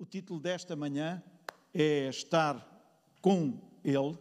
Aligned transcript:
O 0.00 0.06
título 0.06 0.40
desta 0.40 0.74
manhã 0.74 1.22
é 1.74 2.08
Estar 2.08 2.66
com 3.20 3.60
Ele, 3.84 4.16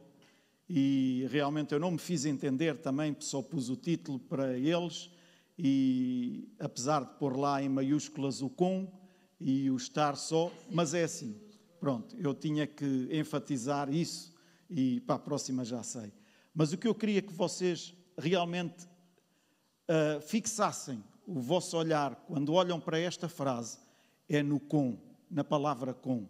e 0.67 1.25
realmente 1.31 1.73
eu 1.73 1.79
não 1.79 1.91
me 1.91 1.97
fiz 1.97 2.25
entender 2.25 2.81
também, 2.81 3.15
só 3.21 3.41
pus 3.41 3.69
o 3.69 3.77
título 3.77 4.19
para 4.19 4.57
eles, 4.57 5.09
e 5.57 6.49
apesar 6.59 7.05
de 7.05 7.13
pôr 7.17 7.37
lá 7.37 7.63
em 7.63 7.69
maiúsculas 7.69 8.41
o 8.41 8.49
com 8.49 8.91
e 9.39 9.71
o 9.71 9.77
estar 9.77 10.17
só, 10.17 10.51
mas 10.69 10.93
é 10.93 11.05
assim, 11.05 11.39
pronto, 11.79 12.13
eu 12.17 12.33
tinha 12.33 12.67
que 12.67 13.07
enfatizar 13.09 13.89
isso 13.89 14.35
e 14.69 14.99
para 14.99 15.15
a 15.15 15.19
próxima 15.19 15.63
já 15.63 15.81
sei. 15.81 16.11
Mas 16.53 16.73
o 16.73 16.77
que 16.77 16.89
eu 16.89 16.93
queria 16.93 17.21
que 17.21 17.31
vocês 17.31 17.95
realmente 18.17 18.83
uh, 18.83 20.19
fixassem 20.27 21.01
o 21.25 21.39
vosso 21.39 21.77
olhar 21.77 22.15
quando 22.27 22.51
olham 22.51 22.81
para 22.81 22.99
esta 22.99 23.29
frase 23.29 23.79
é 24.27 24.43
no 24.43 24.59
com, 24.59 25.08
na 25.29 25.43
palavra 25.43 25.93
com. 25.93 26.27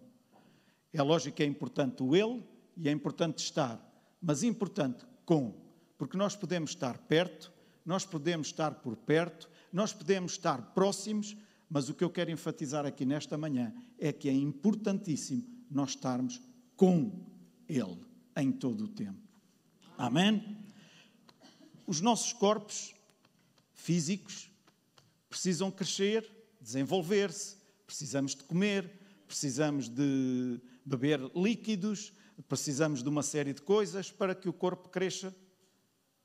É 0.92 1.02
lógico 1.02 1.38
que 1.38 1.44
é 1.44 1.46
importante 1.46 2.04
o 2.04 2.16
ele 2.16 2.44
e 2.76 2.90
é 2.90 2.92
importante 2.92 3.40
estar, 3.40 3.80
mas 4.22 4.44
importante 4.44 5.06
com, 5.26 5.54
porque 5.98 6.18
nós 6.18 6.36
podemos 6.36 6.72
estar 6.72 6.98
perto, 6.98 7.52
nós 7.86 8.06
podemos 8.06 8.48
estar 8.48 8.76
por 8.76 8.96
perto, 8.96 9.50
nós 9.72 9.94
podemos 9.94 10.34
estar 10.34 10.74
próximos, 10.74 11.38
mas 11.70 11.90
o 11.90 11.94
que 11.94 12.04
eu 12.04 12.10
quero 12.10 12.32
enfatizar 12.32 12.86
aqui 12.86 13.06
nesta 13.06 13.38
manhã 13.38 13.74
é 13.98 14.12
que 14.12 14.28
é 14.28 14.34
importantíssimo 14.34 15.46
nós 15.70 15.92
estarmos 15.92 16.42
com 16.76 17.26
Ele 17.68 18.00
em 18.36 18.52
todo 18.52 18.86
o 18.86 18.88
tempo. 18.88 19.20
Amém? 19.98 20.58
Os 21.86 22.02
nossos 22.02 22.34
corpos 22.34 22.96
físicos 23.74 24.50
precisam 25.30 25.70
crescer, 25.70 26.30
desenvolver-se, 26.60 27.58
precisamos 27.86 28.36
de 28.36 28.44
comer, 28.44 28.99
precisamos 29.30 29.88
de 29.88 30.60
beber 30.84 31.22
líquidos, 31.36 32.12
precisamos 32.48 33.04
de 33.04 33.10
uma 33.10 33.22
série 33.22 33.54
de 33.54 33.62
coisas 33.62 34.12
para 34.12 34.34
que 34.34 34.50
o 34.50 34.54
corpo 34.54 34.90
cresça 34.90 35.36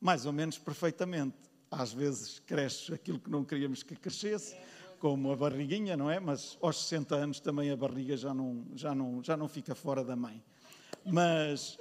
mais 0.01 0.25
ou 0.25 0.33
menos 0.33 0.57
perfeitamente. 0.57 1.37
Às 1.71 1.93
vezes 1.93 2.39
cresce 2.39 2.95
aquilo 2.95 3.21
que 3.21 3.31
não 3.31 3.45
queríamos 3.45 3.83
que 3.83 3.95
crescesse, 3.95 4.57
como 4.99 5.31
a 5.31 5.37
barriguinha, 5.37 5.99
não 5.99 6.11
é? 6.11 6.19
Mas 6.19 6.57
aos 6.63 6.83
60 6.85 7.15
anos 7.15 7.41
também 7.41 7.71
a 7.71 7.77
barriga 7.77 8.17
já 8.17 8.33
não, 8.33 8.65
já 8.75 8.95
não, 8.95 9.23
já 9.23 9.37
não 9.37 9.49
fica 9.49 9.75
fora 9.75 10.03
da 10.03 10.17
mãe. 10.17 10.43
Mas, 11.05 11.77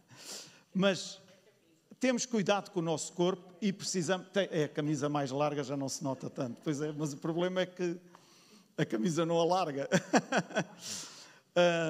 mas 0.72 1.20
temos 2.00 2.24
cuidado 2.24 2.70
com 2.70 2.80
o 2.80 2.82
nosso 2.82 3.12
corpo 3.12 3.54
e 3.60 3.74
precisamos. 3.74 4.26
É 4.50 4.64
a 4.64 4.68
camisa 4.68 5.06
mais 5.10 5.30
larga, 5.30 5.62
já 5.62 5.76
não 5.76 5.88
se 5.90 6.02
nota 6.02 6.30
tanto. 6.30 6.62
Pois 6.64 6.80
é, 6.80 6.90
mas 6.92 7.12
o 7.12 7.18
problema 7.18 7.60
é 7.60 7.66
que 7.66 8.00
a 8.76 8.84
camisa 8.84 9.24
não 9.24 9.38
alarga. 9.40 9.88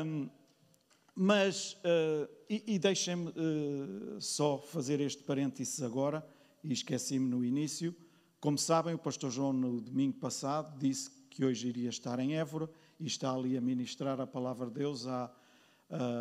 um, 0.04 0.28
mas, 1.14 1.72
uh, 1.74 2.28
e, 2.48 2.74
e 2.74 2.78
deixem-me 2.78 3.28
uh, 3.30 4.20
só 4.20 4.58
fazer 4.58 5.00
este 5.00 5.22
parênteses 5.22 5.82
agora, 5.82 6.26
e 6.62 6.72
esqueci-me 6.72 7.28
no 7.28 7.44
início. 7.44 7.94
Como 8.40 8.58
sabem, 8.58 8.94
o 8.94 8.98
pastor 8.98 9.30
João, 9.30 9.52
no 9.52 9.80
domingo 9.80 10.18
passado, 10.18 10.78
disse 10.78 11.10
que 11.30 11.44
hoje 11.44 11.68
iria 11.68 11.88
estar 11.88 12.18
em 12.18 12.36
Évora 12.36 12.68
e 12.98 13.06
está 13.06 13.32
ali 13.32 13.56
a 13.56 13.60
ministrar 13.60 14.20
a 14.20 14.26
palavra 14.26 14.66
de 14.66 14.74
Deus 14.74 15.06
à, 15.06 15.30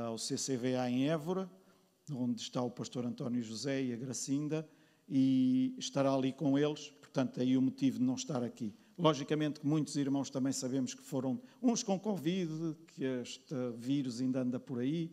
ao 0.06 0.16
CCVA 0.18 0.90
em 0.90 1.10
Évora, 1.10 1.50
onde 2.12 2.42
está 2.42 2.62
o 2.62 2.70
pastor 2.70 3.06
António 3.06 3.42
José 3.42 3.84
e 3.84 3.94
a 3.94 3.96
Gracinda, 3.96 4.68
e 5.08 5.76
estará 5.78 6.14
ali 6.14 6.34
com 6.34 6.58
eles, 6.58 6.90
portanto, 6.90 7.40
aí 7.40 7.58
o 7.58 7.62
motivo 7.62 8.00
de 8.00 8.04
não 8.04 8.16
estar 8.16 8.44
aqui. 8.44 8.74
Logicamente 8.98 9.60
que 9.60 9.68
muitos 9.68 9.96
irmãos 9.98 10.30
também 10.30 10.54
sabemos 10.54 10.94
que 10.94 11.02
foram 11.02 11.42
uns 11.62 11.84
com 11.84 12.00
Covid, 12.00 12.76
que 12.88 13.04
este 13.04 13.54
vírus 13.78 14.22
ainda 14.22 14.42
anda 14.42 14.60
por 14.60 14.80
aí, 14.80 15.12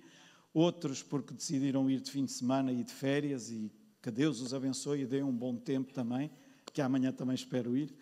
outros 0.54 1.02
porque 1.02 1.34
decidiram 1.34 1.90
ir 1.90 2.00
de 2.00 2.10
fim 2.10 2.24
de 2.24 2.30
semana 2.30 2.72
e 2.72 2.84
de 2.84 2.92
férias 2.92 3.50
e 3.50 3.72
que 4.00 4.10
Deus 4.10 4.40
os 4.40 4.54
abençoe 4.54 5.02
e 5.02 5.06
dê 5.06 5.22
um 5.22 5.32
bom 5.32 5.56
tempo 5.56 5.92
também, 5.92 6.30
que 6.72 6.80
amanhã 6.80 7.12
também 7.12 7.34
espero 7.34 7.76
ir. 7.76 7.92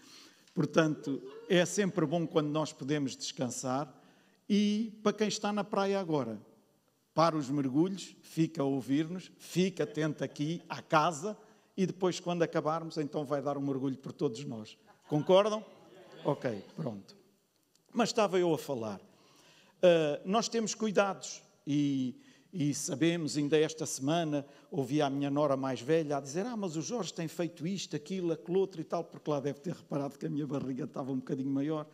Portanto, 0.54 1.22
é 1.48 1.64
sempre 1.64 2.04
bom 2.04 2.26
quando 2.26 2.48
nós 2.48 2.72
podemos 2.72 3.16
descansar. 3.16 3.94
E 4.48 4.98
para 5.02 5.12
quem 5.12 5.28
está 5.28 5.52
na 5.52 5.64
praia 5.64 6.00
agora, 6.00 6.40
para 7.14 7.36
os 7.36 7.48
mergulhos, 7.48 8.16
fica 8.22 8.62
a 8.62 8.64
ouvir-nos, 8.64 9.30
fica 9.38 9.84
atento 9.84 10.24
aqui 10.24 10.60
à 10.68 10.82
casa 10.82 11.36
e 11.76 11.86
depois, 11.86 12.20
quando 12.20 12.42
acabarmos, 12.42 12.98
então 12.98 13.24
vai 13.24 13.40
dar 13.40 13.56
um 13.56 13.62
mergulho 13.62 13.96
por 13.96 14.12
todos 14.12 14.44
nós. 14.44 14.76
Concordam? 15.10 15.64
Ok, 16.24 16.64
pronto. 16.76 17.16
Mas 17.92 18.10
estava 18.10 18.38
eu 18.38 18.54
a 18.54 18.58
falar. 18.58 19.00
Uh, 19.00 20.22
nós 20.24 20.48
temos 20.48 20.72
cuidados 20.72 21.42
e, 21.66 22.14
e, 22.52 22.72
sabemos, 22.72 23.36
ainda 23.36 23.58
esta 23.58 23.84
semana, 23.86 24.46
ouvi 24.70 25.02
a 25.02 25.10
minha 25.10 25.28
nora 25.28 25.56
mais 25.56 25.80
velha 25.80 26.18
a 26.18 26.20
dizer: 26.20 26.46
Ah, 26.46 26.56
mas 26.56 26.76
o 26.76 26.80
Jorge 26.80 27.12
tem 27.12 27.26
feito 27.26 27.66
isto, 27.66 27.96
aquilo, 27.96 28.32
aquilo 28.32 28.60
outro 28.60 28.80
e 28.80 28.84
tal, 28.84 29.02
porque 29.02 29.28
lá 29.28 29.40
deve 29.40 29.58
ter 29.58 29.74
reparado 29.74 30.16
que 30.16 30.26
a 30.26 30.30
minha 30.30 30.46
barriga 30.46 30.84
estava 30.84 31.10
um 31.10 31.16
bocadinho 31.16 31.50
maior. 31.50 31.88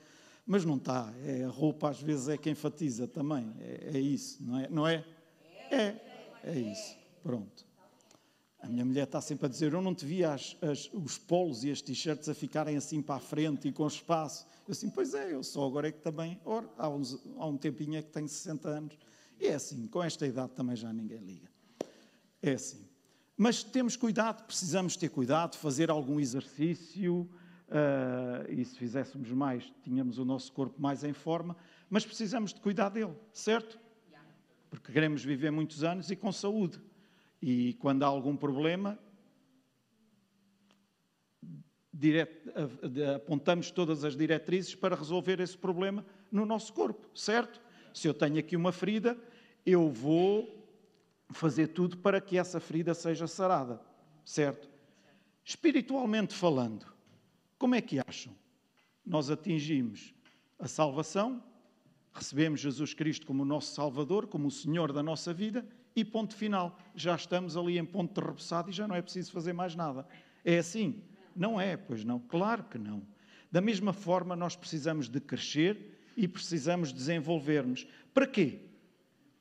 Mas 0.47 0.67
não 0.67 0.77
está, 0.77 1.11
é, 1.25 1.45
a 1.45 1.49
roupa 1.49 1.89
às 1.89 1.99
vezes 1.99 2.29
é 2.29 2.37
que 2.37 2.51
enfatiza 2.51 3.09
também, 3.09 3.51
é, 3.59 3.93
é 3.95 3.99
isso, 3.99 4.45
não 4.45 4.59
é? 4.59 4.69
Não 4.69 4.87
é? 4.87 5.03
É, 5.71 5.97
é 6.45 6.59
isso. 6.59 6.95
Pronto. 7.23 7.66
A 8.67 8.69
minha 8.69 8.85
mulher 8.85 9.05
está 9.05 9.21
sempre 9.21 9.47
a 9.47 9.49
dizer: 9.49 9.73
Eu 9.73 9.81
não 9.81 9.95
te 9.95 10.05
via 10.05 10.35
as, 10.35 10.57
as, 10.61 10.91
os 10.93 11.17
polos 11.17 11.63
e 11.63 11.71
as 11.71 11.81
t-shirts 11.81 12.29
a 12.29 12.35
ficarem 12.35 12.77
assim 12.77 13.01
para 13.01 13.15
a 13.15 13.21
frente 13.21 13.69
e 13.69 13.73
com 13.73 13.87
espaço. 13.87 14.45
Eu 14.67 14.73
assim, 14.73 14.91
pois 14.91 15.15
é, 15.15 15.33
eu 15.33 15.43
só 15.45 15.65
agora 15.65 15.87
é 15.87 15.93
que 15.93 16.01
também. 16.01 16.41
Ora, 16.45 16.69
há, 16.77 16.89
uns, 16.89 17.17
há 17.39 17.47
um 17.47 17.57
tempinho 17.57 17.97
é 17.97 18.03
que 18.03 18.11
tenho 18.11 18.29
60 18.29 18.69
anos. 18.69 18.99
E 19.39 19.47
é 19.47 19.55
assim, 19.55 19.87
com 19.87 20.03
esta 20.03 20.27
idade 20.27 20.53
também 20.53 20.75
já 20.75 20.93
ninguém 20.93 21.19
liga. 21.19 21.49
É 22.43 22.55
assim. 22.55 22.85
Mas 23.37 23.63
temos 23.63 23.95
cuidado, 23.95 24.45
precisamos 24.45 24.97
ter 24.97 25.11
cuidado, 25.11 25.57
fazer 25.57 25.89
algum 25.89 26.19
exercício. 26.19 27.31
Uh, 27.69 28.51
e 28.51 28.65
se 28.65 28.77
fizéssemos 28.77 29.31
mais, 29.31 29.73
tínhamos 29.85 30.19
o 30.19 30.25
nosso 30.25 30.53
corpo 30.53 30.83
mais 30.83 31.05
em 31.05 31.13
forma. 31.13 31.57
Mas 31.89 32.05
precisamos 32.05 32.53
de 32.53 32.61
cuidar 32.61 32.89
dele, 32.89 33.15
certo? 33.33 33.79
Porque 34.69 34.93
queremos 34.93 35.23
viver 35.23 35.53
muitos 35.53 35.85
anos 35.85 36.11
e 36.11 36.17
com 36.17 36.33
saúde. 36.33 36.81
E 37.41 37.75
quando 37.75 38.03
há 38.03 38.07
algum 38.07 38.37
problema, 38.37 38.99
apontamos 43.17 43.71
todas 43.71 44.05
as 44.05 44.17
diretrizes 44.17 44.75
para 44.75 44.97
resolver 44.97 45.41
esse 45.41 45.57
problema 45.57 46.05
no 46.31 46.45
nosso 46.45 46.73
corpo, 46.73 47.09
certo? 47.15 47.61
Se 47.93 48.07
eu 48.07 48.15
tenho 48.15 48.39
aqui 48.39 48.57
uma 48.57 48.73
ferida, 48.73 49.17
eu 49.65 49.89
vou 49.89 50.67
fazer 51.31 51.69
tudo 51.69 51.97
para 51.99 52.21
que 52.21 52.39
essa 52.39 52.61
ferida 52.61 52.95
seja 52.95 53.27
sarada, 53.27 53.81
certo? 54.25 54.69
Espiritualmente 55.45 56.35
falando, 56.35 56.87
como 57.59 57.75
é 57.75 57.81
que 57.81 57.99
acham? 58.07 58.35
Nós 59.05 59.31
atingimos 59.31 60.15
a 60.59 60.69
salvação, 60.69 61.43
recebemos 62.13 62.61
Jesus 62.61 62.93
Cristo 62.93 63.27
como 63.27 63.45
nosso 63.45 63.75
Salvador, 63.75 64.27
como 64.27 64.49
o 64.49 64.51
Senhor 64.51 64.93
da 64.93 65.03
nossa 65.03 65.33
vida 65.33 65.67
e 65.97 66.05
ponto 66.05 66.37
final. 66.37 66.79
Já 66.95 67.17
estamos 67.17 67.57
ali 67.57 67.79
em 67.79 67.85
ponto 67.85 68.21
de 68.21 68.25
repousado 68.25 68.69
e 68.71 68.73
já 68.73 68.87
não 68.87 68.95
é 68.95 69.01
preciso 69.01 69.33
fazer 69.33 69.55
mais 69.55 69.75
nada. 69.75 70.07
É 70.45 70.59
assim? 70.59 71.03
Não 71.35 71.59
é, 71.59 71.77
pois 71.77 72.05
não. 72.05 72.21
Claro 72.21 72.65
que 72.65 72.79
não. 72.79 73.03
Da 73.51 73.63
mesma 73.63 73.95
forma, 73.95 74.37
nós 74.37 74.55
precisamos 74.55 75.09
de 75.09 75.19
crescer 75.19 75.99
e 76.17 76.29
precisamos 76.29 76.93
desenvolver-nos. 76.93 77.87
Para 78.13 78.27
quê? 78.27 78.61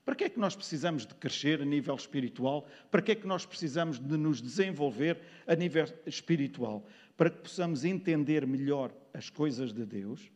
Para 0.06 0.16
que 0.16 0.24
é 0.24 0.30
que 0.30 0.40
nós 0.40 0.56
precisamos 0.56 1.06
de 1.06 1.16
crescer 1.16 1.62
a 1.62 1.66
nível 1.66 1.96
espiritual? 1.96 2.68
Para 2.90 3.02
que 3.02 3.12
é 3.12 3.16
que 3.16 3.28
nós 3.28 3.46
precisamos 3.46 4.00
de 4.00 4.18
nos 4.18 4.42
desenvolver 4.42 5.20
a 5.48 5.56
nível 5.56 5.86
espiritual? 6.06 6.88
Para 7.18 7.30
que 7.30 7.42
possamos 7.42 7.84
entender 7.84 8.46
melhor 8.46 8.94
as 9.14 9.30
coisas 9.30 9.74
de 9.74 9.86
Deus, 9.86 10.30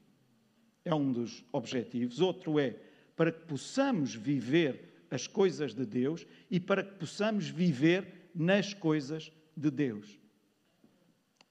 é 0.84 0.94
um 0.94 1.12
dos 1.12 1.46
objetivos. 1.51 2.19
Outro 2.19 2.59
é 2.59 2.75
para 3.16 3.31
que 3.31 3.46
possamos 3.46 4.15
viver 4.15 4.88
as 5.10 5.28
coisas 5.28 5.74
de 5.74 5.86
Deus 5.86 6.26
e 6.50 6.60
para 6.60 6.84
que 6.84 6.96
possamos 6.96 7.48
viver 7.48 8.30
nas 8.34 8.74
coisas 8.74 9.32
de 9.56 9.70
Deus. 9.72 10.20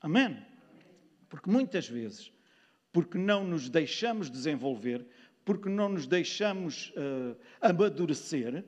Amém? 0.00 0.42
Porque 1.28 1.50
muitas 1.50 1.88
vezes, 1.88 2.32
porque 2.92 3.18
não 3.18 3.44
nos 3.44 3.68
deixamos 3.68 4.30
desenvolver, 4.30 5.06
porque 5.44 5.68
não 5.68 5.88
nos 5.88 6.06
deixamos 6.06 6.90
uh, 6.90 7.36
amadurecer, 7.60 8.64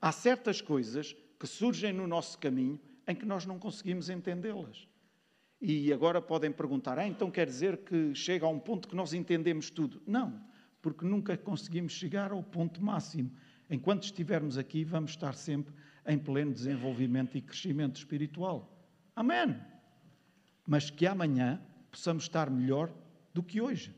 há 0.00 0.12
certas 0.12 0.60
coisas 0.60 1.16
que 1.38 1.46
surgem 1.46 1.92
no 1.92 2.06
nosso 2.06 2.38
caminho 2.38 2.80
em 3.06 3.14
que 3.14 3.26
nós 3.26 3.46
não 3.46 3.58
conseguimos 3.58 4.08
entendê-las. 4.08 4.86
E 5.60 5.92
agora 5.92 6.22
podem 6.22 6.50
perguntar: 6.50 6.98
ah, 6.98 7.06
então 7.06 7.30
quer 7.30 7.46
dizer 7.46 7.78
que 7.78 8.14
chega 8.14 8.46
a 8.46 8.48
um 8.48 8.58
ponto 8.58 8.88
que 8.88 8.96
nós 8.96 9.12
entendemos 9.12 9.68
tudo? 9.68 10.00
Não, 10.06 10.40
porque 10.80 11.04
nunca 11.04 11.36
conseguimos 11.36 11.92
chegar 11.92 12.32
ao 12.32 12.42
ponto 12.42 12.82
máximo. 12.82 13.30
Enquanto 13.70 14.02
estivermos 14.02 14.58
aqui, 14.58 14.82
vamos 14.82 15.12
estar 15.12 15.32
sempre 15.34 15.72
em 16.06 16.18
pleno 16.18 16.52
desenvolvimento 16.52 17.38
e 17.38 17.40
crescimento 17.40 17.96
espiritual. 17.96 18.76
Amém. 19.14 19.56
Mas 20.66 20.90
que 20.90 21.06
amanhã 21.06 21.62
possamos 21.90 22.24
estar 22.24 22.50
melhor 22.50 22.92
do 23.32 23.42
que 23.42 23.60
hoje. 23.60 23.94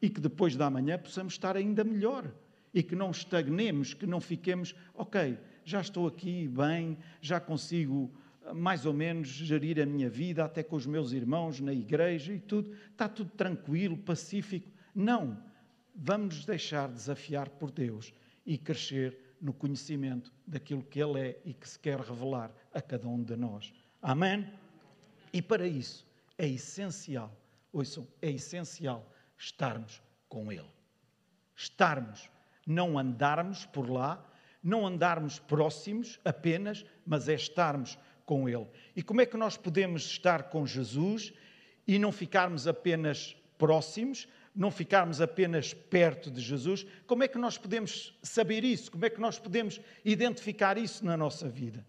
e 0.00 0.08
que 0.08 0.20
depois 0.20 0.54
da 0.54 0.70
manhã 0.70 0.96
possamos 0.96 1.32
estar 1.32 1.56
ainda 1.56 1.82
melhor 1.82 2.32
e 2.72 2.84
que 2.84 2.94
não 2.94 3.10
estagnemos, 3.10 3.94
que 3.94 4.06
não 4.06 4.20
fiquemos, 4.20 4.72
ok, 4.94 5.36
já 5.64 5.80
estou 5.80 6.06
aqui 6.06 6.46
bem, 6.46 6.96
já 7.20 7.40
consigo 7.40 8.08
ah, 8.44 8.54
mais 8.54 8.86
ou 8.86 8.92
menos 8.92 9.26
gerir 9.26 9.80
a 9.80 9.86
minha 9.86 10.08
vida, 10.08 10.44
até 10.44 10.62
com 10.62 10.76
os 10.76 10.86
meus 10.86 11.10
irmãos 11.10 11.58
na 11.58 11.72
igreja 11.72 12.32
e 12.32 12.38
tudo, 12.38 12.72
está 12.92 13.08
tudo 13.08 13.30
tranquilo, 13.30 13.96
pacífico. 13.96 14.70
Não, 14.94 15.42
vamos 15.94 16.44
deixar 16.44 16.88
desafiar 16.88 17.48
por 17.48 17.72
Deus 17.72 18.12
e 18.48 18.56
crescer 18.56 19.36
no 19.42 19.52
conhecimento 19.52 20.32
daquilo 20.46 20.82
que 20.82 20.98
Ele 20.98 21.20
é 21.20 21.40
e 21.44 21.52
que 21.52 21.68
se 21.68 21.78
quer 21.78 22.00
revelar 22.00 22.50
a 22.72 22.80
cada 22.80 23.06
um 23.06 23.22
de 23.22 23.36
nós. 23.36 23.74
Amém? 24.00 24.50
E 25.30 25.42
para 25.42 25.66
isso 25.66 26.06
é 26.38 26.48
essencial, 26.48 27.30
ouçam, 27.70 28.08
é 28.22 28.30
essencial 28.30 29.06
estarmos 29.36 30.02
com 30.30 30.50
Ele. 30.50 30.70
Estarmos, 31.54 32.30
não 32.66 32.98
andarmos 32.98 33.66
por 33.66 33.90
lá, 33.90 34.26
não 34.62 34.86
andarmos 34.86 35.38
próximos 35.38 36.18
apenas, 36.24 36.86
mas 37.04 37.28
é 37.28 37.34
estarmos 37.34 37.98
com 38.24 38.48
Ele. 38.48 38.66
E 38.96 39.02
como 39.02 39.20
é 39.20 39.26
que 39.26 39.36
nós 39.36 39.58
podemos 39.58 40.06
estar 40.06 40.44
com 40.44 40.66
Jesus 40.66 41.34
e 41.86 41.98
não 41.98 42.10
ficarmos 42.10 42.66
apenas 42.66 43.36
próximos, 43.58 44.26
não 44.58 44.72
ficarmos 44.72 45.20
apenas 45.20 45.72
perto 45.72 46.32
de 46.32 46.40
Jesus? 46.40 46.84
Como 47.06 47.22
é 47.22 47.28
que 47.28 47.38
nós 47.38 47.56
podemos 47.56 48.18
saber 48.24 48.64
isso? 48.64 48.90
Como 48.90 49.04
é 49.04 49.10
que 49.10 49.20
nós 49.20 49.38
podemos 49.38 49.80
identificar 50.04 50.76
isso 50.76 51.06
na 51.06 51.16
nossa 51.16 51.48
vida? 51.48 51.86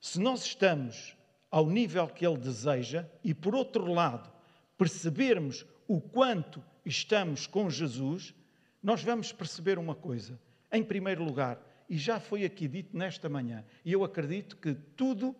Se 0.00 0.18
nós 0.18 0.44
estamos 0.44 1.16
ao 1.48 1.70
nível 1.70 2.08
que 2.08 2.26
Ele 2.26 2.36
deseja 2.36 3.06
e, 3.22 3.32
por 3.32 3.54
outro 3.54 3.86
lado, 3.92 4.28
percebermos 4.76 5.64
o 5.86 6.00
quanto 6.00 6.60
estamos 6.84 7.46
com 7.46 7.70
Jesus, 7.70 8.34
nós 8.82 9.04
vamos 9.04 9.30
perceber 9.30 9.78
uma 9.78 9.94
coisa. 9.94 10.40
Em 10.72 10.82
primeiro 10.82 11.22
lugar, 11.22 11.64
e 11.88 11.96
já 11.96 12.18
foi 12.18 12.44
aqui 12.44 12.66
dito 12.66 12.96
nesta 12.96 13.28
manhã, 13.28 13.64
e 13.84 13.92
eu 13.92 14.02
acredito 14.02 14.56
que 14.56 14.74
tudo 14.74 15.36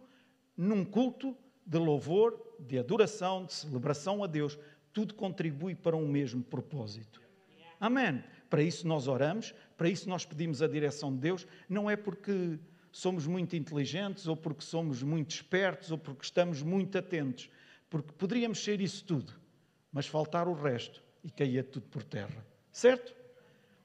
num 0.57 0.85
culto 0.85 1.37
de 1.67 1.77
louvor, 1.77 2.41
de 2.61 2.79
adoração, 2.79 3.45
de 3.45 3.53
celebração 3.53 4.23
a 4.23 4.29
Deus, 4.29 4.57
tudo 4.99 5.15
contribui 5.15 5.77
para 5.77 5.97
um 5.97 6.09
mesmo 6.09 6.43
propósito. 6.43 7.23
Amém. 7.79 8.25
Para 8.51 8.65
isso 8.65 8.85
nós 8.85 9.07
oramos, 9.07 9.55
para 9.77 9.89
isso 9.89 10.09
nós 10.09 10.25
pedimos 10.25 10.61
a 10.61 10.67
direção 10.67 11.15
de 11.15 11.21
Deus, 11.21 11.47
não 11.69 11.89
é 11.89 11.95
porque 11.95 12.59
somos 12.91 13.25
muito 13.25 13.55
inteligentes 13.55 14.27
ou 14.27 14.37
porque 14.37 14.65
somos 14.65 15.01
muito 15.01 15.31
espertos 15.31 15.93
ou 15.93 15.99
porque 15.99 16.25
estamos 16.25 16.63
muito 16.63 16.99
atentos, 16.99 17.49
porque 17.89 18.11
poderíamos 18.11 18.59
ser 18.59 18.81
isso 18.81 19.05
tudo, 19.05 19.33
mas 19.93 20.09
faltar 20.09 20.49
o 20.49 20.53
resto 20.53 21.01
e 21.23 21.31
caía 21.31 21.63
tudo 21.63 21.87
por 21.87 22.03
terra. 22.03 22.45
Certo? 22.73 23.15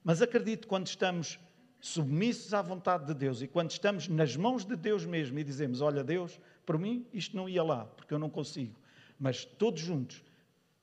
Mas 0.04 0.20
acredito 0.20 0.68
quando 0.68 0.88
estamos 0.88 1.40
submissos 1.80 2.56
à 2.56 2.62
vontade 2.64 3.06
de 3.06 3.14
Deus 3.14 3.40
e 3.44 3.48
quando 3.48 3.70
estamos 3.70 4.08
nas 4.08 4.36
mãos 4.36 4.66
de 4.66 4.76
Deus 4.76 5.06
mesmo 5.06 5.38
e 5.38 5.44
dizemos: 5.44 5.80
Olha, 5.80 6.04
Deus, 6.04 6.40
por 6.66 6.80
mim 6.80 7.06
isto 7.14 7.38
não 7.38 7.48
ia 7.48 7.62
lá, 7.62 7.86
porque 7.86 8.16
eu 8.16 8.18
não 8.18 8.32
consigo. 8.32 8.74
Mas 9.20 9.46
todos 9.46 9.80
juntos, 9.80 10.24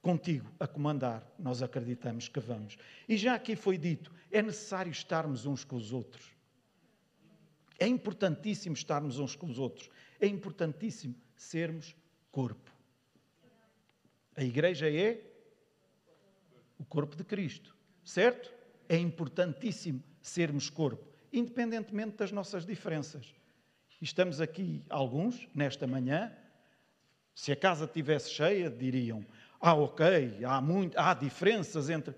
contigo 0.03 0.51
a 0.59 0.67
comandar, 0.67 1.27
nós 1.39 1.63
acreditamos 1.63 2.29
que 2.29 2.41
vamos. 2.41 2.77
E 3.09 3.17
já 3.17 3.35
aqui 3.35 3.55
foi 3.55 3.77
dito: 3.77 4.13
é 4.31 4.43
necessário 4.43 4.91
estarmos 4.91 5.47
uns 5.47 5.65
com 5.65 5.77
os 5.77 5.93
outros. 5.93 6.31
É 7.79 7.87
importantíssimo 7.87 8.75
estarmos 8.75 9.19
uns 9.19 9.35
com 9.35 9.47
os 9.47 9.59
outros. 9.59 9.89
É 10.21 10.27
importantíssimo 10.27 11.15
sermos 11.35 11.97
corpo. 12.31 12.71
A 14.37 14.45
igreja 14.45 14.91
é 14.91 15.23
o 16.79 16.85
corpo 16.85 17.17
de 17.17 17.25
Cristo, 17.25 17.75
certo? 18.05 18.53
É 18.89 18.97
importantíssimo 18.97 20.03
sermos 20.21 20.69
corpo, 20.69 21.07
independentemente 21.33 22.17
das 22.17 22.33
nossas 22.33 22.65
diferenças. 22.67 23.35
Estamos 24.01 24.41
aqui 24.41 24.83
alguns 24.89 25.49
nesta 25.55 25.87
manhã. 25.87 26.33
Se 27.35 27.53
a 27.53 27.57
casa 27.57 27.85
estivesse 27.85 28.31
cheia, 28.31 28.71
diriam: 28.71 29.25
Ah, 29.61 29.75
ok, 29.75 30.39
há, 30.43 30.61
muito, 30.61 30.99
há 30.99 31.13
diferenças 31.13 31.91
entre. 31.91 32.15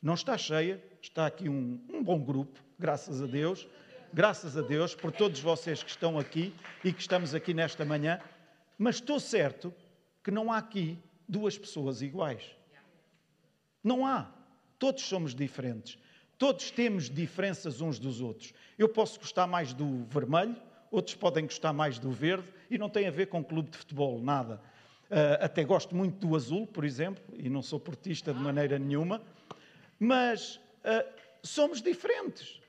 Não 0.00 0.14
está 0.14 0.36
cheia, 0.36 0.82
está 1.00 1.26
aqui 1.26 1.48
um, 1.48 1.80
um 1.88 2.02
bom 2.02 2.20
grupo, 2.22 2.60
graças 2.78 3.22
a 3.22 3.26
Deus. 3.26 3.66
Graças 4.12 4.58
a 4.58 4.60
Deus 4.60 4.94
por 4.94 5.10
todos 5.10 5.40
vocês 5.40 5.82
que 5.82 5.88
estão 5.88 6.18
aqui 6.18 6.54
e 6.84 6.92
que 6.92 7.00
estamos 7.00 7.34
aqui 7.34 7.54
nesta 7.54 7.82
manhã. 7.82 8.20
Mas 8.76 8.96
estou 8.96 9.18
certo 9.18 9.72
que 10.22 10.30
não 10.30 10.52
há 10.52 10.58
aqui 10.58 10.98
duas 11.26 11.56
pessoas 11.56 12.02
iguais. 12.02 12.42
Não 13.82 14.04
há. 14.04 14.30
Todos 14.78 15.02
somos 15.04 15.34
diferentes. 15.34 15.98
Todos 16.36 16.70
temos 16.70 17.08
diferenças 17.08 17.80
uns 17.80 17.98
dos 17.98 18.20
outros. 18.20 18.52
Eu 18.76 18.88
posso 18.88 19.18
gostar 19.18 19.46
mais 19.46 19.72
do 19.72 20.04
vermelho, 20.04 20.60
outros 20.90 21.14
podem 21.14 21.44
gostar 21.44 21.72
mais 21.72 21.98
do 21.98 22.10
verde, 22.10 22.52
e 22.68 22.76
não 22.76 22.90
tem 22.90 23.06
a 23.06 23.10
ver 23.10 23.26
com 23.28 23.42
clube 23.42 23.70
de 23.70 23.78
futebol, 23.78 24.20
nada. 24.20 24.60
Uh, 25.12 25.44
até 25.44 25.62
gosto 25.62 25.94
muito 25.94 26.26
do 26.26 26.34
azul, 26.34 26.66
por 26.66 26.86
exemplo, 26.86 27.22
e 27.36 27.50
não 27.50 27.60
sou 27.60 27.78
portista 27.78 28.32
de 28.32 28.40
maneira 28.40 28.78
nenhuma, 28.78 29.22
mas 30.00 30.56
uh, 30.56 31.06
somos 31.42 31.82
diferentes. 31.82 32.62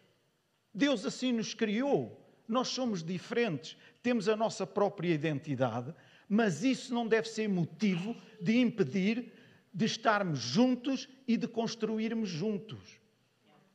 Deus 0.73 1.05
assim 1.05 1.31
nos 1.31 1.53
criou. 1.53 2.19
Nós 2.45 2.67
somos 2.67 3.01
diferentes, 3.01 3.77
temos 4.01 4.27
a 4.27 4.35
nossa 4.35 4.67
própria 4.67 5.13
identidade, 5.13 5.95
mas 6.27 6.65
isso 6.65 6.93
não 6.93 7.07
deve 7.07 7.29
ser 7.29 7.47
motivo 7.47 8.13
de 8.41 8.57
impedir 8.57 9.31
de 9.73 9.85
estarmos 9.85 10.39
juntos 10.39 11.07
e 11.25 11.37
de 11.37 11.47
construirmos 11.47 12.27
juntos. 12.27 12.99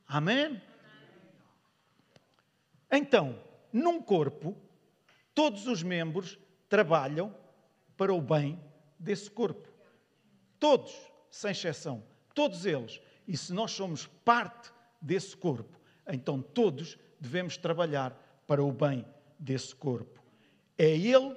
Amém? 0.07 0.61
Então, 2.91 3.41
num 3.73 3.99
corpo, 3.99 4.55
todos 5.33 5.65
os 5.65 5.81
membros 5.81 6.37
trabalham 6.69 7.35
para 7.99 8.13
o 8.13 8.21
bem 8.21 8.57
desse 8.97 9.29
corpo. 9.29 9.67
Todos, 10.57 10.95
sem 11.29 11.51
exceção. 11.51 12.01
Todos 12.33 12.65
eles. 12.65 13.01
E 13.27 13.35
se 13.35 13.51
nós 13.51 13.71
somos 13.71 14.07
parte 14.23 14.71
desse 15.01 15.35
corpo, 15.35 15.77
então 16.07 16.41
todos 16.41 16.97
devemos 17.19 17.57
trabalhar 17.57 18.17
para 18.47 18.63
o 18.63 18.71
bem 18.71 19.05
desse 19.37 19.75
corpo. 19.75 20.23
É 20.77 20.87
Ele 20.87 21.35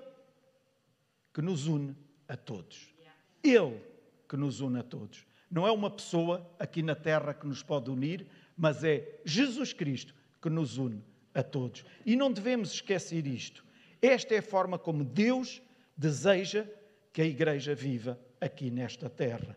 que 1.34 1.42
nos 1.42 1.66
une 1.66 1.96
a 2.28 2.36
todos. 2.36 2.94
Ele 3.42 3.82
que 4.28 4.36
nos 4.36 4.60
une 4.60 4.78
a 4.78 4.84
todos. 4.84 5.26
Não 5.50 5.66
é 5.66 5.72
uma 5.72 5.90
pessoa 5.90 6.48
aqui 6.60 6.80
na 6.80 6.94
terra 6.94 7.34
que 7.34 7.46
nos 7.46 7.60
pode 7.60 7.90
unir, 7.90 8.24
mas 8.56 8.84
é 8.84 9.20
Jesus 9.24 9.72
Cristo 9.72 10.14
que 10.40 10.48
nos 10.48 10.78
une 10.78 11.02
a 11.34 11.42
todos. 11.42 11.84
E 12.06 12.14
não 12.14 12.32
devemos 12.32 12.72
esquecer 12.72 13.26
isto. 13.26 13.66
Esta 14.00 14.36
é 14.36 14.38
a 14.38 14.42
forma 14.42 14.78
como 14.78 15.02
Deus 15.02 15.60
deseja 15.96 16.66
que 17.12 17.22
a 17.22 17.26
igreja 17.26 17.74
viva 17.74 18.18
aqui 18.40 18.70
nesta 18.70 19.08
terra. 19.08 19.56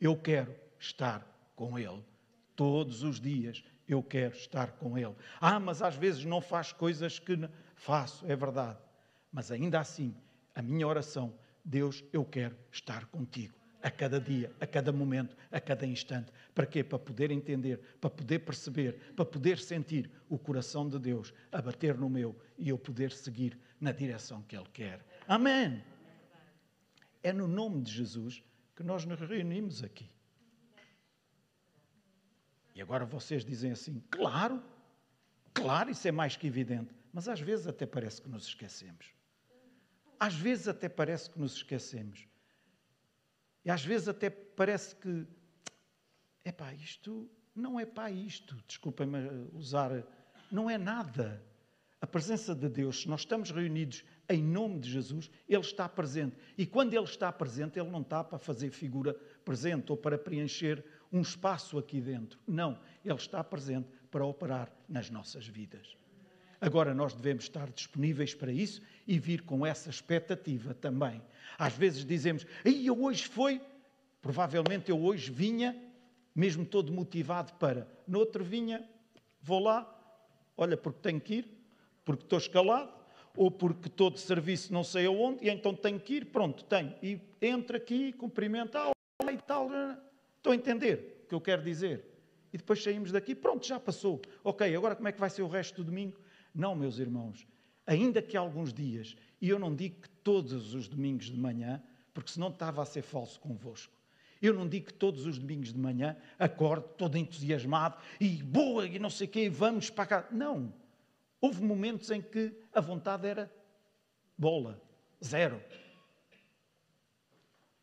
Eu 0.00 0.16
quero 0.16 0.54
estar 0.78 1.26
com 1.54 1.78
Ele 1.78 2.02
todos 2.56 3.02
os 3.02 3.20
dias. 3.20 3.62
Eu 3.86 4.02
quero 4.02 4.34
estar 4.34 4.72
com 4.72 4.98
Ele. 4.98 5.14
Ah, 5.40 5.58
mas 5.58 5.82
às 5.82 5.96
vezes 5.96 6.24
não 6.24 6.40
faz 6.40 6.72
coisas 6.72 7.18
que 7.18 7.38
faço, 7.74 8.24
é 8.26 8.36
verdade. 8.36 8.78
Mas 9.32 9.50
ainda 9.50 9.80
assim, 9.80 10.14
a 10.54 10.62
minha 10.62 10.86
oração, 10.86 11.34
Deus, 11.64 12.04
eu 12.12 12.24
quero 12.24 12.56
estar 12.72 13.06
contigo 13.06 13.58
a 13.82 13.90
cada 13.90 14.20
dia, 14.20 14.52
a 14.60 14.66
cada 14.66 14.92
momento, 14.92 15.36
a 15.50 15.60
cada 15.60 15.86
instante. 15.86 16.32
Para 16.54 16.66
quê? 16.66 16.82
Para 16.82 16.98
poder 16.98 17.30
entender, 17.30 17.78
para 18.00 18.10
poder 18.10 18.40
perceber, 18.40 19.12
para 19.14 19.24
poder 19.24 19.58
sentir 19.58 20.10
o 20.28 20.38
coração 20.38 20.88
de 20.88 20.98
Deus 20.98 21.32
a 21.52 21.62
bater 21.62 21.96
no 21.96 22.10
meu 22.10 22.34
e 22.58 22.68
eu 22.68 22.78
poder 22.78 23.12
seguir 23.12 23.58
na 23.80 23.92
direção 23.92 24.42
que 24.42 24.56
Ele 24.56 24.66
quer. 24.72 25.00
Amém. 25.28 25.84
É 27.22 27.34
no 27.34 27.46
nome 27.46 27.82
de 27.82 27.92
Jesus 27.92 28.42
que 28.74 28.82
nós 28.82 29.04
nos 29.04 29.20
reunimos 29.20 29.84
aqui. 29.84 30.10
E 32.74 32.80
agora 32.80 33.04
vocês 33.04 33.44
dizem 33.44 33.72
assim: 33.72 34.02
claro, 34.10 34.62
claro, 35.52 35.90
isso 35.90 36.08
é 36.08 36.12
mais 36.12 36.34
que 36.34 36.46
evidente. 36.46 36.94
Mas 37.12 37.28
às 37.28 37.40
vezes 37.40 37.66
até 37.66 37.84
parece 37.84 38.22
que 38.22 38.28
nos 38.30 38.46
esquecemos. 38.46 39.12
Às 40.18 40.34
vezes 40.34 40.66
até 40.66 40.88
parece 40.88 41.28
que 41.28 41.38
nos 41.38 41.56
esquecemos. 41.56 42.26
E 43.66 43.70
às 43.70 43.84
vezes 43.84 44.08
até 44.08 44.30
parece 44.30 44.96
que, 44.96 45.26
é 46.42 46.50
pá, 46.50 46.72
isto 46.72 47.30
não 47.54 47.78
é 47.78 47.84
pá 47.84 48.10
isto, 48.10 48.56
desculpem-me 48.66 49.50
usar, 49.52 49.90
não 50.50 50.70
é 50.70 50.78
nada. 50.78 51.44
A 52.00 52.06
presença 52.06 52.54
de 52.54 52.68
Deus, 52.68 53.02
se 53.02 53.08
nós 53.08 53.20
estamos 53.20 53.50
reunidos 53.50 54.04
em 54.28 54.42
nome 54.42 54.78
de 54.78 54.90
Jesus, 54.90 55.30
Ele 55.48 55.60
está 55.60 55.88
presente. 55.88 56.36
E 56.56 56.66
quando 56.66 56.94
Ele 56.94 57.04
está 57.04 57.32
presente, 57.32 57.78
Ele 57.78 57.90
não 57.90 58.02
está 58.02 58.22
para 58.22 58.38
fazer 58.38 58.70
figura 58.70 59.14
presente 59.44 59.90
ou 59.90 59.96
para 59.96 60.18
preencher 60.18 60.84
um 61.12 61.20
espaço 61.20 61.78
aqui 61.78 62.00
dentro. 62.00 62.38
Não, 62.46 62.78
Ele 63.04 63.14
está 63.14 63.42
presente 63.42 63.88
para 64.10 64.24
operar 64.24 64.70
nas 64.88 65.10
nossas 65.10 65.46
vidas. 65.46 65.96
Agora 66.60 66.92
nós 66.92 67.14
devemos 67.14 67.44
estar 67.44 67.70
disponíveis 67.70 68.34
para 68.34 68.52
isso 68.52 68.82
e 69.06 69.18
vir 69.18 69.42
com 69.42 69.64
essa 69.64 69.90
expectativa 69.90 70.74
também. 70.74 71.22
Às 71.56 71.72
vezes 71.74 72.04
dizemos, 72.04 72.44
e 72.64 72.86
eu 72.86 73.00
hoje 73.02 73.26
foi, 73.26 73.60
provavelmente 74.20 74.90
eu 74.90 75.00
hoje 75.00 75.30
vinha 75.30 75.76
mesmo 76.34 76.64
todo 76.64 76.92
motivado 76.92 77.52
para. 77.54 77.88
No 78.06 78.18
outro 78.20 78.44
vinha, 78.44 78.88
vou 79.40 79.60
lá, 79.60 79.86
olha, 80.56 80.76
porque 80.76 81.00
tenho 81.00 81.20
que 81.20 81.34
ir, 81.34 81.48
porque 82.04 82.22
estou 82.22 82.38
escalado, 82.38 82.92
ou 83.36 83.50
porque 83.50 83.88
estou 83.88 84.10
de 84.10 84.20
serviço 84.20 84.72
não 84.72 84.82
sei 84.82 85.06
aonde, 85.06 85.44
e 85.44 85.50
então 85.50 85.74
tenho 85.74 86.00
que 86.00 86.14
ir, 86.14 86.26
pronto, 86.26 86.64
tenho. 86.64 86.94
E 87.02 87.20
entra 87.40 87.76
aqui, 87.76 88.12
cumprimenta, 88.12 88.80
ah, 88.80 89.32
e 89.32 89.38
tal. 89.38 89.70
Estão 90.36 90.52
a 90.52 90.56
entender 90.56 91.22
o 91.24 91.28
que 91.28 91.34
eu 91.34 91.40
quero 91.40 91.62
dizer? 91.62 92.04
E 92.52 92.56
depois 92.56 92.82
saímos 92.82 93.12
daqui, 93.12 93.34
pronto, 93.34 93.66
já 93.66 93.78
passou. 93.78 94.20
Ok, 94.42 94.74
agora 94.74 94.96
como 94.96 95.08
é 95.08 95.12
que 95.12 95.20
vai 95.20 95.30
ser 95.30 95.42
o 95.42 95.48
resto 95.48 95.76
do 95.76 95.84
domingo? 95.84 96.18
Não, 96.54 96.74
meus 96.74 96.98
irmãos, 96.98 97.46
ainda 97.86 98.22
que 98.22 98.36
alguns 98.36 98.72
dias, 98.72 99.16
e 99.40 99.48
eu 99.48 99.58
não 99.58 99.74
digo 99.74 100.00
que 100.02 100.08
todos 100.08 100.74
os 100.74 100.88
domingos 100.88 101.26
de 101.26 101.36
manhã, 101.36 101.82
porque 102.14 102.32
senão 102.32 102.48
estava 102.48 102.82
a 102.82 102.84
ser 102.84 103.02
falso 103.02 103.38
convosco. 103.38 103.98
Eu 104.40 104.54
não 104.54 104.68
digo 104.68 104.86
que 104.86 104.94
todos 104.94 105.26
os 105.26 105.38
domingos 105.38 105.72
de 105.72 105.78
manhã 105.78 106.16
acordo 106.38 106.88
todo 106.96 107.18
entusiasmado 107.18 107.96
e 108.20 108.42
boa 108.42 108.86
e 108.86 108.98
não 108.98 109.10
sei 109.10 109.26
o 109.26 109.30
quê, 109.30 109.50
vamos 109.50 109.90
para 109.90 110.06
cá. 110.06 110.28
Não. 110.30 110.72
Houve 111.40 111.62
momentos 111.62 112.10
em 112.10 112.20
que 112.20 112.52
a 112.72 112.80
vontade 112.80 113.26
era 113.26 113.52
bola, 114.36 114.80
zero. 115.24 115.62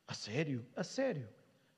A 0.07 0.13
sério? 0.13 0.65
A 0.75 0.83
sério. 0.83 1.27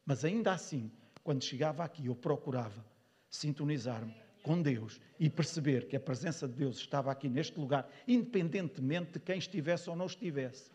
Mas 0.05 0.25
ainda 0.25 0.53
assim, 0.53 0.91
quando 1.23 1.43
chegava 1.43 1.83
aqui, 1.83 2.07
eu 2.07 2.15
procurava 2.15 2.85
sintonizar-me 3.29 4.15
com 4.41 4.61
Deus 4.61 4.99
e 5.19 5.29
perceber 5.29 5.87
que 5.87 5.95
a 5.95 5.99
presença 5.99 6.47
de 6.47 6.53
Deus 6.53 6.77
estava 6.77 7.11
aqui 7.11 7.27
neste 7.27 7.59
lugar, 7.59 7.89
independentemente 8.07 9.13
de 9.13 9.19
quem 9.19 9.37
estivesse 9.37 9.89
ou 9.89 9.95
não 9.95 10.05
estivesse. 10.05 10.71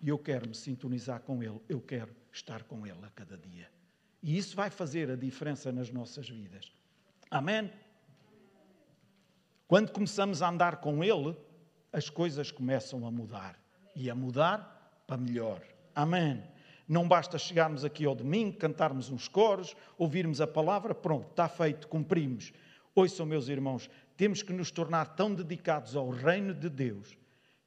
E 0.00 0.08
eu 0.08 0.18
quero 0.18 0.48
me 0.48 0.54
sintonizar 0.54 1.20
com 1.20 1.42
Ele, 1.42 1.60
eu 1.68 1.80
quero 1.80 2.14
estar 2.30 2.64
com 2.64 2.86
Ele 2.86 3.04
a 3.04 3.10
cada 3.10 3.36
dia. 3.38 3.70
E 4.22 4.36
isso 4.36 4.54
vai 4.54 4.68
fazer 4.68 5.10
a 5.10 5.16
diferença 5.16 5.72
nas 5.72 5.90
nossas 5.90 6.28
vidas. 6.28 6.72
Amém? 7.30 7.72
Quando 9.72 9.90
começamos 9.90 10.42
a 10.42 10.50
andar 10.50 10.82
com 10.82 11.02
Ele, 11.02 11.34
as 11.90 12.10
coisas 12.10 12.50
começam 12.50 13.06
a 13.06 13.10
mudar. 13.10 13.58
E 13.96 14.10
a 14.10 14.14
mudar 14.14 15.02
para 15.06 15.16
melhor. 15.16 15.62
Amém? 15.94 16.42
Não 16.86 17.08
basta 17.08 17.38
chegarmos 17.38 17.82
aqui 17.82 18.04
ao 18.04 18.14
domingo, 18.14 18.58
cantarmos 18.58 19.08
uns 19.08 19.28
coros, 19.28 19.74
ouvirmos 19.96 20.42
a 20.42 20.46
palavra, 20.46 20.94
pronto, 20.94 21.30
está 21.30 21.48
feito, 21.48 21.88
cumprimos. 21.88 22.52
Ouçam, 22.94 23.24
meus 23.24 23.48
irmãos, 23.48 23.88
temos 24.14 24.42
que 24.42 24.52
nos 24.52 24.70
tornar 24.70 25.16
tão 25.16 25.34
dedicados 25.34 25.96
ao 25.96 26.10
reino 26.10 26.52
de 26.52 26.68
Deus 26.68 27.16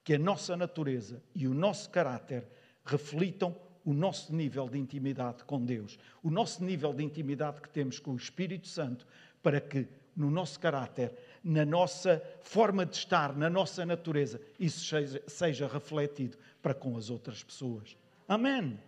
que 0.04 0.14
a 0.14 0.20
nossa 0.20 0.56
natureza 0.56 1.24
e 1.34 1.48
o 1.48 1.56
nosso 1.56 1.90
caráter 1.90 2.48
reflitam 2.86 3.58
o 3.84 3.96
nosso 3.96 4.32
nível 4.32 4.70
de 4.70 4.78
intimidade 4.78 5.44
com 5.44 5.60
Deus, 5.60 5.98
o 6.22 6.30
nosso 6.30 6.64
nível 6.64 6.94
de 6.94 7.04
intimidade 7.04 7.62
que 7.62 7.70
temos 7.70 7.98
com 7.98 8.12
o 8.12 8.16
Espírito 8.16 8.68
Santo, 8.68 9.08
para 9.42 9.60
que 9.60 9.88
no 10.16 10.32
nosso 10.32 10.60
caráter, 10.60 11.12
na 11.46 11.64
nossa 11.64 12.20
forma 12.42 12.88
de 12.88 12.96
estar, 12.96 13.38
na 13.38 13.48
nossa 13.52 13.86
natureza, 13.86 14.42
isso 14.60 14.84
seja, 14.84 15.22
seja 15.28 15.68
refletido 15.68 16.36
para 16.60 16.74
com 16.74 16.98
as 16.98 17.12
outras 17.12 17.44
pessoas. 17.44 17.96
Amém. 18.28 18.80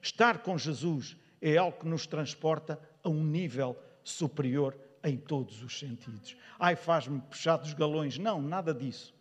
Estar 0.00 0.38
com 0.38 0.56
Jesus 0.56 1.16
é 1.42 1.56
algo 1.56 1.80
que 1.80 1.88
nos 1.88 2.06
transporta 2.06 2.78
a 3.02 3.08
um 3.08 3.24
nível 3.24 3.76
superior 4.04 4.78
em 5.02 5.16
todos 5.16 5.60
os 5.64 5.76
sentidos. 5.76 6.36
Ai, 6.56 6.76
faz-me 6.76 7.20
puxar 7.20 7.56
dos 7.56 7.74
galões. 7.74 8.16
Não, 8.16 8.40
nada 8.40 8.72
disso. 8.72 9.12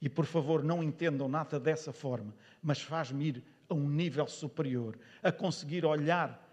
E 0.00 0.08
por 0.08 0.24
favor, 0.24 0.64
não 0.64 0.82
entendam 0.82 1.28
nada 1.28 1.60
dessa 1.60 1.92
forma, 1.92 2.34
mas 2.62 2.80
faz-me 2.80 3.26
ir 3.26 3.44
a 3.68 3.74
um 3.74 3.86
nível 3.90 4.26
superior, 4.26 4.98
a 5.22 5.30
conseguir 5.30 5.84
olhar 5.84 6.48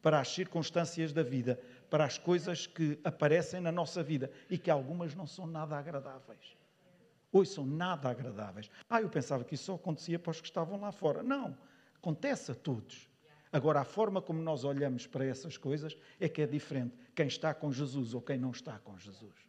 para 0.00 0.20
as 0.20 0.28
circunstâncias 0.28 1.12
da 1.12 1.22
vida, 1.22 1.58
para 1.94 2.06
as 2.06 2.18
coisas 2.18 2.66
que 2.66 2.98
aparecem 3.04 3.60
na 3.60 3.70
nossa 3.70 4.02
vida 4.02 4.28
e 4.50 4.58
que 4.58 4.68
algumas 4.68 5.14
não 5.14 5.28
são 5.28 5.46
nada 5.46 5.78
agradáveis. 5.78 6.56
Hoje 7.30 7.50
são 7.52 7.64
nada 7.64 8.10
agradáveis. 8.10 8.68
Ah, 8.90 9.00
eu 9.00 9.08
pensava 9.08 9.44
que 9.44 9.54
isso 9.54 9.66
só 9.66 9.74
acontecia 9.74 10.18
para 10.18 10.32
os 10.32 10.40
que 10.40 10.48
estavam 10.48 10.80
lá 10.80 10.90
fora. 10.90 11.22
Não, 11.22 11.56
acontece 11.94 12.50
a 12.50 12.54
todos. 12.56 13.08
Agora, 13.52 13.80
a 13.80 13.84
forma 13.84 14.20
como 14.20 14.42
nós 14.42 14.64
olhamos 14.64 15.06
para 15.06 15.24
essas 15.24 15.56
coisas 15.56 15.96
é 16.18 16.28
que 16.28 16.42
é 16.42 16.48
diferente. 16.48 16.96
Quem 17.14 17.28
está 17.28 17.54
com 17.54 17.70
Jesus 17.70 18.12
ou 18.12 18.20
quem 18.20 18.38
não 18.38 18.50
está 18.50 18.76
com 18.80 18.98
Jesus. 18.98 19.46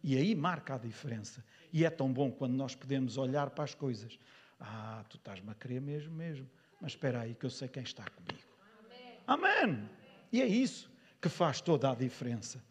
E 0.00 0.16
aí 0.16 0.36
marca 0.36 0.76
a 0.76 0.78
diferença. 0.78 1.44
E 1.72 1.84
é 1.84 1.90
tão 1.90 2.12
bom 2.12 2.30
quando 2.30 2.54
nós 2.54 2.76
podemos 2.76 3.16
olhar 3.16 3.50
para 3.50 3.64
as 3.64 3.74
coisas. 3.74 4.16
Ah, 4.60 5.04
tu 5.10 5.16
estás-me 5.16 5.50
a 5.50 5.54
querer 5.56 5.80
mesmo, 5.80 6.14
mesmo. 6.14 6.48
Mas 6.80 6.92
espera 6.92 7.22
aí 7.22 7.34
que 7.34 7.46
eu 7.46 7.50
sei 7.50 7.66
quem 7.66 7.82
está 7.82 8.04
comigo. 8.08 8.46
Amém. 9.26 9.66
Amém. 9.66 9.90
E 10.30 10.40
é 10.40 10.46
isso 10.46 10.96
que 11.20 11.28
faz 11.28 11.60
toda 11.60 11.90
a 11.90 11.94
diferença. 11.94 12.62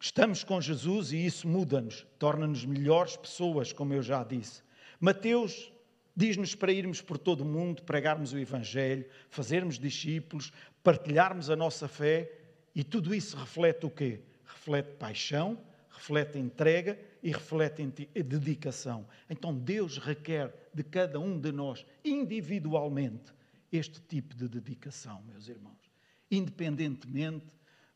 Estamos 0.00 0.44
com 0.44 0.60
Jesus 0.60 1.12
e 1.12 1.24
isso 1.26 1.48
muda-nos, 1.48 2.06
torna-nos 2.18 2.64
melhores 2.64 3.16
pessoas, 3.16 3.72
como 3.72 3.92
eu 3.92 4.02
já 4.02 4.22
disse. 4.22 4.62
Mateus 5.00 5.72
diz-nos 6.14 6.54
para 6.54 6.72
irmos 6.72 7.00
por 7.00 7.18
todo 7.18 7.40
o 7.40 7.44
mundo, 7.44 7.82
pregarmos 7.82 8.32
o 8.32 8.38
Evangelho, 8.38 9.06
fazermos 9.28 9.78
discípulos, 9.78 10.52
partilharmos 10.82 11.50
a 11.50 11.56
nossa 11.56 11.88
fé 11.88 12.32
e 12.74 12.84
tudo 12.84 13.14
isso 13.14 13.36
reflete 13.36 13.86
o 13.86 13.90
quê? 13.90 14.20
Reflete 14.44 14.96
paixão, 14.96 15.58
reflete 15.90 16.38
entrega 16.38 16.98
e 17.22 17.32
reflete 17.32 18.08
dedicação. 18.14 19.06
Então 19.28 19.52
Deus 19.52 19.98
requer 19.98 20.54
de 20.72 20.84
cada 20.84 21.18
um 21.18 21.38
de 21.38 21.50
nós, 21.50 21.84
individualmente, 22.04 23.32
este 23.70 24.00
tipo 24.02 24.34
de 24.34 24.48
dedicação, 24.48 25.22
meus 25.22 25.48
irmãos. 25.48 25.90
Independentemente 26.30 27.46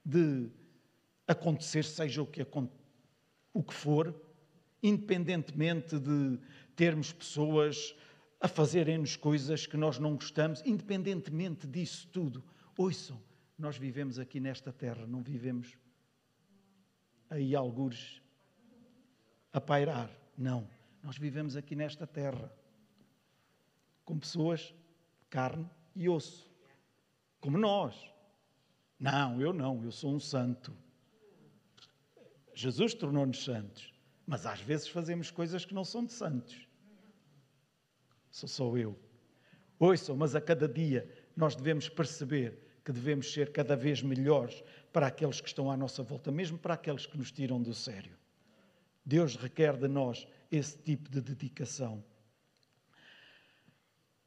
de 0.05 0.51
acontecer, 1.27 1.85
seja 1.85 2.23
o 2.23 2.27
que, 2.27 2.47
o 3.53 3.63
que 3.63 3.75
for, 3.75 4.15
independentemente 4.83 5.99
de 5.99 6.39
termos 6.75 7.13
pessoas 7.13 7.95
a 8.41 8.49
fazerem-nos 8.49 9.17
coisas 9.17 9.67
que 9.67 9.77
nós 9.77 9.99
não 9.99 10.17
gostamos, 10.17 10.63
independentemente 10.65 11.67
disso 11.67 12.09
tudo, 12.09 12.45
ouçam, 12.77 13.23
nós 13.57 13.77
vivemos 13.77 14.19
aqui 14.19 14.41
nesta 14.41 14.73
terra, 14.73 15.07
não 15.07 15.23
vivemos 15.23 15.79
aí 17.31 17.55
algures 17.55 18.21
a 19.53 19.61
pairar. 19.61 20.11
Não. 20.37 20.69
Nós 21.03 21.17
vivemos 21.17 21.57
aqui 21.57 21.77
nesta 21.77 22.07
terra 22.07 22.53
com 24.05 24.19
pessoas, 24.19 24.75
carne 25.33 25.67
e 25.97 26.11
osso, 26.11 26.47
como 27.41 27.57
nós. 27.57 27.97
Não, 29.01 29.41
eu 29.41 29.51
não, 29.55 29.83
eu 29.83 29.91
sou 29.91 30.15
um 30.15 30.21
santo. 30.21 30.77
Jesus 32.55 32.93
tornou-nos 32.93 33.43
santos, 33.43 33.95
mas 34.27 34.45
às 34.45 34.61
vezes 34.61 34.89
fazemos 34.89 35.31
coisas 35.31 35.65
que 35.65 35.73
não 35.73 35.87
são 35.87 36.05
de 36.05 36.13
santos. 36.13 36.69
Sou 38.31 38.47
só 38.47 38.77
eu. 38.77 38.99
Ouçam, 39.79 40.15
mas 40.15 40.37
a 40.37 40.41
cada 40.41 40.69
dia 40.69 41.11
nós 41.35 41.57
devemos 41.57 41.89
perceber 41.89 42.59
que 42.85 42.93
devemos 42.93 43.33
ser 43.33 43.53
cada 43.53 43.75
vez 43.75 44.03
melhores 44.03 44.63
para 44.93 45.07
aqueles 45.07 45.41
que 45.41 45.49
estão 45.49 45.71
à 45.71 45.77
nossa 45.79 46.03
volta, 46.03 46.31
mesmo 46.31 46.59
para 46.59 46.75
aqueles 46.75 47.07
que 47.07 47.17
nos 47.17 47.33
tiram 47.33 47.61
do 47.61 47.73
sério. 47.73 48.15
Deus 49.03 49.35
requer 49.37 49.79
de 49.79 49.89
nós 49.89 50.29
esse 50.51 50.77
tipo 50.77 51.11
de 51.11 51.23
dedicação. 51.23 52.05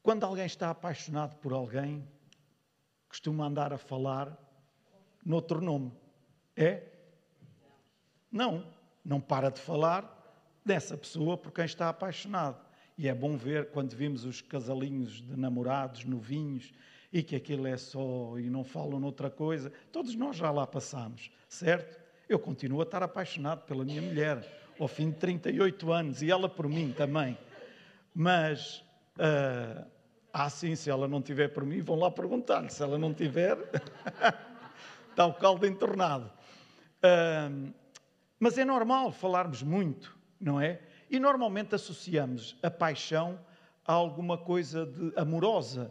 Quando 0.05 0.23
alguém 0.23 0.45
está 0.45 0.69
apaixonado 0.69 1.35
por 1.37 1.51
alguém, 1.51 2.07
costuma 3.09 3.47
andar 3.47 3.73
a 3.73 3.77
falar 3.79 4.37
noutro 5.25 5.59
nome. 5.59 5.91
É? 6.55 6.83
Não, 8.31 8.71
não 9.03 9.19
para 9.19 9.49
de 9.49 9.59
falar 9.59 10.05
dessa 10.63 10.95
pessoa 10.95 11.35
por 11.35 11.51
quem 11.51 11.65
está 11.65 11.89
apaixonado. 11.89 12.63
E 12.95 13.07
é 13.07 13.15
bom 13.15 13.35
ver 13.35 13.71
quando 13.71 13.95
vimos 13.95 14.25
os 14.25 14.41
casalinhos 14.41 15.23
de 15.23 15.35
namorados, 15.35 16.05
novinhos, 16.05 16.71
e 17.11 17.23
que 17.23 17.35
aquilo 17.35 17.65
é 17.65 17.75
só 17.75 18.37
e 18.37 18.47
não 18.47 18.63
falam 18.63 18.99
noutra 18.99 19.31
coisa. 19.31 19.71
Todos 19.91 20.13
nós 20.13 20.35
já 20.35 20.51
lá 20.51 20.67
passamos, 20.67 21.31
certo? 21.49 21.99
Eu 22.29 22.37
continuo 22.37 22.79
a 22.79 22.83
estar 22.83 23.01
apaixonado 23.01 23.65
pela 23.65 23.83
minha 23.83 24.03
mulher, 24.03 24.71
ao 24.79 24.87
fim 24.87 25.09
de 25.09 25.15
38 25.15 25.91
anos, 25.91 26.21
e 26.21 26.29
ela 26.29 26.47
por 26.47 26.69
mim 26.69 26.93
também. 26.95 27.35
Mas, 28.13 28.85
uh, 29.17 29.94
ah, 30.37 30.49
sim, 30.49 30.75
se 30.75 30.89
ela 30.89 31.07
não 31.07 31.21
tiver 31.21 31.47
por 31.47 31.63
mim, 31.63 31.79
vão 31.81 31.97
lá 31.97 32.11
perguntar-lhe. 32.11 32.69
Se 32.69 32.83
ela 32.83 32.97
não 32.97 33.13
tiver, 33.13 33.57
está 35.09 35.25
o 35.25 35.33
caldo 35.33 35.65
entornado. 35.65 36.29
Mas 38.37 38.57
é 38.57 38.65
normal 38.65 39.13
falarmos 39.13 39.63
muito, 39.63 40.13
não 40.37 40.59
é? 40.59 40.81
E 41.09 41.21
normalmente 41.21 41.73
associamos 41.73 42.57
a 42.61 42.69
paixão 42.69 43.39
a 43.87 43.93
alguma 43.93 44.37
coisa 44.37 44.85
de 44.85 45.13
amorosa, 45.17 45.89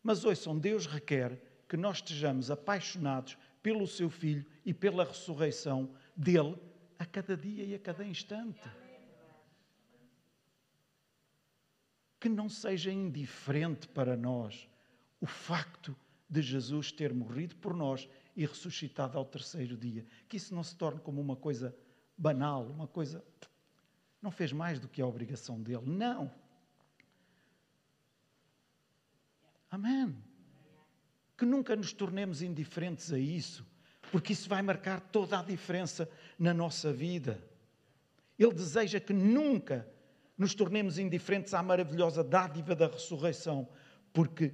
mas 0.00 0.24
ouçam, 0.24 0.56
Deus 0.56 0.86
requer 0.86 1.36
que 1.68 1.76
nós 1.76 1.96
estejamos 1.96 2.52
apaixonados 2.52 3.36
pelo 3.64 3.84
seu 3.88 4.08
Filho 4.08 4.46
e 4.64 4.72
pela 4.72 5.02
ressurreição 5.02 5.90
dele 6.14 6.54
a 7.00 7.04
cada 7.04 7.36
dia 7.36 7.64
e 7.64 7.74
a 7.74 7.80
cada 7.80 8.04
instante. 8.04 8.60
Que 12.26 12.34
não 12.34 12.48
seja 12.48 12.90
indiferente 12.90 13.86
para 13.86 14.16
nós 14.16 14.68
o 15.20 15.26
facto 15.26 15.96
de 16.28 16.42
Jesus 16.42 16.90
ter 16.90 17.14
morrido 17.14 17.54
por 17.54 17.72
nós 17.72 18.08
e 18.34 18.44
ressuscitado 18.44 19.16
ao 19.16 19.24
terceiro 19.24 19.76
dia. 19.76 20.04
Que 20.28 20.36
isso 20.36 20.52
não 20.52 20.64
se 20.64 20.74
torne 20.74 21.00
como 21.00 21.20
uma 21.20 21.36
coisa 21.36 21.72
banal, 22.18 22.66
uma 22.66 22.88
coisa. 22.88 23.24
Não 24.20 24.32
fez 24.32 24.52
mais 24.52 24.80
do 24.80 24.88
que 24.88 25.00
a 25.00 25.06
obrigação 25.06 25.62
dele. 25.62 25.84
Não. 25.86 26.32
Amém. 29.70 30.16
Que 31.38 31.44
nunca 31.44 31.76
nos 31.76 31.92
tornemos 31.92 32.42
indiferentes 32.42 33.12
a 33.12 33.18
isso, 33.20 33.64
porque 34.10 34.32
isso 34.32 34.48
vai 34.48 34.62
marcar 34.62 35.00
toda 35.00 35.38
a 35.38 35.44
diferença 35.44 36.10
na 36.36 36.52
nossa 36.52 36.92
vida. 36.92 37.40
Ele 38.36 38.52
deseja 38.52 38.98
que 38.98 39.12
nunca 39.12 39.88
nos 40.36 40.54
tornemos 40.54 40.98
indiferentes 40.98 41.54
à 41.54 41.62
maravilhosa 41.62 42.22
dádiva 42.22 42.74
da 42.74 42.86
ressurreição, 42.86 43.68
porque 44.12 44.52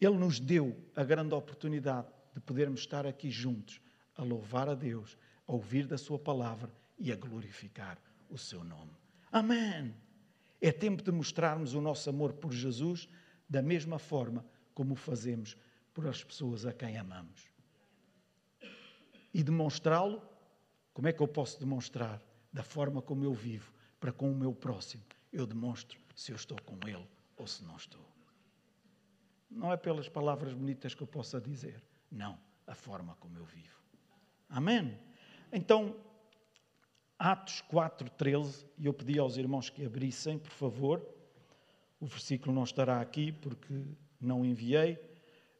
Ele 0.00 0.16
nos 0.16 0.38
deu 0.38 0.76
a 0.94 1.02
grande 1.02 1.34
oportunidade 1.34 2.08
de 2.32 2.40
podermos 2.40 2.80
estar 2.80 3.06
aqui 3.06 3.30
juntos, 3.30 3.80
a 4.16 4.22
louvar 4.22 4.68
a 4.68 4.74
Deus, 4.74 5.18
a 5.46 5.52
ouvir 5.52 5.86
da 5.86 5.98
Sua 5.98 6.18
palavra 6.18 6.70
e 6.98 7.12
a 7.12 7.16
glorificar 7.16 7.98
o 8.30 8.38
Seu 8.38 8.62
nome. 8.62 8.92
Amém! 9.32 9.94
É 10.60 10.70
tempo 10.70 11.02
de 11.02 11.10
mostrarmos 11.10 11.74
o 11.74 11.80
nosso 11.80 12.08
amor 12.08 12.32
por 12.34 12.52
Jesus 12.52 13.08
da 13.48 13.60
mesma 13.60 13.98
forma 13.98 14.46
como 14.72 14.94
o 14.94 14.96
fazemos 14.96 15.56
por 15.92 16.06
as 16.06 16.22
pessoas 16.24 16.64
a 16.64 16.72
quem 16.72 16.96
amamos. 16.96 17.52
E 19.32 19.42
demonstrá-lo, 19.42 20.22
como 20.92 21.08
é 21.08 21.12
que 21.12 21.20
eu 21.20 21.28
posso 21.28 21.58
demonstrar? 21.58 22.22
Da 22.52 22.62
forma 22.62 23.02
como 23.02 23.24
eu 23.24 23.34
vivo 23.34 23.72
para 23.98 24.12
com 24.12 24.30
o 24.30 24.34
meu 24.34 24.54
próximo 24.54 25.02
eu 25.34 25.46
demonstro 25.46 25.98
se 26.14 26.30
eu 26.30 26.36
estou 26.36 26.56
com 26.62 26.78
Ele 26.86 27.06
ou 27.36 27.46
se 27.46 27.64
não 27.64 27.76
estou. 27.76 28.00
Não 29.50 29.72
é 29.72 29.76
pelas 29.76 30.08
palavras 30.08 30.54
bonitas 30.54 30.94
que 30.94 31.02
eu 31.02 31.06
possa 31.06 31.40
dizer, 31.40 31.82
não, 32.10 32.38
a 32.66 32.74
forma 32.74 33.16
como 33.16 33.36
eu 33.36 33.44
vivo. 33.44 33.78
Amém? 34.48 34.96
Então, 35.52 35.96
Atos 37.18 37.62
4,13, 37.70 38.64
e 38.78 38.86
eu 38.86 38.94
pedi 38.94 39.18
aos 39.18 39.36
irmãos 39.36 39.68
que 39.68 39.84
abrissem, 39.84 40.38
por 40.38 40.52
favor. 40.52 41.14
O 42.00 42.06
versículo 42.06 42.54
não 42.54 42.64
estará 42.64 43.00
aqui 43.00 43.32
porque 43.32 43.82
não 44.20 44.44
enviei, 44.44 44.98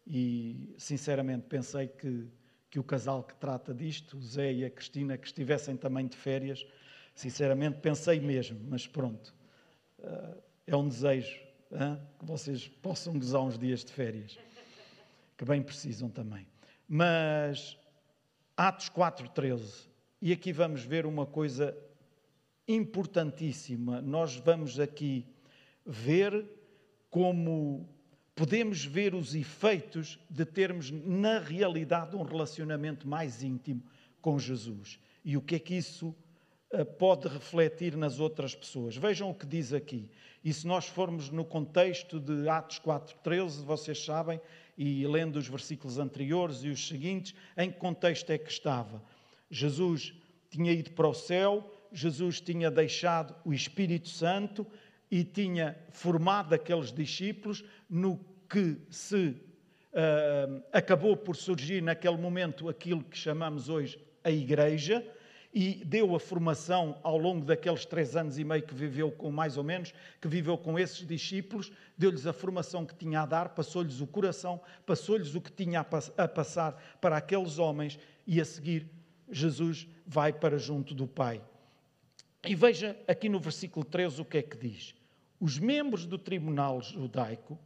e 0.07 0.75
sinceramente 0.79 1.47
pensei 1.47 1.89
que, 1.89 2.29
que 2.71 2.79
o 2.79 2.85
casal 2.85 3.23
que 3.23 3.35
trata 3.37 3.75
disto, 3.75 4.17
o 4.17 4.23
Zé 4.23 4.53
e 4.53 4.65
a 4.65 4.71
Cristina, 4.71 5.17
que 5.17 5.27
estivessem 5.27 5.77
também 5.77 6.07
de 6.07 6.17
férias, 6.17 6.65
sinceramente 7.15 7.81
pensei 7.81 8.21
mesmo, 8.21 8.61
mas 8.69 8.87
pronto. 8.87 9.35
Eh, 10.05 10.35
é 10.69 10.77
um 10.77 10.89
desejo 10.89 11.43
que 12.19 12.25
vocês 12.25 12.69
possam 12.69 13.19
gozar 13.19 13.43
uns 13.43 13.59
dias 13.59 13.85
de 13.85 13.91
férias, 13.91 14.39
que 15.37 15.45
bem 15.45 15.61
precisam 15.61 16.09
também. 16.09 16.47
Mas 16.87 17.77
Atos 18.57 18.89
4,13, 18.91 19.89
e 20.23 20.33
aqui 20.33 20.53
vamos 20.53 20.85
ver 20.85 21.05
uma 21.05 21.27
coisa 21.27 21.77
importantíssima. 22.69 24.01
Nós 24.01 24.37
vamos 24.37 24.79
aqui 24.79 25.27
ver 25.85 26.47
como 27.11 27.89
podemos 28.35 28.85
ver 28.85 29.15
os 29.15 29.35
efeitos 29.35 30.19
de 30.31 30.45
termos, 30.45 30.91
na 30.91 31.39
realidade, 31.39 32.17
um 32.17 32.23
relacionamento 32.23 33.09
mais 33.09 33.43
íntimo 33.43 33.83
com 34.21 34.39
Jesus. 34.39 34.99
E 35.25 35.37
o 35.37 35.43
que 35.43 35.57
é 35.57 35.59
que 35.59 35.75
isso 35.75 36.15
pode 36.83 37.29
refletir 37.29 37.97
nas 37.97 38.19
outras 38.19 38.55
pessoas. 38.55 38.97
Vejam 38.97 39.31
o 39.31 39.35
que 39.35 39.47
diz 39.47 39.73
aqui. 39.73 40.11
E 40.45 40.53
se 40.53 40.67
nós 40.67 40.87
formos 40.87 41.31
no 41.31 41.45
contexto 41.45 42.19
de 42.19 42.49
Atos 42.49 42.81
4,13, 42.81 43.65
vocês 43.65 44.05
sabem, 44.05 44.41
e 44.77 45.07
lendo 45.07 45.37
os 45.37 45.47
versículos 45.47 45.99
anteriores 45.99 46.65
e 46.65 46.69
os 46.69 46.89
seguintes, 46.89 47.35
em 47.57 47.71
que 47.71 47.79
contexto 47.79 48.31
é 48.31 48.39
que 48.39 48.51
estava? 48.51 49.03
Jesus 49.51 50.13
tinha 50.51 50.73
ido 50.73 50.91
para 50.91 51.09
o 51.09 51.15
céu, 51.15 51.71
Jesus 51.93 52.41
tinha 52.41 52.71
deixado 52.71 53.35
o 53.45 53.53
Espírito 53.53 54.09
Santo 54.09 54.67
e 55.11 55.23
tinha 55.23 55.79
formado 55.91 56.55
aqueles 56.55 56.93
discípulos 56.93 57.65
no 57.89 58.19
que 58.49 58.77
se 58.91 59.29
uh, 59.29 60.63
acabou 60.73 61.17
por 61.17 61.37
surgir 61.37 61.83
naquele 61.83 62.17
momento 62.17 62.69
aquilo 62.69 63.03
que 63.05 63.17
chamamos 63.17 63.69
hoje 63.69 63.99
a 64.23 64.31
Igreja 64.31 65.07
e 65.55 65.85
deu 65.85 66.17
a 66.17 66.19
formação 66.19 66.99
ao 67.05 67.17
longo 67.17 67.45
daqueles 67.45 67.87
três 67.87 68.17
anos 68.17 68.39
e 68.39 68.45
meio 68.45 68.65
que 68.65 68.75
viveu 68.75 69.13
com, 69.13 69.31
mais 69.31 69.57
ou 69.57 69.63
menos, 69.63 69.95
que 70.21 70.27
viveu 70.27 70.59
com 70.59 70.77
esses 70.77 71.07
discípulos, 71.07 71.71
deu-lhes 71.97 72.27
a 72.27 72.33
formação 72.33 72.85
que 72.85 72.95
tinha 72.95 73.21
a 73.21 73.27
dar, 73.27 73.51
passou-lhes 73.51 74.01
o 74.01 74.07
coração, 74.07 74.61
passou-lhes 74.85 75.37
o 75.37 75.41
que 75.41 75.53
tinha 75.53 75.87
a 76.19 76.29
passar 76.29 76.73
para 77.01 77.17
aqueles 77.17 77.59
homens 77.59 78.01
e 78.27 78.41
a 78.41 78.45
seguir 78.45 78.91
Jesus 79.31 79.87
vai 80.05 80.33
para 80.33 80.59
junto 80.59 80.93
do 80.93 81.07
Pai. 81.07 81.41
E 82.45 82.55
veja 82.57 82.97
aqui 83.07 83.29
no 83.29 83.39
versículo 83.39 83.85
13 83.85 84.21
o 84.21 84.25
que 84.25 84.39
é 84.39 84.43
que 84.43 84.57
diz. 84.57 84.93
Os 85.39 85.59
membros 85.59 86.05
do 86.05 86.19
tribunal 86.19 86.83
judaico 86.83 87.57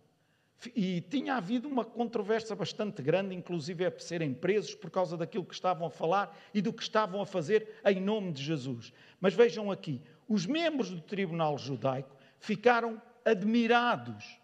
e 0.75 1.01
tinha 1.03 1.37
havido 1.37 1.69
uma 1.69 1.85
controvérsia 1.85 2.57
bastante 2.57 3.01
grande, 3.01 3.35
inclusive 3.35 3.87
a 3.87 3.99
serem 3.99 4.35
presos 4.35 4.75
por 4.75 4.91
causa 4.91 5.17
daquilo 5.17 5.45
que 5.45 5.55
estavam 5.55 5.87
a 5.87 5.91
falar 5.91 6.37
e 6.53 6.61
do 6.61 6.73
que 6.73 6.83
estavam 6.83 7.21
a 7.21 7.27
fazer 7.27 7.81
em 7.85 8.01
nome 8.01 8.33
de 8.33 8.43
Jesus. 8.43 8.93
Mas 9.21 9.35
vejam 9.35 9.71
aqui, 9.71 10.01
os 10.29 10.47
membros 10.47 10.91
do 10.91 11.01
tribunal 11.01 11.57
judaico 11.57 12.17
ficaram 12.41 13.01
admirados 13.25 14.39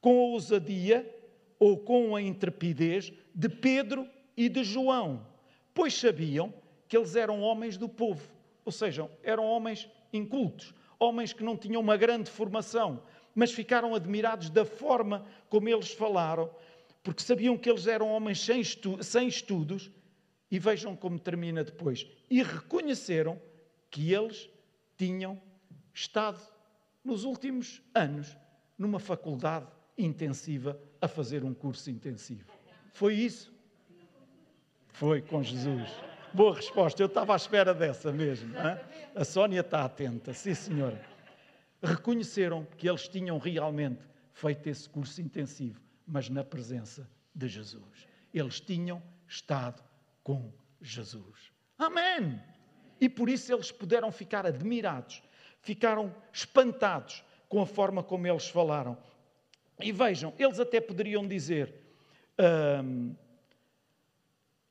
com 0.00 0.18
a 0.18 0.24
ousadia 0.32 1.10
ou 1.58 1.78
com 1.78 2.14
a 2.14 2.20
intrepidez 2.20 3.12
de 3.34 3.48
Pedro 3.48 4.06
e 4.36 4.48
de 4.48 4.62
João, 4.62 5.26
pois 5.72 5.94
sabiam 5.94 6.52
que 6.86 6.96
eles 6.96 7.16
eram 7.16 7.40
homens 7.40 7.78
do 7.78 7.88
povo, 7.88 8.28
ou 8.64 8.72
seja, 8.72 9.08
eram 9.22 9.44
homens 9.44 9.88
incultos, 10.12 10.74
homens 10.98 11.32
que 11.32 11.42
não 11.42 11.56
tinham 11.56 11.80
uma 11.80 11.96
grande 11.96 12.30
formação, 12.30 13.02
mas 13.34 13.52
ficaram 13.52 13.94
admirados 13.94 14.48
da 14.48 14.64
forma 14.64 15.26
como 15.48 15.68
eles 15.68 15.92
falaram, 15.92 16.50
porque 17.02 17.22
sabiam 17.22 17.58
que 17.58 17.68
eles 17.68 17.86
eram 17.86 18.10
homens 18.10 18.40
sem, 18.40 18.60
estu 18.60 19.02
sem 19.02 19.26
estudos, 19.26 19.90
e 20.50 20.58
vejam 20.58 20.94
como 20.94 21.18
termina 21.18 21.64
depois. 21.64 22.06
E 22.30 22.42
reconheceram 22.42 23.40
que 23.90 24.12
eles 24.12 24.48
tinham 24.96 25.40
estado 25.92 26.40
nos 27.04 27.24
últimos 27.24 27.82
anos 27.92 28.36
numa 28.78 29.00
faculdade 29.00 29.66
intensiva 29.98 30.80
a 31.00 31.08
fazer 31.08 31.44
um 31.44 31.52
curso 31.52 31.90
intensivo. 31.90 32.44
Foi 32.92 33.14
isso? 33.14 33.52
Foi 34.92 35.20
com 35.20 35.42
Jesus. 35.42 35.90
Boa 36.32 36.54
resposta, 36.54 37.02
eu 37.02 37.06
estava 37.06 37.32
à 37.32 37.36
espera 37.36 37.74
dessa 37.74 38.12
mesmo. 38.12 38.56
Hein? 38.56 38.78
A 39.14 39.24
Sónia 39.24 39.60
está 39.60 39.84
atenta, 39.84 40.32
sim 40.32 40.54
senhora 40.54 41.13
reconheceram 41.84 42.66
que 42.76 42.88
eles 42.88 43.08
tinham 43.08 43.38
realmente 43.38 44.02
feito 44.32 44.68
esse 44.68 44.88
curso 44.88 45.20
intensivo, 45.20 45.80
mas 46.06 46.28
na 46.28 46.42
presença 46.42 47.08
de 47.34 47.48
Jesus. 47.48 48.08
Eles 48.32 48.60
tinham 48.60 49.02
estado 49.28 49.82
com 50.22 50.52
Jesus. 50.80 51.52
Amém! 51.78 52.40
E 53.00 53.08
por 53.08 53.28
isso 53.28 53.52
eles 53.52 53.70
puderam 53.70 54.10
ficar 54.10 54.46
admirados, 54.46 55.22
ficaram 55.60 56.14
espantados 56.32 57.24
com 57.48 57.60
a 57.60 57.66
forma 57.66 58.02
como 58.02 58.26
eles 58.26 58.48
falaram. 58.48 58.96
E 59.80 59.92
vejam, 59.92 60.32
eles 60.38 60.58
até 60.60 60.80
poderiam 60.80 61.26
dizer: 61.26 61.74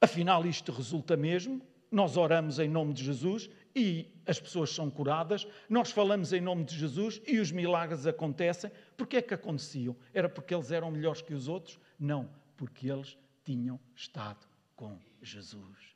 afinal, 0.02 0.46
isto 0.46 0.72
resulta 0.72 1.16
mesmo, 1.16 1.62
nós 1.92 2.18
oramos 2.18 2.60
em 2.60 2.70
nome 2.70 2.94
de 2.94 3.04
Jesus 3.04 3.50
e 3.76 4.08
as 4.26 4.40
pessoas 4.40 4.70
são 4.70 4.90
curadas, 4.90 5.48
nós 5.68 5.92
falamos 5.92 6.32
em 6.32 6.42
nome 6.42 6.64
de 6.64 6.78
Jesus 6.78 7.22
e 7.26 7.40
os 7.40 7.52
milagres 7.52 8.06
acontecem. 8.06 8.72
Porquê 8.96 9.18
é 9.18 9.22
que 9.22 9.34
aconteciam? 9.34 9.96
Era 10.14 10.30
porque 10.30 10.54
eles 10.54 10.72
eram 10.72 10.92
melhores 10.92 11.22
que 11.22 11.34
os 11.34 11.48
outros? 11.48 11.80
Não, 12.00 12.30
porque 12.56 12.90
eles 12.90 13.18
tinham 13.44 13.80
estado 13.96 14.46
com 14.76 15.00
Jesus. 15.22 15.96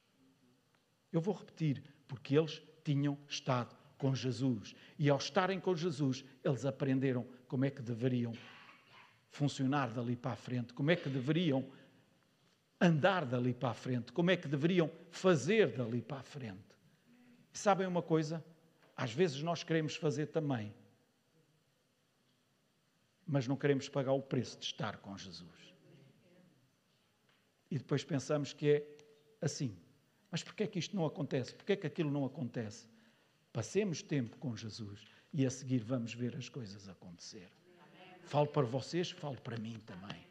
Eu 1.11 1.21
vou 1.21 1.35
repetir, 1.35 1.83
porque 2.07 2.37
eles 2.37 2.61
tinham 2.83 3.17
estado 3.27 3.75
com 3.97 4.13
Jesus. 4.13 4.75
E 4.97 5.09
ao 5.09 5.17
estarem 5.17 5.59
com 5.59 5.75
Jesus, 5.75 6.25
eles 6.43 6.65
aprenderam 6.65 7.25
como 7.47 7.65
é 7.65 7.69
que 7.69 7.81
deveriam 7.81 8.33
funcionar 9.29 9.91
dali 9.91 10.15
para 10.15 10.31
a 10.31 10.35
frente, 10.35 10.73
como 10.73 10.91
é 10.91 10.95
que 10.95 11.09
deveriam 11.09 11.65
andar 12.79 13.25
dali 13.25 13.53
para 13.53 13.69
a 13.69 13.73
frente, 13.73 14.11
como 14.11 14.31
é 14.31 14.37
que 14.37 14.47
deveriam 14.47 14.89
fazer 15.11 15.75
dali 15.75 16.01
para 16.01 16.19
a 16.19 16.23
frente. 16.23 16.76
Sabem 17.57 17.87
uma 17.87 18.03
coisa? 18.03 18.45
Às 18.95 19.11
vezes 19.11 19.41
nós 19.41 19.63
queremos 19.63 19.95
fazer 19.95 20.27
também, 20.27 20.71
mas 23.25 23.47
não 23.47 23.57
queremos 23.57 23.89
pagar 23.89 24.13
o 24.13 24.21
preço 24.21 24.59
de 24.59 24.65
estar 24.65 24.97
com 24.97 25.17
Jesus. 25.17 25.73
E 27.71 27.79
depois 27.79 28.03
pensamos 28.03 28.53
que 28.53 28.69
é 28.69 28.87
assim. 29.41 29.75
Mas 30.29 30.43
porquê 30.43 30.63
é 30.63 30.67
que 30.67 30.77
isto 30.77 30.95
não 30.95 31.03
acontece? 31.03 31.55
Porquê 31.55 31.73
é 31.73 31.75
que 31.75 31.87
aquilo 31.87 32.11
não 32.11 32.25
acontece? 32.25 32.87
Passemos 33.51 34.03
tempo 34.03 34.37
com 34.37 34.55
Jesus 34.55 35.07
e 35.33 35.43
a 35.43 35.49
seguir 35.49 35.79
vamos 35.79 36.13
ver 36.13 36.35
as 36.35 36.47
coisas 36.47 36.87
acontecer. 36.87 37.51
Falo 38.21 38.47
para 38.47 38.67
vocês, 38.67 39.09
falo 39.09 39.41
para 39.41 39.57
mim 39.57 39.79
também. 39.79 40.27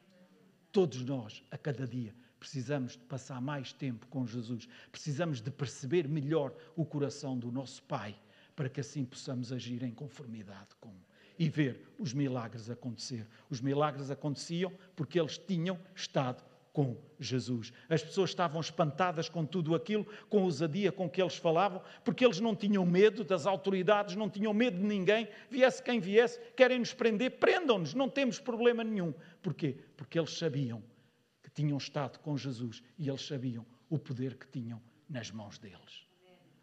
Todos 0.71 1.03
nós, 1.03 1.43
a 1.51 1.59
cada 1.59 1.89
dia, 1.89 2.15
precisamos 2.39 2.93
de 2.93 3.05
passar 3.05 3.41
mais 3.41 3.73
tempo 3.73 4.07
com 4.09 4.27
Jesus. 4.27 4.69
Precisamos 4.91 5.41
de 5.41 5.51
perceber 5.51 6.09
melhor 6.09 6.53
o 6.75 6.85
coração 6.85 7.39
do 7.39 7.51
nosso 7.51 7.83
Pai, 7.83 8.17
para 8.55 8.69
que 8.69 8.81
assim 8.81 9.05
possamos 9.05 9.53
agir 9.53 9.83
em 9.83 9.93
conformidade 9.93 10.75
com 10.81 10.93
e 11.39 11.49
ver 11.49 11.95
os 11.99 12.13
milagres 12.13 12.71
acontecer. 12.71 13.27
Os 13.51 13.61
milagres 13.61 14.11
aconteciam 14.11 14.73
porque 14.95 15.21
eles 15.21 15.39
tinham 15.39 15.79
estado 15.95 16.43
com 16.73 16.97
Jesus. 17.19 17.73
As 17.89 18.03
pessoas 18.03 18.31
estavam 18.31 18.61
espantadas 18.61 19.31
com 19.31 19.47
tudo 19.47 19.75
aquilo, 19.75 20.07
com 20.29 20.41
a 20.41 20.43
ousadia 20.43 20.93
com 20.93 21.09
que 21.09 21.23
eles 21.23 21.37
falavam, 21.37 21.81
porque 22.05 22.25
eles 22.25 22.39
não 22.39 22.55
tinham 22.55 22.85
medo 22.85 23.25
das 23.25 23.47
autoridades, 23.47 24.15
não 24.15 24.29
tinham 24.29 24.53
medo 24.53 24.77
de 24.77 24.85
ninguém, 24.85 25.27
viesse 25.49 25.83
quem 25.83 26.01
viesse, 26.01 26.39
querem 26.55 26.79
nos 26.79 26.93
prender, 26.93 27.39
prendam-nos, 27.39 27.95
não 27.95 28.11
temos 28.11 28.39
problema 28.39 28.85
nenhum. 28.85 29.15
Porquê? 29.43 29.79
Porque 29.97 30.19
eles 30.19 30.37
sabiam 30.37 30.83
tinham 31.57 31.79
estado 31.79 32.19
com 32.19 32.37
Jesus 32.37 32.83
e 32.99 33.09
eles 33.09 33.27
sabiam 33.27 33.65
o 33.89 33.99
poder 33.99 34.37
que 34.37 34.47
tinham 34.47 34.81
nas 35.09 35.31
mãos 35.31 35.59
deles. 35.59 36.07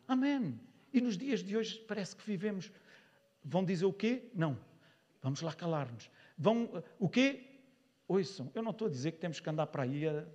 Amém. 0.08 0.60
E 0.94 1.02
nos 1.02 1.18
dias 1.18 1.44
de 1.44 1.58
hoje 1.58 1.80
parece 1.88 2.16
que 2.16 2.24
vivemos. 2.24 2.72
Vão 3.44 3.66
dizer 3.66 3.86
o 3.86 3.92
quê? 3.92 4.30
Não. 4.36 4.58
Vamos 5.22 5.42
lá 5.42 5.52
calar-nos. 5.52 6.10
Vão 6.38 6.70
o 7.00 7.10
quê? 7.10 7.50
Ouçam, 8.08 8.52
eu 8.54 8.62
não 8.62 8.70
estou 8.70 8.88
a 8.88 8.92
dizer 8.92 9.14
que 9.14 9.18
temos 9.18 9.40
que 9.40 9.50
andar 9.50 9.68
para 9.68 9.84
aí 9.84 10.08
a... 10.08 10.26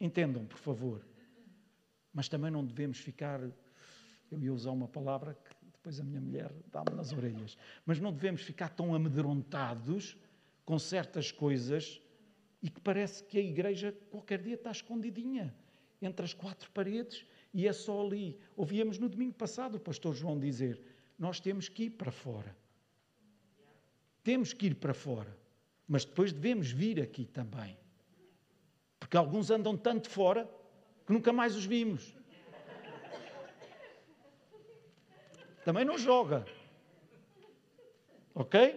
Entendam, 0.00 0.46
por 0.46 0.58
favor. 0.58 1.06
Mas 2.14 2.28
também 2.28 2.50
não 2.50 2.64
devemos 2.64 2.98
ficar. 2.98 3.40
Eu 4.30 4.42
ia 4.42 4.52
usar 4.52 4.70
uma 4.70 4.88
palavra 4.88 5.34
que 5.34 5.54
depois 5.72 6.00
a 6.00 6.04
minha 6.04 6.20
mulher 6.20 6.50
dá-me 6.72 6.96
nas 6.96 7.12
orelhas. 7.12 7.58
Mas 7.84 8.00
não 8.00 8.10
devemos 8.10 8.40
ficar 8.40 8.70
tão 8.70 8.94
amedrontados 8.94 10.16
com 10.64 10.78
certas 10.78 11.30
coisas 11.30 12.00
e 12.66 12.68
que 12.68 12.80
parece 12.80 13.22
que 13.22 13.38
a 13.38 13.40
igreja 13.40 13.94
qualquer 14.10 14.42
dia 14.42 14.56
está 14.56 14.72
escondidinha 14.72 15.54
entre 16.02 16.24
as 16.24 16.34
quatro 16.34 16.68
paredes 16.72 17.24
e 17.54 17.64
é 17.64 17.72
só 17.72 18.04
ali. 18.04 18.36
Ouvíamos 18.56 18.98
no 18.98 19.08
domingo 19.08 19.34
passado 19.34 19.76
o 19.76 19.80
pastor 19.80 20.16
João 20.16 20.36
dizer: 20.36 20.82
Nós 21.16 21.38
temos 21.38 21.68
que 21.68 21.84
ir 21.84 21.90
para 21.90 22.10
fora. 22.10 22.56
Temos 24.24 24.52
que 24.52 24.66
ir 24.66 24.74
para 24.74 24.92
fora. 24.92 25.38
Mas 25.86 26.04
depois 26.04 26.32
devemos 26.32 26.72
vir 26.72 27.00
aqui 27.00 27.24
também. 27.24 27.78
Porque 28.98 29.16
alguns 29.16 29.48
andam 29.52 29.76
tanto 29.76 30.10
fora 30.10 30.50
que 31.06 31.12
nunca 31.12 31.32
mais 31.32 31.54
os 31.54 31.64
vimos. 31.64 32.16
Também 35.64 35.84
não 35.84 35.96
joga. 35.96 36.44
Ok? 38.34 38.76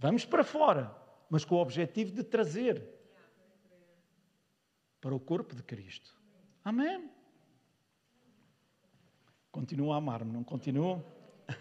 Vamos 0.00 0.24
para 0.24 0.42
fora, 0.42 0.92
mas 1.30 1.44
com 1.44 1.54
o 1.54 1.60
objetivo 1.60 2.10
de 2.10 2.24
trazer 2.24 2.98
para 5.00 5.14
o 5.14 5.20
corpo 5.20 5.54
de 5.54 5.62
Cristo. 5.62 6.14
Amém? 6.64 7.10
Continua 9.50 9.94
a 9.94 9.98
amar-me, 9.98 10.30
não 10.32 10.44
continua? 10.44 11.04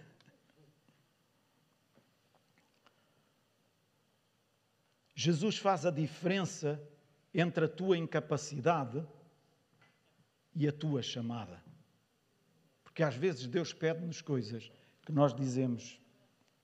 Jesus 5.16 5.58
faz 5.58 5.86
a 5.86 5.92
diferença 5.92 6.82
entre 7.34 7.66
a 7.66 7.70
tua 7.70 7.98
incapacidade 7.98 9.04
e 10.54 10.68
a 10.68 10.72
tua 10.72 11.02
chamada. 11.02 11.64
Porque 12.84 13.02
às 13.02 13.16
vezes 13.16 13.48
Deus 13.48 13.74
pede-nos 13.74 14.22
coisas 14.22 14.72
que 15.06 15.12
nós 15.12 15.34
dizemos: 15.34 16.00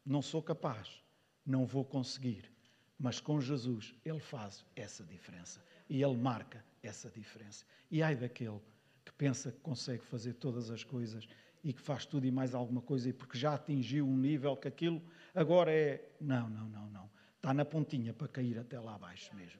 não 0.05 0.21
sou 0.21 0.43
capaz, 0.43 1.01
não 1.45 1.65
vou 1.65 1.85
conseguir. 1.85 2.51
Mas 2.99 3.19
com 3.19 3.41
Jesus, 3.41 3.95
Ele 4.05 4.19
faz 4.19 4.65
essa 4.75 5.03
diferença 5.03 5.61
e 5.89 6.01
Ele 6.01 6.17
marca 6.17 6.63
essa 6.81 7.09
diferença. 7.09 7.65
E 7.89 8.01
ai 8.01 8.15
daquele 8.15 8.59
que 9.03 9.11
pensa 9.13 9.51
que 9.51 9.59
consegue 9.59 10.03
fazer 10.05 10.33
todas 10.33 10.69
as 10.69 10.83
coisas 10.83 11.27
e 11.63 11.73
que 11.73 11.81
faz 11.81 12.05
tudo 12.05 12.25
e 12.25 12.31
mais 12.31 12.53
alguma 12.53 12.81
coisa 12.81 13.09
e 13.09 13.13
porque 13.13 13.37
já 13.37 13.53
atingiu 13.53 14.07
um 14.07 14.17
nível 14.17 14.55
que 14.55 14.67
aquilo 14.67 15.01
agora 15.33 15.71
é. 15.71 16.09
Não, 16.19 16.49
não, 16.49 16.67
não, 16.67 16.89
não. 16.89 17.09
Está 17.35 17.53
na 17.53 17.65
pontinha 17.65 18.13
para 18.13 18.27
cair 18.27 18.57
até 18.57 18.79
lá 18.79 18.95
abaixo 18.95 19.35
mesmo. 19.35 19.59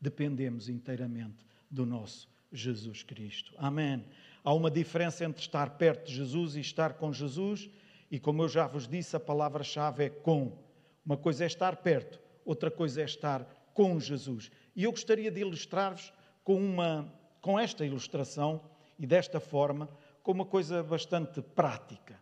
Dependemos 0.00 0.68
inteiramente 0.68 1.44
do 1.70 1.84
nosso 1.84 2.28
Jesus 2.52 3.02
Cristo. 3.02 3.52
Amém. 3.56 4.04
Há 4.44 4.52
uma 4.52 4.70
diferença 4.70 5.24
entre 5.24 5.40
estar 5.40 5.70
perto 5.70 6.06
de 6.06 6.14
Jesus 6.14 6.54
e 6.54 6.60
estar 6.60 6.94
com 6.94 7.12
Jesus, 7.12 7.70
e 8.10 8.20
como 8.20 8.42
eu 8.42 8.48
já 8.48 8.66
vos 8.66 8.86
disse, 8.86 9.16
a 9.16 9.20
palavra-chave 9.20 10.04
é 10.04 10.10
com. 10.10 10.56
Uma 11.04 11.16
coisa 11.16 11.44
é 11.44 11.46
estar 11.46 11.76
perto, 11.76 12.20
outra 12.44 12.70
coisa 12.70 13.02
é 13.02 13.04
estar 13.04 13.46
com 13.74 14.00
Jesus. 14.00 14.50
E 14.74 14.84
eu 14.84 14.90
gostaria 14.90 15.30
de 15.30 15.40
ilustrar-vos 15.40 16.12
com, 16.42 16.56
uma, 16.56 17.12
com 17.40 17.58
esta 17.58 17.84
ilustração 17.84 18.62
e 18.98 19.06
desta 19.06 19.40
forma, 19.40 19.88
com 20.22 20.32
uma 20.32 20.46
coisa 20.46 20.82
bastante 20.82 21.42
prática. 21.42 22.18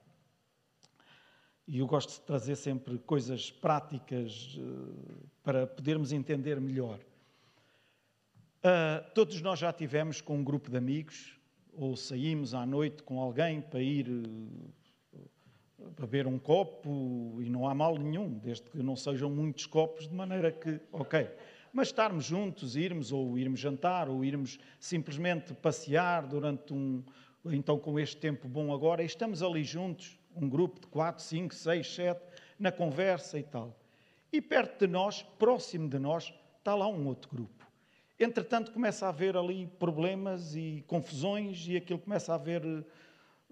E 1.69 1.79
eu 1.79 1.87
gosto 1.87 2.19
de 2.19 2.27
trazer 2.27 2.57
sempre 2.57 2.99
coisas 2.99 3.51
práticas 3.51 4.59
uh, 4.59 5.29
para 5.45 5.67
podermos 5.67 6.12
entender 6.12 6.61
melhor. 6.61 6.99
Uh, 8.59 9.11
todos 9.15 9.41
nós 9.41 9.59
já 9.59 9.73
tivemos 9.73 10.21
com 10.21 10.38
um 10.38 10.45
grupo 10.45 10.71
de 10.71 10.77
amigos, 10.77 11.37
ou 11.73 11.97
saímos 11.97 12.55
à 12.55 12.67
noite 12.67 13.03
com 13.03 13.21
alguém 13.21 13.61
para 13.61 13.81
ir 13.81 14.09
uh, 14.09 14.73
beber 15.99 16.27
um 16.27 16.38
copo, 16.38 17.38
e 17.40 17.49
não 17.49 17.68
há 17.68 17.75
mal 17.75 17.97
nenhum, 17.97 18.38
desde 18.38 18.71
que 18.71 18.83
não 18.83 18.97
sejam 18.97 19.31
muitos 19.31 19.66
copos, 19.66 20.09
de 20.09 20.14
maneira 20.14 20.51
que, 20.51 20.81
ok. 20.92 21.29
Mas 21.73 21.88
estarmos 21.88 22.25
juntos, 22.25 22.77
irmos, 22.77 23.12
ou 23.12 23.38
irmos 23.38 23.61
jantar, 23.61 24.09
ou 24.09 24.25
irmos 24.25 24.59
simplesmente 24.79 25.55
passear 25.55 26.27
durante 26.27 26.73
um. 26.73 27.03
Então, 27.47 27.79
com 27.79 27.99
este 27.99 28.18
tempo 28.18 28.47
bom 28.47 28.73
agora, 28.73 29.03
estamos 29.03 29.42
ali 29.42 29.64
juntos, 29.64 30.18
um 30.37 30.49
grupo 30.49 30.81
de 30.81 30.87
quatro, 30.87 31.25
cinco, 31.25 31.55
seis, 31.55 31.92
sete, 31.92 32.23
na 32.59 32.71
conversa 32.71 33.38
e 33.38 33.42
tal. 33.42 33.77
E 34.33 34.40
perto 34.40 34.87
de 34.87 34.92
nós, 34.92 35.23
próximo 35.38 35.88
de 35.88 35.99
nós, 35.99 36.33
está 36.59 36.75
lá 36.75 36.87
um 36.87 37.07
outro 37.07 37.31
grupo. 37.31 37.66
Entretanto, 38.18 38.71
começa 38.71 39.07
a 39.07 39.09
haver 39.09 39.37
ali 39.37 39.66
problemas 39.79 40.55
e 40.55 40.85
confusões, 40.87 41.66
e 41.66 41.77
aquilo 41.77 41.99
começa 41.99 42.33
a 42.33 42.37
haver 42.37 42.62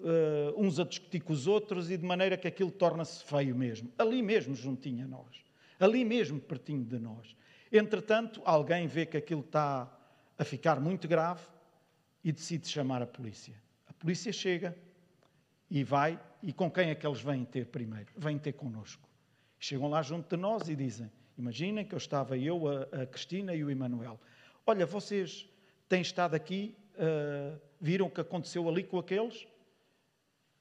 uh, 0.01 0.61
uns 0.61 0.79
a 0.79 0.85
discutir 0.85 1.21
com 1.21 1.33
os 1.33 1.47
outros, 1.47 1.91
e 1.91 1.97
de 1.97 2.05
maneira 2.05 2.37
que 2.37 2.49
aquilo 2.49 2.71
torna-se 2.71 3.25
feio 3.25 3.55
mesmo. 3.55 3.91
Ali 3.99 4.23
mesmo, 4.23 4.55
juntinho 4.55 5.05
a 5.05 5.09
nós. 5.09 5.45
Ali 5.79 6.05
mesmo, 6.05 6.41
pertinho 6.41 6.85
de 6.85 6.99
nós. 6.99 7.37
Entretanto, 7.73 8.43
alguém 8.45 8.87
vê 8.87 9.07
que 9.07 9.17
aquilo 9.17 9.41
está 9.41 9.91
a 10.37 10.45
ficar 10.45 10.81
muito 10.81 11.07
grave 11.07 11.43
e 12.25 12.33
decide 12.33 12.69
chamar 12.69 13.03
a 13.03 13.07
polícia. 13.07 13.55
A 13.87 13.93
polícia 13.93 14.33
chega 14.33 14.77
e 15.71 15.85
vai 15.85 16.19
e 16.43 16.53
com 16.53 16.71
quem 16.71 16.91
é 16.91 16.95
que 16.95 17.07
eles 17.07 17.21
vêm 17.21 17.45
ter 17.45 17.67
primeiro? 17.67 18.11
Vêm 18.17 18.39
ter 18.39 18.53
connosco. 18.53 19.09
Chegam 19.59 19.89
lá 19.89 20.03
junto 20.03 20.35
de 20.35 20.41
nós 20.41 20.69
e 20.69 20.75
dizem: 20.75 21.11
Imaginem 21.39 21.85
que 21.85 21.95
eu 21.95 21.99
estava 21.99 22.37
eu, 22.37 22.67
a, 22.69 23.03
a 23.03 23.07
Cristina 23.07 23.55
e 23.55 23.63
o 23.63 23.71
Emanuel. 23.71 24.19
Olha, 24.67 24.87
vocês 24.87 25.49
têm 25.89 26.01
estado 26.01 26.35
aqui, 26.35 26.75
uh, 26.95 27.61
viram 27.81 28.07
o 28.07 28.11
que 28.11 28.21
aconteceu 28.21 28.69
ali 28.69 28.83
com 28.83 28.99
aqueles? 28.99 29.47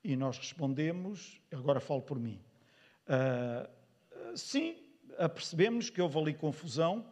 E 0.04 0.16
nós 0.16 0.38
respondemos, 0.38 1.42
agora 1.52 1.80
falo 1.80 2.02
por 2.02 2.20
mim. 2.20 2.42
Uh, 3.08 4.38
sim, 4.38 4.78
percebemos 5.34 5.90
que 5.90 6.02
houve 6.02 6.18
ali 6.18 6.34
confusão. 6.34 7.06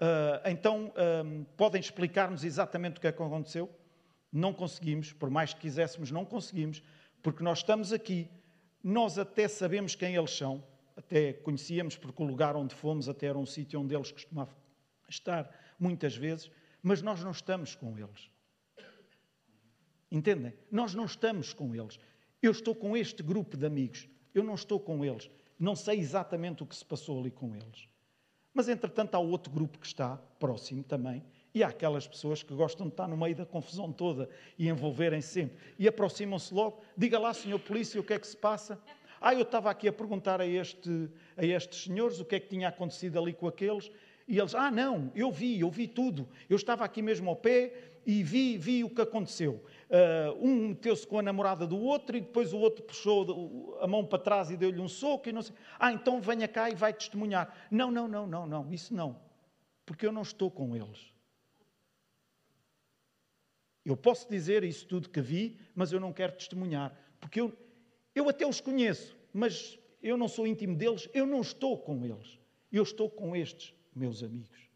Uh, 0.00 0.48
então, 0.48 0.92
podem 1.56 1.80
explicar-nos 1.80 2.44
exatamente 2.44 2.98
o 2.98 3.00
que 3.00 3.08
é 3.08 3.12
que 3.12 3.22
aconteceu? 3.22 3.68
Não 4.32 4.52
conseguimos, 4.52 5.12
por 5.12 5.30
mais 5.30 5.52
que 5.52 5.60
quiséssemos, 5.60 6.10
não 6.10 6.24
conseguimos 6.24 6.82
porque 7.22 7.42
nós 7.42 7.58
estamos 7.58 7.92
aqui, 7.92 8.30
nós 8.82 9.18
até 9.18 9.48
sabemos 9.48 9.94
quem 9.94 10.14
eles 10.14 10.30
são, 10.30 10.64
até 10.96 11.32
conhecíamos, 11.32 11.96
porque 11.96 12.22
o 12.22 12.26
lugar 12.26 12.56
onde 12.56 12.74
fomos 12.74 13.08
até 13.08 13.26
era 13.26 13.38
um 13.38 13.46
sítio 13.46 13.80
onde 13.80 13.94
eles 13.94 14.12
costumavam 14.12 14.54
estar 15.08 15.50
muitas 15.78 16.16
vezes, 16.16 16.50
mas 16.82 17.02
nós 17.02 17.22
não 17.22 17.30
estamos 17.30 17.74
com 17.74 17.98
eles. 17.98 18.30
Entendem? 20.10 20.54
Nós 20.70 20.94
não 20.94 21.04
estamos 21.04 21.52
com 21.52 21.74
eles. 21.74 21.98
Eu 22.40 22.52
estou 22.52 22.74
com 22.74 22.96
este 22.96 23.22
grupo 23.22 23.56
de 23.56 23.66
amigos, 23.66 24.08
eu 24.34 24.44
não 24.44 24.54
estou 24.54 24.78
com 24.78 25.04
eles. 25.04 25.28
Não 25.58 25.74
sei 25.74 25.98
exatamente 25.98 26.62
o 26.62 26.66
que 26.66 26.76
se 26.76 26.84
passou 26.84 27.18
ali 27.18 27.30
com 27.30 27.54
eles. 27.54 27.88
Mas, 28.54 28.68
entretanto, 28.68 29.14
há 29.16 29.18
outro 29.18 29.52
grupo 29.52 29.78
que 29.78 29.86
está 29.86 30.16
próximo 30.38 30.84
também, 30.84 31.24
e 31.52 31.62
há 31.62 31.68
aquelas 31.68 32.06
pessoas 32.06 32.42
que 32.42 32.54
gostam 32.54 32.86
de 32.86 32.92
estar 32.92 33.08
no 33.08 33.16
meio 33.16 33.34
da 33.34 33.44
confusão 33.44 33.92
toda 33.92 34.28
e 34.56 34.68
envolverem 34.68 35.20
-se 35.20 35.28
sempre. 35.28 35.58
E 35.78 35.88
aproximam-se 35.88 36.54
logo. 36.54 36.80
Diga 36.96 37.18
lá, 37.18 37.34
senhor 37.34 37.58
polícia, 37.58 38.00
o 38.00 38.04
que 38.04 38.12
é 38.12 38.18
que 38.18 38.26
se 38.26 38.36
passa? 38.36 38.80
Ah, 39.20 39.34
eu 39.34 39.42
estava 39.42 39.68
aqui 39.70 39.88
a 39.88 39.92
perguntar 39.92 40.40
a, 40.40 40.46
este, 40.46 41.10
a 41.36 41.44
estes 41.44 41.84
senhores 41.84 42.20
o 42.20 42.24
que 42.24 42.36
é 42.36 42.40
que 42.40 42.48
tinha 42.48 42.68
acontecido 42.68 43.18
ali 43.18 43.32
com 43.32 43.48
aqueles. 43.48 43.90
E 44.28 44.38
eles, 44.38 44.54
ah, 44.54 44.70
não, 44.70 45.10
eu 45.14 45.32
vi, 45.32 45.58
eu 45.58 45.70
vi 45.70 45.88
tudo. 45.88 46.28
Eu 46.48 46.56
estava 46.56 46.84
aqui 46.84 47.02
mesmo 47.02 47.28
ao 47.30 47.36
pé 47.36 47.72
e 48.08 48.22
vi, 48.22 48.56
vi 48.56 48.82
o 48.82 48.88
que 48.88 49.02
aconteceu. 49.02 49.62
Uh, 49.90 50.32
um 50.40 50.68
meteu-se 50.68 51.06
com 51.06 51.18
a 51.18 51.22
namorada 51.22 51.66
do 51.66 51.78
outro 51.78 52.16
e 52.16 52.22
depois 52.22 52.54
o 52.54 52.58
outro 52.58 52.82
puxou 52.82 53.78
a 53.82 53.86
mão 53.86 54.02
para 54.02 54.18
trás 54.18 54.50
e 54.50 54.56
deu-lhe 54.56 54.80
um 54.80 54.88
soco 54.88 55.28
e 55.28 55.32
não 55.32 55.42
sei. 55.42 55.54
Ah, 55.78 55.92
então 55.92 56.18
venha 56.18 56.48
cá 56.48 56.70
e 56.70 56.74
vai 56.74 56.94
testemunhar. 56.94 57.54
Não, 57.70 57.90
não, 57.90 58.08
não, 58.08 58.26
não, 58.26 58.46
não, 58.46 58.72
isso 58.72 58.94
não. 58.94 59.20
Porque 59.84 60.06
eu 60.06 60.10
não 60.10 60.22
estou 60.22 60.50
com 60.50 60.74
eles. 60.74 61.12
Eu 63.84 63.94
posso 63.94 64.26
dizer 64.30 64.64
isso 64.64 64.86
tudo 64.86 65.10
que 65.10 65.20
vi, 65.20 65.60
mas 65.74 65.92
eu 65.92 66.00
não 66.00 66.10
quero 66.10 66.32
testemunhar. 66.32 66.98
Porque 67.20 67.42
eu, 67.42 67.52
eu 68.14 68.26
até 68.26 68.46
os 68.46 68.58
conheço, 68.58 69.14
mas 69.34 69.78
eu 70.02 70.16
não 70.16 70.28
sou 70.28 70.46
íntimo 70.46 70.74
deles, 70.74 71.10
eu 71.12 71.26
não 71.26 71.42
estou 71.42 71.76
com 71.76 72.02
eles. 72.06 72.38
Eu 72.72 72.84
estou 72.84 73.10
com 73.10 73.36
estes 73.36 73.74
meus 73.94 74.22
amigos. 74.22 74.66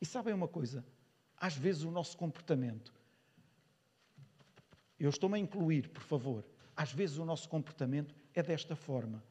E 0.00 0.06
sabem 0.06 0.32
uma 0.32 0.46
coisa? 0.46 0.84
Às 1.40 1.56
vezes 1.56 1.84
o 1.84 1.90
nosso 1.90 2.18
comportamento, 2.18 2.92
eu 4.98 5.08
estou-me 5.08 5.36
a 5.36 5.40
incluir, 5.40 5.88
por 5.88 6.02
favor, 6.02 6.44
às 6.76 6.92
vezes 6.92 7.16
o 7.16 7.24
nosso 7.24 7.48
comportamento 7.48 8.14
é 8.34 8.42
desta 8.42 8.76
forma. 8.76 9.24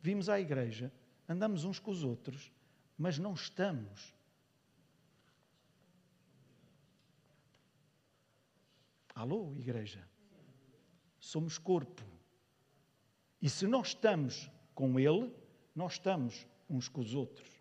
Vimos 0.00 0.28
à 0.28 0.38
igreja, 0.38 0.92
andamos 1.28 1.64
uns 1.64 1.80
com 1.80 1.90
os 1.90 2.04
outros, 2.04 2.52
mas 2.96 3.18
não 3.18 3.34
estamos. 3.34 4.14
Alô, 9.12 9.52
igreja? 9.56 10.08
Somos 11.18 11.58
corpo. 11.58 12.04
E 13.42 13.50
se 13.50 13.66
nós 13.66 13.88
estamos 13.88 14.48
com 14.72 15.00
Ele, 15.00 15.34
nós 15.74 15.94
estamos 15.94 16.46
uns 16.70 16.88
com 16.88 17.00
os 17.00 17.14
outros. 17.14 17.57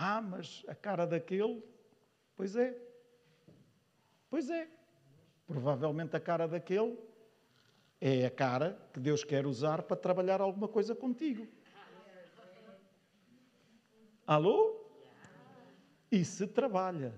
Ah, 0.00 0.22
mas 0.22 0.64
a 0.68 0.76
cara 0.76 1.04
daquele, 1.04 1.60
pois 2.36 2.54
é. 2.54 2.72
Pois 4.30 4.48
é. 4.48 4.68
Provavelmente 5.44 6.14
a 6.14 6.20
cara 6.20 6.46
daquele 6.46 6.96
é 8.00 8.24
a 8.24 8.30
cara 8.30 8.78
que 8.92 9.00
Deus 9.00 9.24
quer 9.24 9.44
usar 9.44 9.82
para 9.82 9.96
trabalhar 9.96 10.40
alguma 10.40 10.68
coisa 10.68 10.94
contigo. 10.94 11.48
Alô? 14.24 14.86
E 16.12 16.24
se 16.24 16.46
trabalha? 16.46 17.12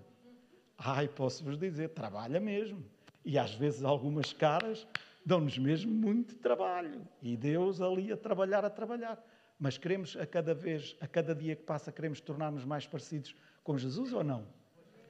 Ai, 0.78 1.06
posso-vos 1.06 1.58
dizer, 1.58 1.90
trabalha 1.90 2.40
mesmo. 2.40 2.82
E 3.22 3.38
às 3.38 3.54
vezes 3.54 3.84
algumas 3.84 4.32
caras 4.32 4.88
dão-nos 5.22 5.58
mesmo 5.58 5.92
muito 5.92 6.34
trabalho. 6.36 7.06
E 7.20 7.36
Deus 7.36 7.82
ali 7.82 8.10
a 8.10 8.16
trabalhar, 8.16 8.64
a 8.64 8.70
trabalhar. 8.70 9.22
Mas 9.60 9.76
queremos 9.76 10.16
a 10.16 10.26
cada 10.26 10.54
vez, 10.54 10.96
a 11.00 11.06
cada 11.06 11.34
dia 11.34 11.54
que 11.54 11.62
passa, 11.62 11.92
queremos 11.92 12.18
tornar-nos 12.20 12.64
mais 12.64 12.86
parecidos 12.86 13.36
com 13.62 13.76
Jesus 13.76 14.12
ou 14.14 14.24
não? 14.24 14.48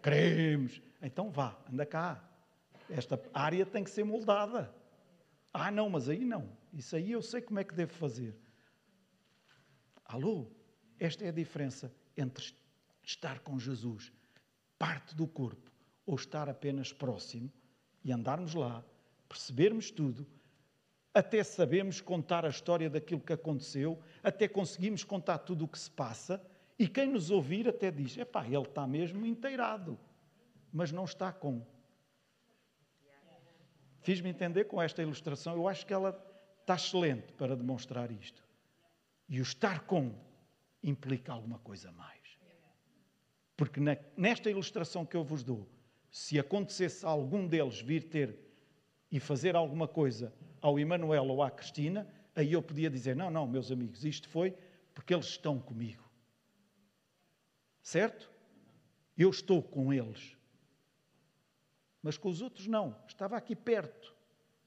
Queremos. 0.02 0.82
Então 1.00 1.30
vá, 1.30 1.56
anda 1.72 1.86
cá. 1.86 2.28
Esta 2.88 3.20
área 3.32 3.64
tem 3.64 3.84
que 3.84 3.90
ser 3.90 4.02
moldada. 4.02 4.74
Ah, 5.54 5.70
não, 5.70 5.88
mas 5.88 6.08
aí 6.08 6.24
não. 6.24 6.50
Isso 6.72 6.96
aí 6.96 7.12
eu 7.12 7.22
sei 7.22 7.40
como 7.40 7.60
é 7.60 7.64
que 7.64 7.74
devo 7.74 7.92
fazer. 7.92 8.36
Alô? 10.04 10.50
Esta 10.98 11.24
é 11.24 11.28
a 11.28 11.32
diferença 11.32 11.94
entre 12.16 12.52
estar 13.04 13.38
com 13.38 13.58
Jesus, 13.58 14.12
parte 14.76 15.14
do 15.14 15.28
corpo, 15.28 15.70
ou 16.04 16.16
estar 16.16 16.48
apenas 16.48 16.92
próximo 16.92 17.50
e 18.04 18.12
andarmos 18.12 18.54
lá 18.54 18.84
percebermos 19.30 19.92
tudo, 19.92 20.26
até 21.12 21.42
sabemos 21.42 22.00
contar 22.00 22.44
a 22.44 22.48
história 22.48 22.88
daquilo 22.88 23.20
que 23.20 23.32
aconteceu, 23.32 24.00
até 24.22 24.46
conseguimos 24.46 25.04
contar 25.04 25.38
tudo 25.38 25.64
o 25.64 25.68
que 25.68 25.78
se 25.78 25.90
passa, 25.90 26.42
e 26.78 26.88
quem 26.88 27.08
nos 27.08 27.30
ouvir 27.30 27.68
até 27.68 27.90
diz: 27.90 28.16
epá, 28.16 28.46
ele 28.46 28.62
está 28.62 28.86
mesmo 28.86 29.26
inteirado, 29.26 29.98
mas 30.72 30.90
não 30.92 31.04
está 31.04 31.32
com. 31.32 31.64
Fiz-me 34.00 34.30
entender 34.30 34.64
com 34.64 34.80
esta 34.80 35.02
ilustração, 35.02 35.54
eu 35.54 35.68
acho 35.68 35.84
que 35.84 35.92
ela 35.92 36.18
está 36.60 36.74
excelente 36.74 37.32
para 37.34 37.54
demonstrar 37.54 38.10
isto. 38.10 38.42
E 39.28 39.40
o 39.40 39.42
estar 39.42 39.80
com 39.80 40.14
implica 40.82 41.32
alguma 41.32 41.58
coisa 41.58 41.92
mais. 41.92 42.38
Porque 43.56 43.78
nesta 44.16 44.48
ilustração 44.48 45.04
que 45.04 45.16
eu 45.16 45.22
vos 45.22 45.44
dou, 45.44 45.68
se 46.10 46.38
acontecesse 46.38 47.04
algum 47.04 47.46
deles 47.46 47.78
vir 47.80 48.04
ter 48.04 48.49
e 49.10 49.18
fazer 49.18 49.56
alguma 49.56 49.88
coisa 49.88 50.32
ao 50.60 50.78
Emanuel 50.78 51.26
ou 51.26 51.42
à 51.42 51.50
Cristina, 51.50 52.06
aí 52.34 52.52
eu 52.52 52.62
podia 52.62 52.90
dizer: 52.90 53.16
não, 53.16 53.30
não, 53.30 53.46
meus 53.46 53.70
amigos, 53.72 54.04
isto 54.04 54.28
foi 54.28 54.54
porque 54.94 55.14
eles 55.14 55.26
estão 55.26 55.58
comigo. 55.58 56.08
Certo? 57.82 58.30
Eu 59.16 59.30
estou 59.30 59.62
com 59.62 59.92
eles. 59.92 60.36
Mas 62.02 62.16
com 62.16 62.28
os 62.28 62.40
outros 62.40 62.66
não. 62.66 62.96
Estava 63.06 63.36
aqui 63.36 63.54
perto. 63.54 64.14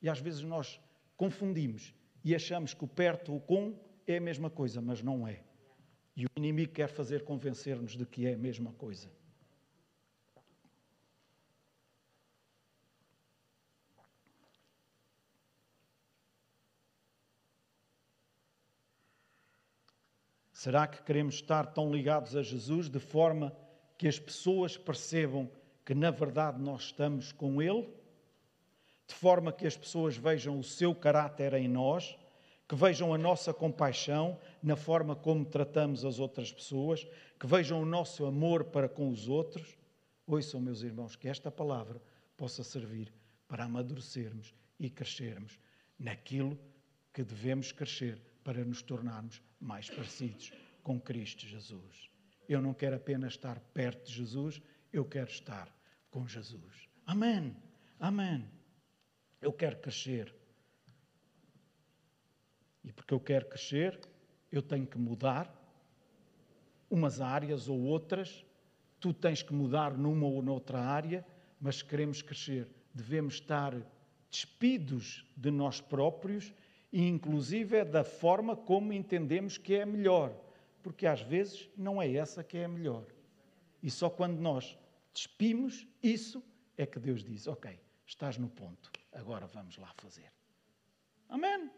E 0.01 0.10
às 0.10 0.19
vezes 0.19 0.41
nós 0.41 0.79
confundimos 1.15 1.93
e 2.23 2.36
achamos 2.36 2.73
que 2.73 2.84
o 2.84 2.88
perto 2.88 3.34
ou 3.34 3.39
com 3.39 3.79
é 4.06 4.17
a 4.17 4.21
mesma 4.21 4.49
coisa, 4.49 4.82
mas 4.82 5.01
não 5.01 5.27
é. 5.27 5.41
E 6.15 6.25
o 6.25 6.29
inimigo 6.36 6.73
quer 6.73 6.88
fazer 6.88 7.23
convencer-nos 7.23 7.95
de 7.95 8.06
que 8.06 8.27
é 8.27 8.34
a 8.34 8.38
mesma 8.38 8.73
coisa. 8.73 9.10
Será 20.63 20.88
que 20.88 21.04
queremos 21.04 21.36
estar 21.36 21.73
tão 21.73 21.91
ligados 21.91 22.38
a 22.38 22.41
Jesus 22.41 22.89
de 22.89 22.97
forma 22.97 23.54
que 23.97 24.08
as 24.08 24.17
pessoas 24.17 24.78
percebam 24.78 25.52
que 25.86 25.93
na 25.93 26.10
verdade 26.10 26.58
nós 26.62 26.84
estamos 26.84 27.34
com 27.34 27.62
Ele? 27.62 27.93
De 29.06 29.13
forma 29.13 29.52
que 29.52 29.67
as 29.67 29.76
pessoas 29.76 30.15
vejam 30.15 30.58
o 30.58 30.63
seu 30.63 30.95
caráter 30.95 31.54
em 31.56 31.67
nós, 31.67 32.17
que 32.65 32.76
vejam 32.76 33.13
a 33.13 33.17
nossa 33.17 33.54
compaixão 33.54 34.39
na 34.62 34.78
forma 34.78 35.17
como 35.17 35.43
tratamos 35.43 36.06
as 36.06 36.17
outras 36.17 36.49
pessoas, 36.49 37.06
que 37.38 37.45
vejam 37.45 37.82
o 37.82 37.86
nosso 37.86 38.26
amor 38.26 38.63
para 38.63 38.88
com 38.88 39.10
os 39.10 39.28
outros? 39.28 39.78
Ouçam, 40.26 40.62
meus 40.62 40.82
irmãos, 40.82 41.17
que 41.17 41.28
esta 41.28 41.52
palavra 41.52 42.02
possa 42.38 42.63
servir 42.63 43.13
para 43.49 43.65
amadurecermos 43.65 44.54
e 44.80 44.89
crescermos 44.89 45.60
naquilo 45.99 46.58
que 47.12 47.21
devemos 47.21 47.73
crescer 47.73 48.21
para 48.45 48.63
nos 48.63 48.82
tornarmos 48.82 49.41
mais 49.63 49.89
parecidos 49.89 50.52
com 50.84 50.99
Cristo 50.99 51.47
Jesus. 51.47 52.10
Eu 52.47 52.62
não 52.62 52.73
quero 52.73 52.95
apenas 52.95 53.34
estar 53.34 53.60
perto 53.73 54.06
de 54.06 54.13
Jesus, 54.13 54.62
eu 54.91 55.06
quero 55.06 55.30
estar 55.30 55.73
com 56.12 56.28
Jesus. 56.28 56.89
Amém. 57.06 57.56
Amém. 57.99 58.45
Eu 59.41 59.54
quero 59.54 59.78
crescer. 59.78 60.34
E 62.84 62.91
porque 62.91 63.13
eu 63.13 63.19
quero 63.19 63.47
crescer, 63.47 63.99
eu 64.52 64.62
tenho 64.62 64.86
que 64.86 64.97
mudar 64.97 65.52
umas 66.89 67.21
áreas 67.21 67.69
ou 67.69 67.80
outras. 67.82 68.45
Tu 68.99 69.13
tens 69.13 69.41
que 69.41 69.54
mudar 69.54 69.97
numa 69.97 70.28
ou 70.28 70.41
noutra 70.41 70.80
área, 70.80 71.26
mas 71.60 71.82
queremos 71.82 72.21
crescer, 72.21 72.67
devemos 72.93 73.36
estar 73.36 73.73
despidos 74.30 75.26
de 75.36 75.49
nós 75.49 75.80
próprios 75.80 76.54
e 76.93 77.08
inclusive 77.08 77.77
é 77.77 77.84
da 77.84 78.03
forma 78.03 78.56
como 78.56 78.93
entendemos 78.93 79.58
que 79.58 79.73
é 79.73 79.84
melhor, 79.84 80.32
porque 80.84 81.08
às 81.08 81.21
vezes 81.21 81.67
não 81.75 81.99
é 81.99 82.13
essa 82.13 82.43
que 82.43 82.56
é 82.56 82.65
a 82.65 82.67
melhor. 82.67 83.08
E 83.82 83.89
só 83.89 84.12
quando 84.12 84.39
nós 84.39 84.77
despimos 85.12 85.88
isso 86.03 86.43
é 86.77 86.86
que 86.86 86.99
Deus 86.99 87.23
diz: 87.23 87.47
Ok, 87.47 87.79
estás 88.06 88.38
no 88.38 88.47
ponto, 88.47 88.91
agora 89.12 89.47
vamos 89.47 89.75
lá 89.77 89.91
fazer. 89.97 90.32
Amém. 91.27 91.71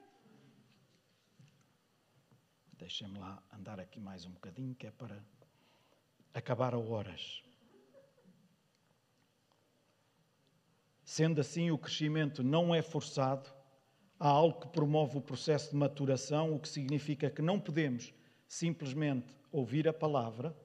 Deixem-me 2.74 3.18
lá 3.18 3.42
andar 3.54 3.80
aqui 3.80 4.02
mais 4.02 4.26
um 4.26 4.32
bocadinho, 4.32 4.76
que 4.76 4.86
é 4.86 4.92
para 4.92 5.24
acabar 6.34 6.74
a 6.74 6.78
horas. 6.78 7.42
Sendo 11.06 11.40
assim, 11.40 11.72
o 11.72 11.78
crescimento 11.78 12.44
não 12.44 12.76
é 12.76 12.82
forçado, 12.82 13.55
há 14.20 14.28
algo 14.28 14.62
que 14.62 14.68
promove 14.68 15.18
o 15.18 15.22
processo 15.22 15.72
de 15.72 15.76
maturação, 15.76 16.54
o 16.54 16.60
que 16.60 16.70
significa 16.70 17.30
que 17.30 17.42
não 17.42 17.60
podemos 17.60 18.14
simplesmente 18.48 19.36
ouvir 19.52 19.88
a 19.88 19.94
palavra, 19.94 20.56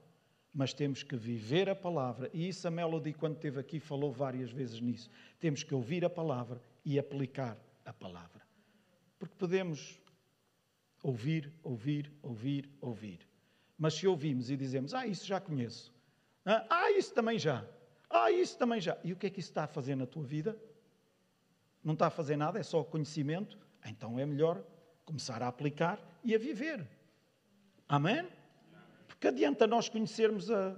mas 0.53 0.73
temos 0.73 1.03
que 1.03 1.15
viver 1.15 1.69
a 1.69 1.75
palavra. 1.75 2.29
E 2.33 2.47
isso 2.47 2.67
a 2.67 2.71
Melody, 2.71 3.13
quando 3.13 3.35
esteve 3.35 3.59
aqui, 3.59 3.79
falou 3.79 4.11
várias 4.11 4.51
vezes 4.51 4.79
nisso. 4.79 5.09
Temos 5.39 5.63
que 5.63 5.73
ouvir 5.73 6.03
a 6.03 6.09
palavra 6.09 6.61
e 6.83 6.99
aplicar 6.99 7.57
a 7.85 7.93
palavra. 7.93 8.41
Porque 9.17 9.35
podemos 9.37 9.99
ouvir, 11.03 11.51
ouvir, 11.63 12.11
ouvir, 12.21 12.69
ouvir. 12.81 13.19
Mas 13.77 13.93
se 13.95 14.07
ouvimos 14.07 14.49
e 14.49 14.57
dizemos, 14.57 14.93
ah, 14.93 15.07
isso 15.07 15.25
já 15.25 15.39
conheço. 15.39 15.93
Ah, 16.45 16.91
isso 16.91 17.13
também 17.13 17.39
já. 17.39 17.65
Ah, 18.09 18.31
isso 18.31 18.57
também 18.57 18.81
já. 18.81 18.97
E 19.03 19.13
o 19.13 19.15
que 19.15 19.27
é 19.27 19.29
que 19.29 19.39
isso 19.39 19.49
está 19.49 19.63
a 19.63 19.67
fazer 19.67 19.95
na 19.95 20.05
tua 20.05 20.23
vida? 20.23 20.57
Não 21.83 21.93
está 21.93 22.07
a 22.07 22.09
fazer 22.09 22.35
nada, 22.35 22.59
é 22.59 22.63
só 22.63 22.83
conhecimento, 22.83 23.57
então 23.85 24.19
é 24.19 24.25
melhor 24.25 24.63
começar 25.05 25.41
a 25.41 25.47
aplicar 25.47 25.99
e 26.23 26.35
a 26.35 26.37
viver. 26.37 26.87
Amém? 27.87 28.27
Porque 29.07 29.27
adianta 29.27 29.67
nós 29.67 29.89
conhecermos 29.89 30.49
a, 30.49 30.75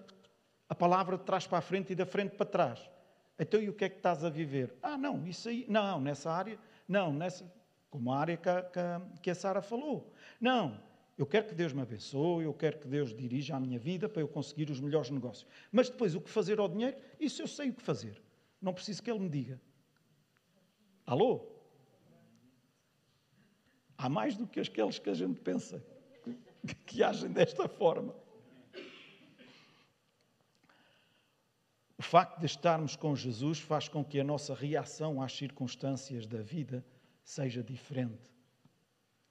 a 0.68 0.76
palavra 0.76 1.18
de 1.18 1.24
trás 1.24 1.46
para 1.46 1.60
a 1.60 1.62
frente 1.62 1.94
e 1.94 1.96
da 1.96 2.06
frente 2.06 2.36
para 2.36 2.46
trás. 2.46 2.90
Então, 3.38 3.62
e 3.62 3.70
o 3.70 3.74
que 3.74 3.86
é 3.86 3.90
que 3.90 3.98
estás 3.98 4.24
a 4.24 4.30
viver? 4.30 4.76
Ah, 4.82 4.98
não, 4.98 5.26
isso 5.28 5.50
aí, 5.50 5.66
não, 5.68 6.00
nessa 6.00 6.32
área, 6.32 6.58
não, 6.88 7.14
nessa, 7.14 7.46
como 7.90 8.12
a 8.12 8.20
área 8.20 8.38
que 8.38 8.50
a, 8.50 8.62
que 8.62 8.80
a, 8.80 9.02
que 9.22 9.30
a 9.30 9.36
Sara 9.36 9.62
falou. 9.62 10.14
Não, 10.40 10.80
eu 11.18 11.26
quero 11.26 11.48
que 11.48 11.56
Deus 11.56 11.74
me 11.74 11.82
abençoe, 11.82 12.46
eu 12.46 12.54
quero 12.54 12.80
que 12.80 12.88
Deus 12.88 13.16
dirija 13.16 13.56
a 13.56 13.60
minha 13.60 13.78
vida 13.78 14.10
para 14.10 14.22
eu 14.22 14.28
conseguir 14.28 14.70
os 14.70 14.80
melhores 14.80 15.10
negócios. 15.10 15.48
Mas 15.72 15.90
depois, 15.90 16.16
o 16.16 16.22
que 16.22 16.30
fazer 16.30 16.60
ao 16.60 16.68
dinheiro, 16.68 16.98
isso 17.20 17.42
eu 17.42 17.48
sei 17.48 17.70
o 17.70 17.74
que 17.74 17.84
fazer. 17.84 18.22
Não 18.62 18.74
preciso 18.74 19.04
que 19.04 19.12
Ele 19.12 19.20
me 19.20 19.30
diga. 19.30 19.60
Alô? 21.06 21.46
Há 23.98 24.10
mais 24.10 24.36
do 24.36 24.48
que 24.48 24.60
aqueles 24.60 25.00
que 25.00 25.10
a 25.10 25.14
gente 25.14 25.40
pensa 25.40 25.84
que 26.86 27.04
agem 27.04 27.32
desta 27.32 27.68
forma. 27.68 28.14
O 31.98 32.02
facto 32.02 32.40
de 32.40 32.46
estarmos 32.46 32.96
com 32.96 33.16
Jesus 33.16 33.60
faz 33.60 33.88
com 33.88 34.04
que 34.04 34.20
a 34.20 34.24
nossa 34.24 34.54
reação 34.54 35.22
às 35.22 35.34
circunstâncias 35.34 36.28
da 36.28 36.42
vida 36.42 36.86
seja 37.24 37.64
diferente, 37.64 38.30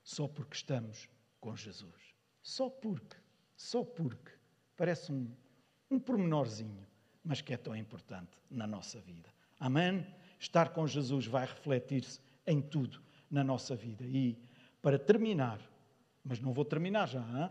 só 0.03 0.27
porque 0.27 0.57
estamos 0.57 1.09
com 1.39 1.55
Jesus. 1.55 2.15
Só 2.41 2.71
porque, 2.71 3.17
só 3.57 3.85
porque. 3.85 4.33
Parece 4.75 5.13
um, 5.13 5.31
um 5.91 6.01
pormenorzinho, 6.01 6.87
mas 7.23 7.41
que 7.41 7.53
é 7.53 7.57
tão 7.57 7.77
importante 7.77 8.39
na 8.51 8.67
nossa 8.67 9.01
vida. 9.01 9.29
Amém? 9.61 10.07
Estar 10.43 10.71
com 10.71 10.85
Jesus 10.89 11.25
vai 11.25 11.47
refletir-se 11.47 12.19
em 12.45 12.61
tudo 12.61 13.01
na 13.31 13.45
nossa 13.45 13.77
vida. 13.77 14.05
E 14.05 14.37
para 14.83 14.99
terminar, 14.99 15.61
mas 16.25 16.41
não 16.41 16.53
vou 16.53 16.65
terminar 16.65 17.07
já, 17.07 17.21
hein? 17.21 17.49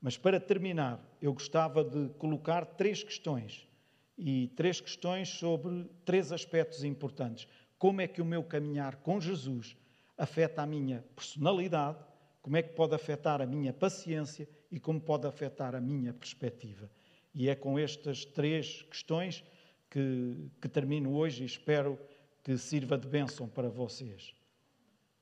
mas 0.00 0.16
para 0.16 0.38
terminar, 0.38 1.04
eu 1.20 1.32
gostava 1.32 1.82
de 1.82 2.10
colocar 2.14 2.64
três 2.64 3.02
questões. 3.02 3.68
E 4.16 4.46
três 4.54 4.80
questões 4.80 5.30
sobre 5.30 5.84
três 6.04 6.30
aspectos 6.30 6.84
importantes. 6.84 7.48
Como 7.76 8.00
é 8.00 8.06
que 8.06 8.22
o 8.22 8.24
meu 8.24 8.44
caminhar 8.44 8.94
com 8.96 9.20
Jesus 9.20 9.76
afeta 10.16 10.62
a 10.62 10.66
minha 10.66 11.04
personalidade, 11.16 11.98
como 12.40 12.56
é 12.56 12.62
que 12.62 12.72
pode 12.72 12.94
afetar 12.94 13.42
a 13.42 13.46
minha 13.46 13.72
paciência 13.72 14.48
e 14.70 14.78
como 14.78 15.00
pode 15.00 15.26
afetar 15.26 15.74
a 15.74 15.80
minha 15.80 16.14
perspectiva. 16.14 16.88
E 17.34 17.48
é 17.48 17.56
com 17.56 17.76
estas 17.76 18.24
três 18.24 18.82
questões 18.82 19.42
que, 19.90 20.48
que 20.60 20.68
termino 20.68 21.12
hoje 21.12 21.42
e 21.42 21.46
espero 21.46 21.98
que 22.42 22.56
sirva 22.58 22.98
de 22.98 23.06
bênção 23.06 23.48
para 23.48 23.68
vocês. 23.68 24.34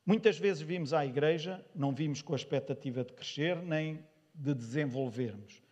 Muitas 0.04 0.38
vezes 0.38 0.62
vimos 0.62 0.92
à 0.92 1.04
igreja, 1.04 1.64
não 1.74 1.94
vimos 1.94 2.22
com 2.22 2.33
a 2.33 2.37
expectativa 2.37 3.04
de 3.04 3.12
crescer 3.12 3.56
nem 3.62 4.04
de 4.35 4.54
desenvolvermos. 4.54 5.62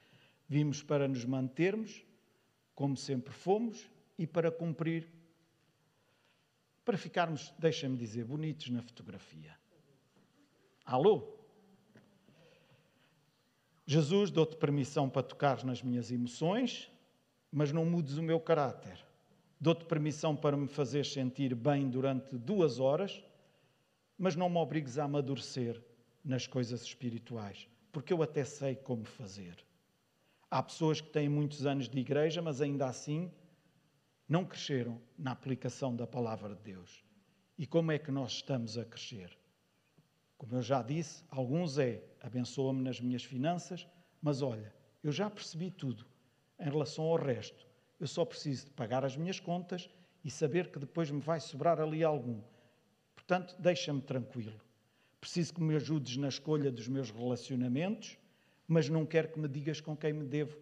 Vimos 0.48 0.82
para 0.82 1.08
nos 1.08 1.24
mantermos, 1.24 2.04
como 2.74 2.96
sempre 2.96 3.32
fomos, 3.32 3.88
e 4.18 4.26
para 4.26 4.50
cumprir, 4.50 5.08
para 6.84 6.96
ficarmos, 6.96 7.52
deixem-me 7.58 7.96
dizer, 7.96 8.24
bonitos 8.24 8.68
na 8.70 8.82
fotografia. 8.82 9.56
Alô? 10.84 11.36
Jesus, 13.86 14.30
dou-te 14.30 14.56
permissão 14.56 15.08
para 15.08 15.22
tocar 15.22 15.64
nas 15.64 15.82
minhas 15.82 16.10
emoções, 16.10 16.90
mas 17.50 17.72
não 17.72 17.84
mudes 17.84 18.18
o 18.18 18.22
meu 18.22 18.38
caráter. 18.38 19.07
Dou-te 19.60 19.84
permissão 19.84 20.36
para 20.36 20.56
me 20.56 20.68
fazer 20.68 21.04
sentir 21.04 21.54
bem 21.54 21.88
durante 21.90 22.36
duas 22.38 22.78
horas, 22.78 23.22
mas 24.16 24.36
não 24.36 24.48
me 24.48 24.56
obrigues 24.58 24.98
a 24.98 25.04
amadurecer 25.04 25.82
nas 26.24 26.46
coisas 26.46 26.82
espirituais, 26.82 27.68
porque 27.90 28.12
eu 28.12 28.22
até 28.22 28.44
sei 28.44 28.76
como 28.76 29.04
fazer. 29.04 29.56
Há 30.50 30.62
pessoas 30.62 31.00
que 31.00 31.10
têm 31.10 31.28
muitos 31.28 31.66
anos 31.66 31.88
de 31.88 31.98
igreja, 31.98 32.40
mas 32.40 32.60
ainda 32.60 32.86
assim 32.86 33.30
não 34.28 34.44
cresceram 34.44 35.00
na 35.18 35.32
aplicação 35.32 35.94
da 35.94 36.06
palavra 36.06 36.54
de 36.54 36.62
Deus. 36.62 37.04
E 37.58 37.66
como 37.66 37.90
é 37.90 37.98
que 37.98 38.10
nós 38.10 38.32
estamos 38.32 38.78
a 38.78 38.84
crescer? 38.84 39.36
Como 40.36 40.54
eu 40.54 40.62
já 40.62 40.82
disse, 40.82 41.24
alguns 41.28 41.78
é 41.78 42.02
abençoa-me 42.20 42.82
nas 42.82 43.00
minhas 43.00 43.24
finanças, 43.24 43.88
mas 44.22 44.40
olha, 44.40 44.72
eu 45.02 45.10
já 45.10 45.28
percebi 45.28 45.70
tudo 45.70 46.06
em 46.60 46.70
relação 46.70 47.04
ao 47.04 47.16
resto. 47.16 47.67
Eu 48.00 48.06
só 48.06 48.24
preciso 48.24 48.66
de 48.66 48.72
pagar 48.72 49.04
as 49.04 49.16
minhas 49.16 49.40
contas 49.40 49.90
e 50.24 50.30
saber 50.30 50.70
que 50.70 50.78
depois 50.78 51.10
me 51.10 51.20
vai 51.20 51.40
sobrar 51.40 51.80
ali 51.80 52.04
algum. 52.04 52.40
Portanto, 53.14 53.54
deixa-me 53.58 54.00
tranquilo. 54.00 54.60
Preciso 55.20 55.54
que 55.54 55.60
me 55.60 55.74
ajudes 55.74 56.16
na 56.16 56.28
escolha 56.28 56.70
dos 56.70 56.86
meus 56.86 57.10
relacionamentos, 57.10 58.16
mas 58.66 58.88
não 58.88 59.04
quero 59.04 59.28
que 59.28 59.38
me 59.38 59.48
digas 59.48 59.80
com 59.80 59.96
quem 59.96 60.12
me 60.12 60.24
devo 60.24 60.56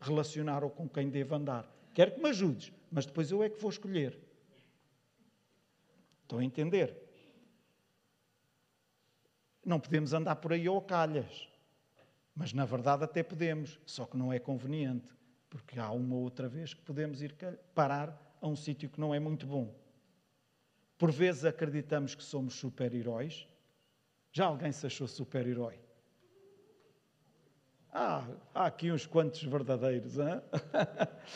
relacionar 0.00 0.64
ou 0.64 0.70
com 0.70 0.88
quem 0.88 1.08
devo 1.08 1.34
andar. 1.34 1.70
Quero 1.94 2.12
que 2.12 2.20
me 2.20 2.30
ajudes, 2.30 2.72
mas 2.90 3.06
depois 3.06 3.30
eu 3.30 3.42
é 3.42 3.48
que 3.48 3.60
vou 3.60 3.70
escolher. 3.70 4.18
Estão 6.22 6.38
a 6.38 6.44
entender? 6.44 6.96
Não 9.64 9.78
podemos 9.78 10.12
andar 10.12 10.36
por 10.36 10.52
aí 10.52 10.66
ao 10.66 10.80
calhas. 10.80 11.48
Mas 12.34 12.52
na 12.52 12.64
verdade 12.64 13.04
até 13.04 13.22
podemos, 13.22 13.78
só 13.84 14.06
que 14.06 14.16
não 14.16 14.32
é 14.32 14.38
conveniente, 14.38 15.12
porque 15.50 15.78
há 15.78 15.90
uma 15.90 16.14
outra 16.14 16.48
vez 16.48 16.72
que 16.72 16.80
podemos 16.80 17.20
ir 17.20 17.34
parar 17.74 18.38
a 18.40 18.46
um 18.46 18.54
sítio 18.54 18.88
que 18.88 19.00
não 19.00 19.12
é 19.12 19.18
muito 19.18 19.46
bom. 19.46 19.74
Por 20.96 21.10
vezes 21.10 21.44
acreditamos 21.44 22.14
que 22.14 22.22
somos 22.22 22.54
super-heróis. 22.54 23.46
Já 24.32 24.46
alguém 24.46 24.70
se 24.70 24.86
achou 24.86 25.08
super-herói? 25.08 25.80
Ah, 27.92 28.24
há 28.54 28.66
aqui 28.66 28.92
uns 28.92 29.04
quantos 29.04 29.42
verdadeiros, 29.42 30.18
hein? 30.18 30.40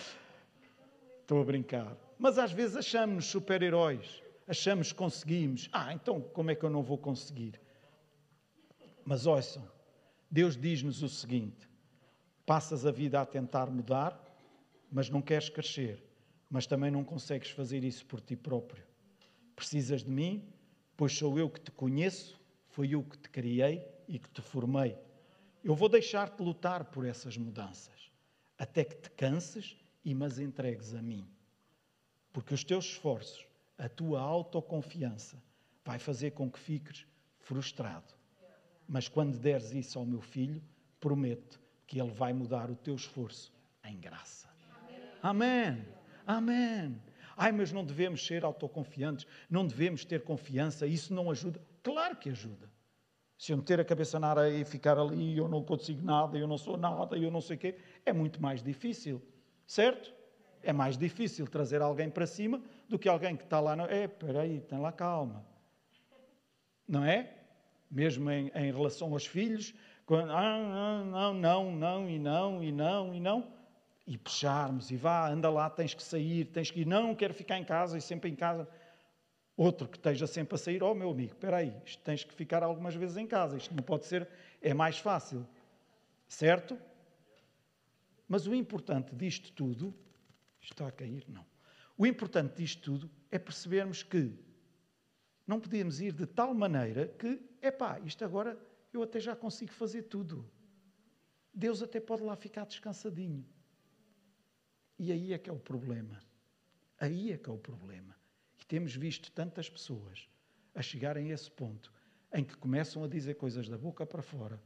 Estou 1.20 1.42
a 1.42 1.44
brincar. 1.44 1.96
Mas 2.16 2.38
às 2.38 2.52
vezes 2.52 2.76
achamos-nos 2.76 3.26
super-heróis. 3.26 4.22
Achamos 4.46 4.92
que 4.92 4.98
conseguimos. 4.98 5.68
Ah, 5.72 5.92
então 5.92 6.20
como 6.20 6.50
é 6.52 6.54
que 6.54 6.64
eu 6.64 6.70
não 6.70 6.82
vou 6.82 6.98
conseguir? 6.98 7.60
Mas 9.04 9.26
ouçam, 9.26 9.68
Deus 10.30 10.56
diz-nos 10.56 11.02
o 11.02 11.08
seguinte: 11.08 11.68
passas 12.46 12.84
a 12.86 12.90
vida 12.90 13.20
a 13.20 13.26
tentar 13.26 13.70
mudar, 13.70 14.22
mas 14.90 15.08
não 15.08 15.22
queres 15.22 15.48
crescer, 15.48 16.04
mas 16.48 16.66
também 16.66 16.90
não 16.90 17.04
consegues 17.04 17.50
fazer 17.50 17.84
isso 17.84 18.04
por 18.06 18.20
ti 18.20 18.36
próprio. 18.36 18.84
Precisas 19.56 20.02
de 20.02 20.10
mim, 20.10 20.48
pois 20.96 21.16
sou 21.16 21.38
eu 21.38 21.48
que 21.48 21.60
te 21.60 21.70
conheço, 21.70 22.40
foi 22.68 22.94
eu 22.94 23.02
que 23.02 23.18
te 23.18 23.28
criei 23.30 23.86
e 24.06 24.18
que 24.18 24.30
te 24.30 24.40
formei. 24.40 24.96
Eu 25.62 25.74
vou 25.74 25.88
deixar-te 25.88 26.42
lutar 26.42 26.84
por 26.86 27.06
essas 27.06 27.36
mudanças, 27.36 28.10
até 28.58 28.84
que 28.84 28.96
te 28.96 29.10
canses 29.10 29.76
e 30.04 30.14
mas 30.14 30.38
entregues 30.38 30.94
a 30.94 31.00
mim. 31.00 31.26
Porque 32.32 32.52
os 32.52 32.64
teus 32.64 32.84
esforços, 32.86 33.46
a 33.78 33.88
tua 33.88 34.20
autoconfiança, 34.20 35.42
vai 35.84 35.98
fazer 35.98 36.32
com 36.32 36.50
que 36.50 36.58
fiques 36.58 37.06
frustrado 37.38 38.14
mas 38.86 39.08
quando 39.08 39.38
deres 39.38 39.72
isso 39.72 39.98
ao 39.98 40.06
meu 40.06 40.20
filho, 40.20 40.62
prometo 41.00 41.60
que 41.86 42.00
ele 42.00 42.10
vai 42.10 42.32
mudar 42.32 42.70
o 42.70 42.76
teu 42.76 42.94
esforço 42.94 43.52
em 43.84 43.98
graça. 43.98 44.48
Amém. 45.22 45.84
Amém. 46.26 47.00
Ai, 47.36 47.52
mas 47.52 47.72
não 47.72 47.84
devemos 47.84 48.24
ser 48.24 48.44
autoconfiantes, 48.44 49.26
não 49.50 49.66
devemos 49.66 50.04
ter 50.04 50.22
confiança, 50.22 50.86
isso 50.86 51.12
não 51.12 51.30
ajuda. 51.30 51.60
Claro 51.82 52.16
que 52.16 52.30
ajuda. 52.30 52.70
Se 53.36 53.52
eu 53.52 53.56
meter 53.56 53.80
a 53.80 53.84
cabeça 53.84 54.18
na 54.20 54.28
areia 54.28 54.60
e 54.60 54.64
ficar 54.64 54.98
ali, 54.98 55.36
eu 55.36 55.48
não 55.48 55.62
consigo 55.62 56.04
nada, 56.04 56.38
eu 56.38 56.46
não 56.46 56.56
sou 56.56 56.76
nada, 56.76 57.16
eu 57.16 57.30
não 57.30 57.40
sei 57.40 57.56
o 57.56 57.58
quê, 57.58 57.76
é 58.06 58.12
muito 58.12 58.40
mais 58.40 58.62
difícil. 58.62 59.20
Certo? 59.66 60.14
É 60.62 60.72
mais 60.72 60.96
difícil 60.96 61.46
trazer 61.46 61.82
alguém 61.82 62.08
para 62.08 62.26
cima 62.26 62.62
do 62.88 62.98
que 62.98 63.08
alguém 63.08 63.36
que 63.36 63.44
está 63.44 63.60
lá. 63.60 63.74
No... 63.74 63.84
É, 63.84 64.06
peraí, 64.06 64.60
tem 64.60 64.78
lá 64.78 64.92
calma. 64.92 65.44
Não 66.86 67.04
é? 67.04 67.44
mesmo 67.94 68.28
em, 68.28 68.50
em 68.54 68.72
relação 68.72 69.12
aos 69.12 69.24
filhos, 69.24 69.72
quando, 70.06 70.30
ah, 70.32 71.04
não, 71.04 71.34
não, 71.34 71.72
não, 71.72 72.10
e 72.10 72.18
não, 72.18 72.62
e 72.62 72.70
não, 72.70 73.14
e 73.14 73.20
não, 73.20 73.52
e 74.06 74.18
puxarmos, 74.18 74.90
e 74.90 74.96
vá, 74.96 75.30
anda 75.30 75.48
lá, 75.50 75.70
tens 75.70 75.94
que 75.94 76.02
sair, 76.02 76.46
tens 76.46 76.70
que 76.70 76.80
ir, 76.80 76.86
não, 76.86 77.14
quero 77.14 77.32
ficar 77.32 77.58
em 77.58 77.64
casa, 77.64 77.96
e 77.96 78.00
sempre 78.00 78.30
em 78.30 78.36
casa. 78.36 78.68
Outro 79.56 79.88
que 79.88 79.96
esteja 79.96 80.26
sempre 80.26 80.56
a 80.56 80.58
sair, 80.58 80.82
oh 80.82 80.94
meu 80.94 81.10
amigo, 81.10 81.32
espera 81.32 81.58
aí, 81.58 81.74
isto 81.86 82.02
tens 82.02 82.24
que 82.24 82.34
ficar 82.34 82.62
algumas 82.62 82.94
vezes 82.94 83.16
em 83.16 83.26
casa, 83.26 83.56
isto 83.56 83.74
não 83.74 83.82
pode 83.82 84.04
ser, 84.04 84.28
é 84.60 84.74
mais 84.74 84.98
fácil, 84.98 85.46
certo? 86.28 86.78
Mas 88.28 88.46
o 88.46 88.54
importante 88.54 89.14
disto 89.14 89.52
tudo, 89.52 89.94
está 90.60 90.88
a 90.88 90.92
cair? 90.92 91.24
Não. 91.28 91.46
O 91.96 92.04
importante 92.04 92.56
disto 92.56 92.82
tudo 92.82 93.10
é 93.30 93.38
percebermos 93.38 94.02
que 94.02 94.36
não 95.46 95.60
podíamos 95.60 96.00
ir 96.00 96.12
de 96.12 96.26
tal 96.26 96.52
maneira 96.52 97.06
que, 97.06 97.40
epá, 97.62 98.00
isto 98.00 98.24
agora 98.24 98.58
eu 98.96 99.02
até 99.02 99.20
já 99.20 99.34
consigo 99.34 99.72
fazer 99.72 100.04
tudo. 100.04 100.48
Deus 101.52 101.82
até 101.82 102.00
pode 102.00 102.22
lá 102.22 102.34
ficar 102.36 102.64
descansadinho. 102.64 103.44
E 104.98 105.12
aí 105.12 105.32
é 105.32 105.38
que 105.38 105.50
é 105.50 105.52
o 105.52 105.58
problema. 105.58 106.20
Aí 106.98 107.32
é 107.32 107.38
que 107.38 107.48
é 107.48 107.52
o 107.52 107.58
problema. 107.58 108.16
E 108.60 108.64
temos 108.64 108.94
visto 108.94 109.30
tantas 109.32 109.68
pessoas 109.68 110.28
a 110.74 110.82
chegarem 110.82 111.30
a 111.30 111.34
esse 111.34 111.50
ponto 111.50 111.92
em 112.32 112.44
que 112.44 112.56
começam 112.56 113.04
a 113.04 113.08
dizer 113.08 113.34
coisas 113.34 113.68
da 113.68 113.78
boca 113.78 114.04
para 114.04 114.22
fora 114.22 114.60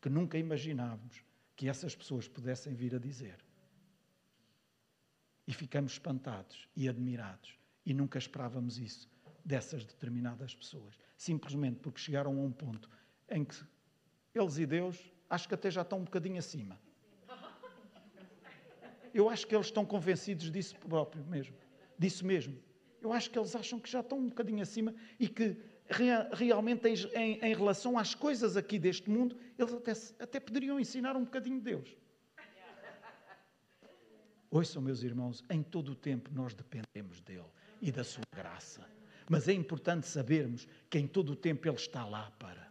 que 0.00 0.08
nunca 0.08 0.38
imaginávamos 0.38 1.22
que 1.54 1.68
essas 1.68 1.94
pessoas 1.94 2.26
pudessem 2.26 2.74
vir 2.74 2.94
a 2.94 2.98
dizer. 2.98 3.44
E 5.46 5.52
ficamos 5.52 5.92
espantados 5.92 6.68
e 6.74 6.88
admirados. 6.88 7.58
E 7.84 7.92
nunca 7.92 8.18
esperávamos 8.18 8.78
isso 8.78 9.10
dessas 9.44 9.84
determinadas 9.84 10.54
pessoas. 10.54 10.96
Simplesmente 11.16 11.80
porque 11.80 12.00
chegaram 12.00 12.30
a 12.38 12.42
um 12.42 12.52
ponto 12.52 12.88
em 13.30 13.44
que 13.44 13.56
eles 14.34 14.58
e 14.58 14.66
Deus, 14.66 15.12
acho 15.28 15.48
que 15.48 15.54
até 15.54 15.70
já 15.70 15.82
estão 15.82 15.98
um 15.98 16.04
bocadinho 16.04 16.38
acima. 16.38 16.78
Eu 19.12 19.28
acho 19.28 19.46
que 19.46 19.54
eles 19.54 19.66
estão 19.66 19.84
convencidos 19.84 20.50
disso 20.50 20.76
próprio 20.76 21.24
mesmo. 21.24 21.54
Disso 21.98 22.24
mesmo. 22.24 22.56
Eu 23.02 23.12
acho 23.12 23.30
que 23.30 23.38
eles 23.38 23.54
acham 23.56 23.80
que 23.80 23.90
já 23.90 24.00
estão 24.00 24.18
um 24.18 24.28
bocadinho 24.28 24.62
acima 24.62 24.94
e 25.18 25.28
que 25.28 25.56
realmente 26.30 26.86
em, 26.88 27.38
em, 27.40 27.54
relação 27.54 27.98
às 27.98 28.14
coisas 28.14 28.56
aqui 28.56 28.78
deste 28.78 29.10
mundo, 29.10 29.36
eles 29.58 29.72
até, 29.72 29.92
até 30.22 30.40
poderiam 30.40 30.78
ensinar 30.78 31.16
um 31.16 31.24
bocadinho 31.24 31.58
de 31.58 31.64
Deus. 31.64 31.96
Ouçam, 34.50 34.82
meus 34.82 35.02
irmãos, 35.02 35.44
em 35.48 35.62
todo 35.62 35.92
o 35.92 35.94
tempo 35.94 36.30
nós 36.32 36.54
dependemos 36.54 37.20
dele 37.20 37.44
e 37.80 37.90
da 37.90 38.04
sua 38.04 38.24
graça. 38.34 38.84
Mas 39.28 39.48
é 39.48 39.52
importante 39.52 40.06
sabermos 40.06 40.66
que 40.88 40.98
em 40.98 41.06
todo 41.06 41.30
o 41.30 41.36
tempo 41.36 41.68
ele 41.68 41.76
está 41.76 42.04
lá 42.04 42.30
para. 42.32 42.69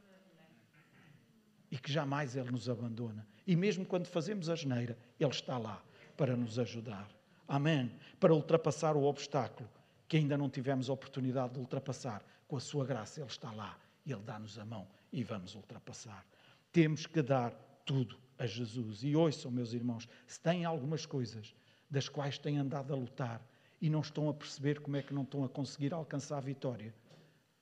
E 1.72 1.78
que 1.78 1.91
jamais 1.91 2.36
ele 2.36 2.51
nos 2.51 2.67
abandona. 2.70 3.28
E 3.45 3.55
mesmo 3.55 3.86
quando 3.86 4.07
fazemos 4.07 4.49
a 4.49 4.55
geneira, 4.55 4.97
ele 5.20 5.30
está 5.30 5.57
lá 5.57 5.84
para 6.17 6.36
nos 6.36 6.57
ajudar. 6.57 7.07
Amém. 7.47 7.91
Para 8.20 8.34
ultrapassar 8.34 8.95
o 8.95 9.03
obstáculo 9.03 9.70
que 10.09 10.17
ainda 10.17 10.36
não 10.36 10.49
tivemos 10.49 10.89
a 10.89 10.93
oportunidade 10.93 11.53
de 11.53 11.59
ultrapassar. 11.59 12.26
Com 12.47 12.57
a 12.57 12.59
sua 12.59 12.84
graça, 12.84 13.22
ele 13.22 13.30
está 13.30 13.51
lá. 13.51 13.78
Ele 14.05 14.22
dá-nos 14.22 14.57
a 14.57 14.65
mão 14.65 14.88
e 15.13 15.24
vamos 15.24 15.53
ultrapassar. 15.53 16.26
Temos 16.72 17.05
que 17.05 17.22
dar 17.22 17.51
tudo 17.86 18.17
a 18.39 18.47
Jesus. 18.47 19.03
E 19.03 19.15
ouçam, 19.15 19.51
meus 19.51 19.72
irmãos, 19.72 20.09
se 20.26 20.39
têm 20.39 20.65
algumas 20.65 21.05
coisas 21.05 21.53
das 21.89 22.09
quais 22.09 22.39
têm 22.39 22.57
andado 22.57 22.91
a 22.91 22.95
lutar 22.95 23.39
e 23.80 23.89
não 23.89 24.01
estão 24.01 24.28
a 24.28 24.34
perceber 24.34 24.80
como 24.80 24.97
é 24.97 25.03
que 25.03 25.13
não 25.13 25.22
estão 25.22 25.43
a 25.43 25.49
conseguir 25.49 25.93
alcançar 25.93 26.38
a 26.38 26.41
vitória, 26.41 26.93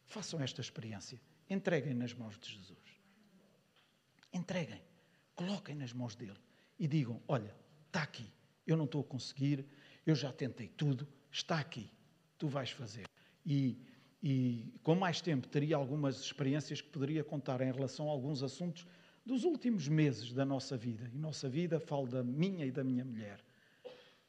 façam 0.06 0.40
esta 0.40 0.62
experiência. 0.62 1.20
Entreguem 1.50 1.94
nas 1.94 2.14
mãos 2.14 2.40
de 2.40 2.54
Jesus. 2.54 2.87
Entreguem. 4.34 4.82
Coloquem 5.36 5.76
nas 5.76 5.94
mãos 5.94 6.16
dele 6.16 6.38
e 6.80 6.88
digam: 6.88 7.22
Olha, 7.28 7.56
está 7.88 8.04
aqui. 8.04 8.32
Eu 8.66 8.76
não 8.76 8.86
estou 8.86 9.02
a 9.02 9.04
conseguir, 9.04 9.66
eu 10.06 10.14
já 10.14 10.32
tentei 10.32 10.68
tudo, 10.68 11.08
está 11.32 11.60
aqui. 11.60 11.90
Tu 12.38 12.48
vais 12.48 12.72
fazer. 12.72 13.06
E, 13.46 13.80
e 14.22 14.74
com 14.84 14.96
mais 14.96 15.22
tempo 15.22 15.48
teria 15.48 15.76
algumas 15.76 16.20
experiências 16.20 16.82
que 16.82 16.90
poderia 16.90 17.24
contar 17.24 17.62
em 17.62 17.72
relação 17.72 18.10
a 18.10 18.12
alguns 18.12 18.44
assuntos 18.44 18.86
dos 19.26 19.44
últimos 19.44 19.88
meses 19.88 20.34
da 20.34 20.46
nossa 20.46 20.76
vida. 20.76 21.10
E 21.14 21.18
nossa 21.18 21.48
vida, 21.48 21.80
falo 21.80 22.08
da 22.08 22.24
minha 22.24 22.66
e 22.66 22.72
da 22.72 22.84
minha 22.84 23.06
mulher 23.06 23.42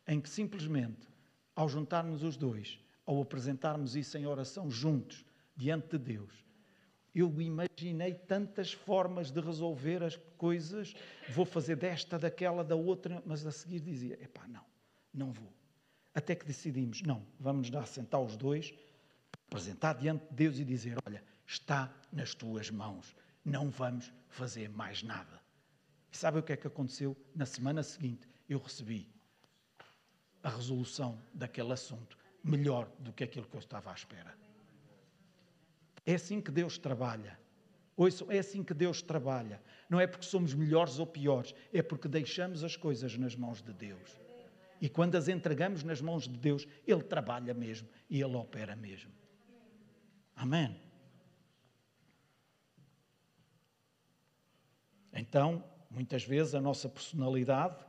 em 0.09 0.19
que 0.19 0.31
simplesmente, 0.31 1.07
ao 1.55 1.69
juntarmos 1.69 2.23
os 2.23 2.37
dois, 2.37 2.81
ao 3.05 3.21
apresentarmos 3.21 3.95
isso 3.95 4.17
em 4.17 4.27
oração 4.27 4.71
juntos, 4.71 5.25
diante 5.55 5.99
de 5.99 5.99
Deus, 5.99 6.33
eu 7.21 7.41
imaginei 7.41 8.15
tantas 8.15 8.73
formas 8.73 9.31
de 9.31 9.41
resolver 9.41 10.03
as 10.03 10.17
coisas, 10.37 10.95
vou 11.31 11.45
fazer 11.45 11.77
desta, 11.77 12.19
daquela, 12.19 12.63
da 12.63 12.77
outra, 12.77 13.23
mas 13.27 13.47
a 13.47 13.51
seguir 13.51 13.81
dizia: 13.81 14.19
epá, 14.23 14.47
não, 14.49 14.65
não 15.13 15.33
vou. 15.33 15.53
Até 16.15 16.35
que 16.35 16.47
decidimos: 16.47 17.03
não, 17.03 17.25
vamos 17.39 17.71
dar 17.71 17.87
sentar 17.87 18.21
os 18.21 18.37
dois, 18.37 18.75
apresentar 19.47 19.95
diante 19.95 20.27
de 20.29 20.35
Deus 20.35 20.59
e 20.59 20.65
dizer: 20.65 20.97
olha, 21.07 21.23
está 21.47 21.93
nas 22.13 22.35
tuas 22.35 22.71
mãos, 22.71 23.17
não 23.45 23.71
vamos 23.71 24.13
fazer 24.29 24.69
mais 24.69 25.03
nada. 25.03 25.41
E 26.13 26.17
sabe 26.17 26.39
o 26.39 26.43
que 26.43 26.53
é 26.53 26.57
que 26.57 26.67
aconteceu? 26.67 27.17
Na 27.35 27.47
semana 27.47 27.83
seguinte, 27.83 28.29
eu 28.49 28.59
recebi 28.59 29.09
a 30.43 30.49
resolução 30.49 31.21
daquele 31.35 31.73
assunto 31.73 32.17
melhor 32.43 32.89
do 32.99 33.13
que 33.13 33.25
aquilo 33.25 33.47
que 33.47 33.57
eu 33.57 33.61
estava 33.61 33.91
à 33.91 33.95
espera. 33.95 34.35
É 36.09 36.15
assim 36.15 36.41
que 36.41 36.51
Deus 36.51 36.79
trabalha. 36.79 37.39
É 38.31 38.39
assim 38.39 38.65
que 38.65 38.73
Deus 38.73 39.03
trabalha. 39.03 39.61
Não 39.91 40.01
é 40.01 40.07
porque 40.07 40.25
somos 40.25 40.55
melhores 40.55 40.99
ou 40.99 41.07
piores, 41.07 41.55
é 41.71 41.83
porque 41.83 42.09
deixamos 42.09 42.65
as 42.65 42.77
coisas 42.77 43.19
nas 43.19 43.37
mãos 43.37 43.61
de 43.61 43.75
Deus. 43.75 44.17
E 44.81 44.89
quando 44.89 45.17
as 45.17 45.29
entregamos 45.29 45.83
nas 45.83 46.01
mãos 46.01 46.27
de 46.27 46.39
Deus, 46.39 46.67
Ele 46.87 47.03
trabalha 47.03 47.53
mesmo 47.53 47.87
e 48.09 48.23
Ele 48.23 48.37
opera 48.37 48.75
mesmo. 48.75 49.13
Amém. 50.35 50.81
Então, 55.13 55.63
muitas 55.91 56.25
vezes 56.25 56.55
a 56.55 56.61
nossa 56.61 56.89
personalidade 56.89 57.85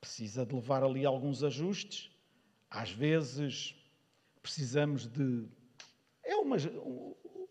precisa 0.00 0.46
de 0.46 0.54
levar 0.54 0.84
ali 0.84 1.04
alguns 1.04 1.42
ajustes. 1.42 2.12
Às 2.70 2.92
vezes 2.92 3.74
precisamos 4.40 5.08
de. 5.08 5.48
Umas, 6.46 6.64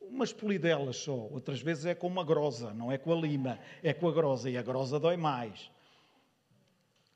umas 0.01 0.31
polidelas 0.31 0.95
só, 0.95 1.13
outras 1.13 1.59
vezes 1.59 1.85
é 1.85 1.93
com 1.93 2.07
uma 2.07 2.23
grosa, 2.23 2.73
não 2.73 2.89
é 2.89 2.97
com 2.97 3.11
a 3.11 3.15
lima, 3.15 3.59
é 3.83 3.93
com 3.93 4.07
a 4.07 4.11
grosa 4.13 4.49
e 4.49 4.57
a 4.57 4.61
grosa 4.61 4.97
dói 4.97 5.17
mais. 5.17 5.69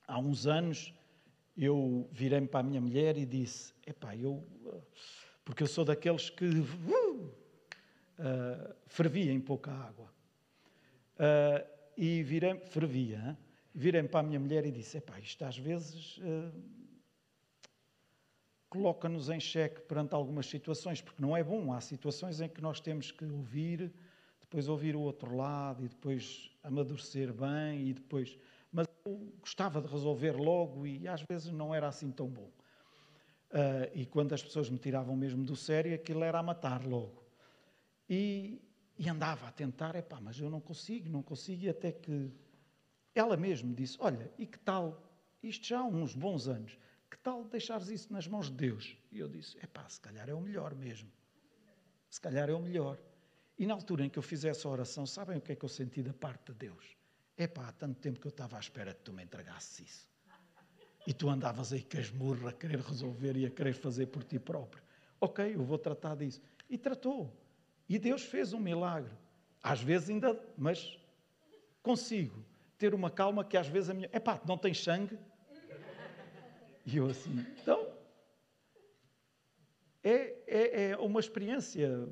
Há 0.05 0.19
uns 0.19 0.45
anos 0.45 0.93
eu 1.57 2.05
virei-me 2.11 2.47
para 2.47 2.59
a 2.59 2.63
minha 2.63 2.81
mulher 2.81 3.17
e 3.17 3.25
disse: 3.25 3.73
Epá, 3.87 4.13
eu. 4.13 4.45
Porque 5.45 5.63
eu 5.63 5.67
sou 5.67 5.85
daqueles 5.85 6.29
que. 6.29 6.45
Uh, 6.45 7.33
uh, 8.19 8.75
fervia 8.87 9.31
em 9.31 9.39
pouca 9.39 9.71
água. 9.71 10.11
Uh, 11.15 11.65
e 11.95 12.21
virei 12.23 12.55
fervia. 12.59 13.23
Hein? 13.25 13.37
virei 13.73 14.03
para 14.03 14.19
a 14.19 14.23
minha 14.23 14.39
mulher 14.39 14.65
e 14.65 14.71
disse: 14.71 14.97
Epá, 14.97 15.17
isto 15.19 15.45
às 15.45 15.57
vezes 15.57 16.17
uh, 16.17 16.51
coloca-nos 18.69 19.29
em 19.29 19.39
xeque 19.39 19.81
perante 19.81 20.13
algumas 20.13 20.45
situações, 20.45 21.01
porque 21.01 21.21
não 21.21 21.35
é 21.35 21.43
bom. 21.43 21.73
Há 21.73 21.81
situações 21.81 22.39
em 22.39 22.47
que 22.47 22.61
nós 22.61 22.79
temos 22.79 23.11
que 23.11 23.25
ouvir, 23.25 23.91
depois 24.39 24.67
ouvir 24.67 24.95
o 24.95 25.01
outro 25.01 25.35
lado 25.35 25.83
e 25.83 25.89
depois 25.89 26.51
amadurecer 26.63 27.33
bem 27.33 27.89
e 27.89 27.93
depois. 27.93 28.37
Mas 28.71 28.87
eu 29.05 29.33
gostava 29.39 29.81
de 29.81 29.87
resolver 29.87 30.33
logo 30.33 30.85
e 30.85 31.07
às 31.07 31.23
vezes 31.23 31.51
não 31.51 31.73
era 31.73 31.87
assim 31.87 32.11
tão 32.11 32.27
bom. 32.27 32.49
Uh, 33.51 33.89
e 33.95 34.05
quando 34.05 34.33
as 34.33 34.43
pessoas 34.43 34.69
me 34.69 34.77
tiravam 34.77 35.15
mesmo 35.15 35.43
do 35.43 35.55
sério, 35.55 35.93
aquilo 35.95 36.23
era 36.23 36.37
a 36.37 36.43
matar 36.43 36.85
logo. 36.85 37.23
E, 38.07 38.61
e 38.97 39.09
andava 39.09 39.47
a 39.47 39.51
tentar, 39.51 39.95
epá, 39.95 40.19
mas 40.21 40.39
eu 40.39 40.49
não 40.49 40.61
consigo, 40.61 41.09
não 41.09 41.23
consigo, 41.23 41.65
e 41.65 41.69
até 41.69 41.91
que 41.91 42.31
ela 43.15 43.35
mesma 43.35 43.73
disse: 43.73 43.97
Olha, 43.99 44.31
e 44.37 44.45
que 44.45 44.59
tal, 44.59 45.01
isto 45.41 45.65
já 45.65 45.79
há 45.79 45.83
uns 45.83 46.13
bons 46.13 46.47
anos, 46.47 46.77
que 47.09 47.17
tal 47.17 47.43
deixares 47.43 47.89
isso 47.89 48.11
nas 48.13 48.27
mãos 48.27 48.47
de 48.47 48.55
Deus? 48.55 48.97
E 49.11 49.19
eu 49.19 49.27
disse: 49.27 49.57
É 49.61 49.67
pá, 49.67 49.87
se 49.89 49.99
calhar 49.99 50.29
é 50.29 50.33
o 50.33 50.41
melhor 50.41 50.75
mesmo. 50.75 51.11
Se 52.09 52.19
calhar 52.19 52.49
é 52.49 52.53
o 52.53 52.61
melhor. 52.61 52.97
E 53.57 53.65
na 53.65 53.73
altura 53.73 54.05
em 54.05 54.09
que 54.09 54.17
eu 54.17 54.23
fiz 54.23 54.45
essa 54.45 54.69
oração, 54.69 55.05
sabem 55.05 55.37
o 55.37 55.41
que 55.41 55.51
é 55.51 55.55
que 55.55 55.65
eu 55.65 55.69
senti 55.69 56.01
da 56.01 56.13
parte 56.13 56.51
de 56.51 56.67
Deus? 56.67 56.97
É 57.35 57.47
pá, 57.47 57.67
há 57.67 57.71
tanto 57.71 57.99
tempo 57.99 58.19
que 58.19 58.27
eu 58.27 58.31
estava 58.31 58.57
à 58.57 58.59
espera 58.59 58.93
que 58.93 59.01
tu 59.01 59.11
me 59.11 59.23
entregasses 59.23 59.79
isso. 59.79 60.09
E 61.07 61.13
tu 61.13 61.29
andavas 61.29 61.73
aí 61.73 61.81
casmurra 61.81 62.49
a 62.49 62.53
querer 62.53 62.79
resolver 62.79 63.35
e 63.37 63.45
a 63.45 63.49
querer 63.49 63.73
fazer 63.73 64.07
por 64.07 64.23
ti 64.23 64.37
próprio. 64.37 64.83
Ok, 65.19 65.55
eu 65.55 65.63
vou 65.63 65.77
tratar 65.77 66.15
disso. 66.15 66.41
E 66.69 66.77
tratou. 66.77 67.33
E 67.87 67.97
Deus 67.97 68.23
fez 68.23 68.53
um 68.53 68.59
milagre. 68.59 69.11
Às 69.61 69.81
vezes 69.81 70.09
ainda, 70.09 70.39
mas 70.57 70.97
consigo 71.81 72.45
ter 72.77 72.93
uma 72.93 73.09
calma 73.09 73.43
que 73.43 73.57
às 73.57 73.67
vezes 73.67 73.89
a 73.89 73.93
minha. 73.93 74.09
Epá, 74.13 74.39
não 74.45 74.57
tem 74.57 74.73
sangue? 74.73 75.17
E 76.91 76.97
eu 76.97 77.07
assim, 77.07 77.45
então. 77.61 77.87
É, 80.03 80.37
é, 80.47 80.89
é 80.91 80.97
uma 80.97 81.19
experiência 81.19 82.09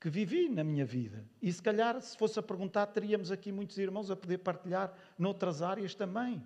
que 0.00 0.10
vivi 0.10 0.48
na 0.48 0.64
minha 0.64 0.84
vida. 0.84 1.24
E 1.40 1.52
se 1.52 1.62
calhar, 1.62 2.00
se 2.00 2.16
fosse 2.16 2.38
a 2.38 2.42
perguntar, 2.42 2.86
teríamos 2.86 3.30
aqui 3.30 3.52
muitos 3.52 3.78
irmãos 3.78 4.10
a 4.10 4.16
poder 4.16 4.38
partilhar 4.38 4.92
noutras 5.16 5.62
áreas 5.62 5.94
também. 5.94 6.42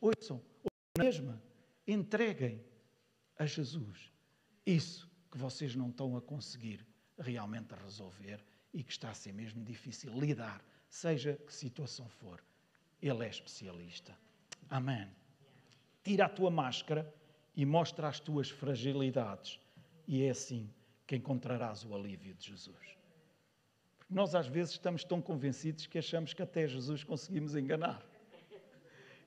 Ouçam, 0.00 0.42
a 0.98 1.02
mesma, 1.02 1.40
entreguem 1.86 2.62
a 3.38 3.46
Jesus 3.46 4.12
isso 4.66 5.08
que 5.30 5.38
vocês 5.38 5.76
não 5.76 5.88
estão 5.88 6.16
a 6.16 6.20
conseguir 6.20 6.84
realmente 7.18 7.72
resolver 7.74 8.44
e 8.74 8.82
que 8.82 8.90
está 8.90 9.10
a 9.10 9.14
ser 9.14 9.32
mesmo 9.32 9.64
difícil 9.64 10.12
lidar 10.18 10.62
seja 10.88 11.34
que 11.46 11.54
situação 11.54 12.08
for. 12.08 12.42
Ele 13.00 13.24
é 13.24 13.28
especialista. 13.28 14.18
Amém. 14.68 15.08
Tira 16.06 16.26
a 16.26 16.28
tua 16.28 16.52
máscara 16.52 17.12
e 17.56 17.66
mostra 17.66 18.06
as 18.06 18.20
tuas 18.20 18.48
fragilidades, 18.48 19.58
e 20.06 20.22
é 20.22 20.30
assim 20.30 20.72
que 21.04 21.16
encontrarás 21.16 21.84
o 21.84 21.96
alívio 21.96 22.32
de 22.32 22.46
Jesus. 22.46 22.96
Porque 23.98 24.14
nós 24.14 24.32
às 24.32 24.46
vezes 24.46 24.74
estamos 24.74 25.02
tão 25.02 25.20
convencidos 25.20 25.84
que 25.88 25.98
achamos 25.98 26.32
que 26.32 26.40
até 26.40 26.64
Jesus 26.68 27.02
conseguimos 27.02 27.56
enganar. 27.56 28.06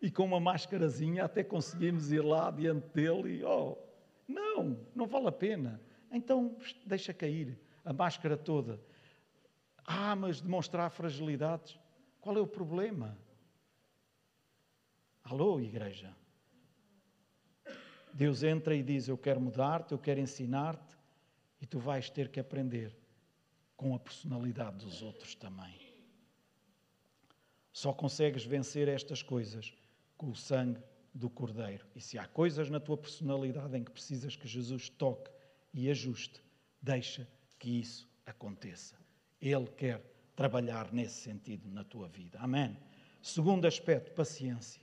E 0.01 0.09
com 0.09 0.23
uma 0.23 0.39
máscarazinha 0.39 1.25
até 1.25 1.43
conseguimos 1.43 2.13
ir 2.13 2.21
lá 2.21 2.49
diante 2.49 2.87
dele 2.93 3.39
e, 3.39 3.43
oh, 3.43 3.77
não, 4.25 4.79
não 4.95 5.05
vale 5.05 5.27
a 5.27 5.33
pena. 5.33 5.81
Então 6.09 6.55
deixa 6.85 7.13
cair 7.13 7.59
a 7.83 7.91
máscara 7.91 8.37
toda 8.37 8.79
Ah, 9.83 10.15
mas 10.15 10.39
demonstrar 10.39 10.89
fragilidades. 10.91 11.77
Qual 12.21 12.37
é 12.37 12.39
o 12.39 12.47
problema? 12.47 13.17
Alô, 15.25 15.59
igreja. 15.59 16.15
Deus 18.13 18.43
entra 18.43 18.75
e 18.75 18.83
diz: 18.83 19.07
Eu 19.07 19.17
quero 19.17 19.39
mudar-te, 19.39 19.91
eu 19.91 19.99
quero 19.99 20.19
ensinar-te, 20.19 20.97
e 21.61 21.65
tu 21.65 21.79
vais 21.79 22.09
ter 22.09 22.29
que 22.29 22.39
aprender 22.39 22.95
com 23.75 23.95
a 23.95 23.99
personalidade 23.99 24.85
dos 24.85 25.01
outros 25.01 25.35
também. 25.35 25.73
Só 27.71 27.93
consegues 27.93 28.43
vencer 28.43 28.87
estas 28.87 29.21
coisas 29.21 29.73
com 30.17 30.29
o 30.31 30.35
sangue 30.35 30.81
do 31.13 31.29
Cordeiro. 31.29 31.85
E 31.95 32.01
se 32.01 32.17
há 32.17 32.27
coisas 32.27 32.69
na 32.69 32.79
tua 32.79 32.97
personalidade 32.97 33.77
em 33.77 33.83
que 33.83 33.91
precisas 33.91 34.35
que 34.35 34.47
Jesus 34.47 34.89
toque 34.89 35.31
e 35.73 35.89
ajuste, 35.89 36.41
deixa 36.81 37.27
que 37.57 37.79
isso 37.79 38.09
aconteça. 38.25 38.95
Ele 39.41 39.67
quer 39.67 40.03
trabalhar 40.35 40.91
nesse 40.91 41.21
sentido 41.21 41.69
na 41.69 41.83
tua 41.83 42.07
vida. 42.07 42.39
Amém. 42.39 42.75
Segundo 43.21 43.65
aspecto, 43.65 44.11
paciência. 44.13 44.81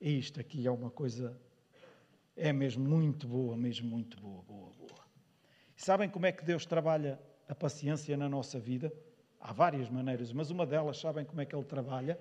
E 0.00 0.18
isto 0.18 0.40
aqui 0.40 0.66
é 0.66 0.70
uma 0.70 0.90
coisa, 0.90 1.38
é 2.38 2.52
mesmo 2.52 2.88
muito 2.88 3.26
boa, 3.26 3.56
mesmo 3.56 3.88
muito 3.88 4.18
boa, 4.20 4.42
boa, 4.42 4.70
boa. 4.72 5.04
E 5.76 5.82
sabem 5.82 6.08
como 6.08 6.26
é 6.26 6.32
que 6.32 6.44
Deus 6.44 6.64
trabalha 6.64 7.20
a 7.48 7.54
paciência 7.54 8.16
na 8.16 8.28
nossa 8.28 8.58
vida? 8.58 8.92
Há 9.40 9.52
várias 9.52 9.88
maneiras, 9.90 10.32
mas 10.32 10.50
uma 10.50 10.64
delas, 10.64 10.98
sabem 10.98 11.24
como 11.24 11.40
é 11.40 11.44
que 11.44 11.54
Ele 11.54 11.64
trabalha? 11.64 12.18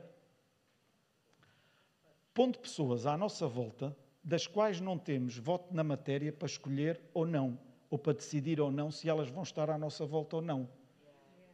Pondo 2.33 2.59
pessoas 2.59 3.05
à 3.05 3.17
nossa 3.17 3.47
volta 3.47 3.95
das 4.23 4.45
quais 4.45 4.81
não 4.81 4.97
temos 4.97 5.37
voto 5.37 5.73
na 5.73 5.83
matéria 5.83 6.33
para 6.33 6.47
escolher 6.47 6.99
ou 7.13 7.25
não, 7.25 7.57
ou 7.89 7.97
para 7.97 8.13
decidir 8.13 8.59
ou 8.59 8.71
não 8.71 8.91
se 8.91 9.07
elas 9.07 9.29
vão 9.29 9.43
estar 9.43 9.69
à 9.69 9.77
nossa 9.77 10.05
volta 10.05 10.35
ou 10.35 10.41
não. 10.41 10.69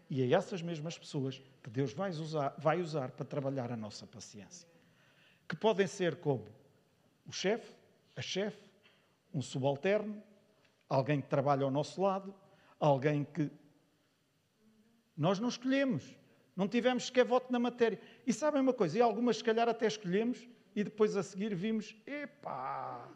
E 0.09 0.21
é 0.21 0.33
essas 0.33 0.61
mesmas 0.61 0.97
pessoas 0.97 1.41
que 1.61 1.69
Deus 1.69 1.93
vai 1.93 2.09
usar, 2.09 2.55
vai 2.57 2.81
usar 2.81 3.11
para 3.11 3.25
trabalhar 3.25 3.71
a 3.71 3.77
nossa 3.77 4.05
paciência. 4.05 4.67
Que 5.47 5.55
podem 5.55 5.87
ser 5.87 6.15
como 6.17 6.45
o 7.25 7.31
chefe, 7.31 7.82
a 8.15 8.21
chefe, 8.21 8.69
um 9.33 9.41
subalterno, 9.41 10.21
alguém 10.87 11.21
que 11.21 11.27
trabalha 11.27 11.63
ao 11.63 11.71
nosso 11.71 12.01
lado, 12.01 12.33
alguém 12.79 13.23
que. 13.23 13.49
Nós 15.15 15.39
não 15.39 15.49
escolhemos, 15.49 16.17
não 16.55 16.67
tivemos 16.67 17.05
sequer 17.05 17.25
voto 17.25 17.51
na 17.51 17.59
matéria. 17.59 17.99
E 18.25 18.33
sabem 18.33 18.61
uma 18.61 18.73
coisa? 18.73 18.97
E 18.97 19.01
algumas, 19.01 19.37
se 19.37 19.43
calhar, 19.43 19.67
até 19.69 19.87
escolhemos 19.87 20.47
e 20.75 20.83
depois 20.83 21.15
a 21.15 21.23
seguir 21.23 21.55
vimos: 21.55 21.95
epá, 22.05 23.07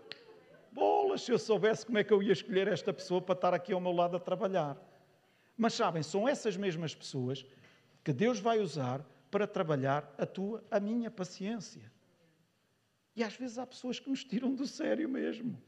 bolas, 0.72 1.22
se 1.22 1.32
eu 1.32 1.40
soubesse 1.40 1.86
como 1.86 1.98
é 1.98 2.04
que 2.04 2.14
eu 2.14 2.22
ia 2.22 2.34
escolher 2.34 2.68
esta 2.68 2.94
pessoa 2.94 3.22
para 3.22 3.36
estar 3.36 3.54
aqui 3.54 3.74
ao 3.74 3.82
meu 3.82 3.92
lado 3.92 4.16
a 4.18 4.20
trabalhar. 4.20 4.78
Mas 5.58 5.74
sabem, 5.74 6.04
são 6.04 6.28
essas 6.28 6.56
mesmas 6.56 6.94
pessoas 6.94 7.46
que 8.04 8.14
Deus 8.14 8.40
vai 8.40 8.60
usar 8.60 9.04
para 9.32 9.48
trabalhar 9.48 10.14
a 10.18 10.26
tua, 10.26 10.64
a 10.70 10.80
minha 10.80 11.10
paciência. 11.10 11.92
E 13.18 13.24
às 13.24 13.36
vezes 13.36 13.58
há 13.58 13.66
pessoas 13.66 14.00
que 14.00 14.08
nos 14.12 14.24
tiram 14.24 14.54
do 14.54 14.68
sério 14.68 15.10
mesmo. 15.10 15.60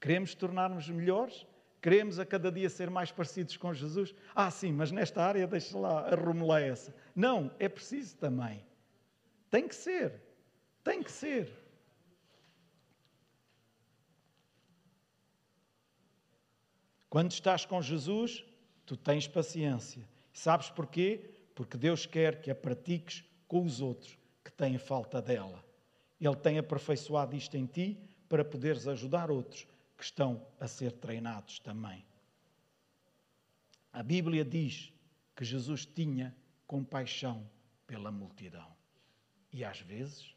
Queremos 0.00 0.34
tornar-nos 0.34 0.88
melhores? 0.88 1.46
Queremos 1.80 2.18
a 2.18 2.26
cada 2.26 2.50
dia 2.50 2.68
ser 2.68 2.90
mais 2.90 3.12
parecidos 3.12 3.56
com 3.56 3.72
Jesus? 3.72 4.12
Ah, 4.34 4.50
sim, 4.50 4.72
mas 4.72 4.90
nesta 4.90 5.22
área 5.22 5.46
deixa 5.46 5.78
lá, 5.78 6.08
arrumela 6.08 6.60
essa. 6.60 6.92
Não, 7.14 7.54
é 7.56 7.68
preciso 7.68 8.16
também. 8.16 8.66
Tem 9.48 9.68
que 9.68 9.76
ser. 9.76 10.20
Tem 10.82 11.04
que 11.04 11.12
ser. 11.12 11.52
Quando 17.08 17.30
estás 17.30 17.64
com 17.64 17.80
Jesus, 17.80 18.44
tu 18.84 18.96
tens 18.96 19.28
paciência. 19.28 20.02
Sabes 20.32 20.68
porquê? 20.68 21.30
Porque 21.54 21.78
Deus 21.78 22.06
quer 22.06 22.40
que 22.42 22.50
a 22.50 22.56
pratiques 22.56 23.22
com 23.46 23.62
os 23.64 23.80
outros 23.80 24.18
que 24.42 24.50
têm 24.50 24.78
falta 24.78 25.22
dela. 25.22 25.70
Ele 26.24 26.36
tem 26.36 26.56
aperfeiçoado 26.56 27.34
isto 27.34 27.56
em 27.56 27.66
ti 27.66 27.98
para 28.28 28.44
poderes 28.44 28.86
ajudar 28.86 29.28
outros 29.28 29.66
que 29.96 30.04
estão 30.04 30.46
a 30.60 30.68
ser 30.68 30.92
treinados 30.92 31.58
também. 31.58 32.04
A 33.92 34.04
Bíblia 34.04 34.44
diz 34.44 34.92
que 35.34 35.44
Jesus 35.44 35.84
tinha 35.84 36.34
compaixão 36.64 37.50
pela 37.88 38.12
multidão. 38.12 38.72
E 39.52 39.64
às 39.64 39.80
vezes 39.80 40.34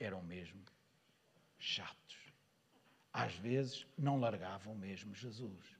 eram 0.00 0.22
mesmo 0.22 0.60
chatos. 1.58 2.16
Às 3.12 3.34
vezes 3.34 3.86
não 3.96 4.18
largavam 4.18 4.74
mesmo 4.74 5.14
Jesus. 5.14 5.76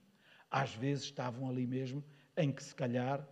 Às 0.51 0.75
vezes 0.75 1.05
estavam 1.05 1.49
ali 1.49 1.65
mesmo 1.65 2.03
em 2.37 2.51
que 2.51 2.63
se 2.63 2.75
calhar, 2.75 3.27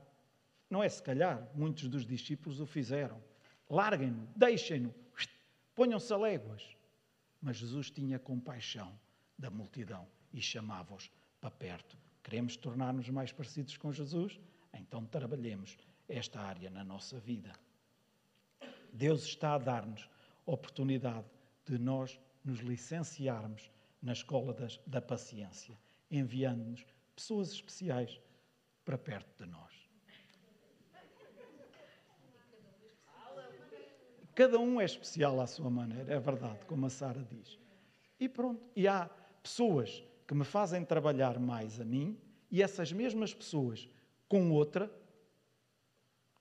não 0.69 0.83
é 0.83 0.89
se 0.89 1.03
calhar, 1.03 1.47
muitos 1.53 1.87
dos 1.87 2.03
discípulos 2.05 2.59
o 2.59 2.65
fizeram. 2.65 3.23
Larguem-no, 3.69 4.27
deixem-no, 4.35 4.93
ponham-se 5.75 6.11
a 6.11 6.17
léguas. 6.17 6.75
Mas 7.41 7.57
Jesus 7.57 7.91
tinha 7.91 8.17
compaixão 8.17 8.97
da 9.37 9.51
multidão 9.51 10.07
e 10.33 10.41
chamava-os 10.41 11.11
para 11.39 11.51
perto. 11.51 11.97
Queremos 12.23 12.57
tornar-nos 12.57 13.07
mais 13.09 13.31
parecidos 13.31 13.77
com 13.77 13.91
Jesus? 13.91 14.39
Então 14.73 15.05
trabalhemos 15.05 15.77
esta 16.07 16.39
área 16.39 16.69
na 16.69 16.83
nossa 16.83 17.19
vida. 17.19 17.53
Deus 18.91 19.23
está 19.23 19.53
a 19.53 19.59
dar-nos 19.59 20.09
oportunidade 20.45 21.27
de 21.65 21.77
nós 21.77 22.19
nos 22.43 22.59
licenciarmos 22.59 23.69
na 24.01 24.13
escola 24.13 24.53
das, 24.53 24.79
da 24.87 25.01
paciência, 25.01 25.77
enviando-nos 26.09 26.85
pessoas 27.15 27.51
especiais 27.51 28.19
para 28.83 28.97
perto 28.97 29.43
de 29.43 29.49
nós. 29.49 29.84
Cada 34.35 34.59
um 34.59 34.81
é 34.81 34.85
especial 34.85 35.39
à 35.39 35.47
sua 35.47 35.69
maneira, 35.69 36.13
é 36.13 36.19
verdade, 36.19 36.65
como 36.65 36.85
a 36.85 36.89
Sara 36.89 37.23
diz. 37.23 37.57
E 38.19 38.27
pronto. 38.27 38.61
E 38.75 38.85
há 38.85 39.09
pessoas 39.41 40.03
que 40.27 40.33
me 40.33 40.43
fazem 40.43 40.83
trabalhar 40.83 41.39
mais 41.39 41.79
a 41.79 41.85
mim 41.85 42.19
e 42.51 42.61
essas 42.61 42.91
mesmas 42.91 43.33
pessoas 43.33 43.87
com 44.27 44.51
outra, 44.51 44.91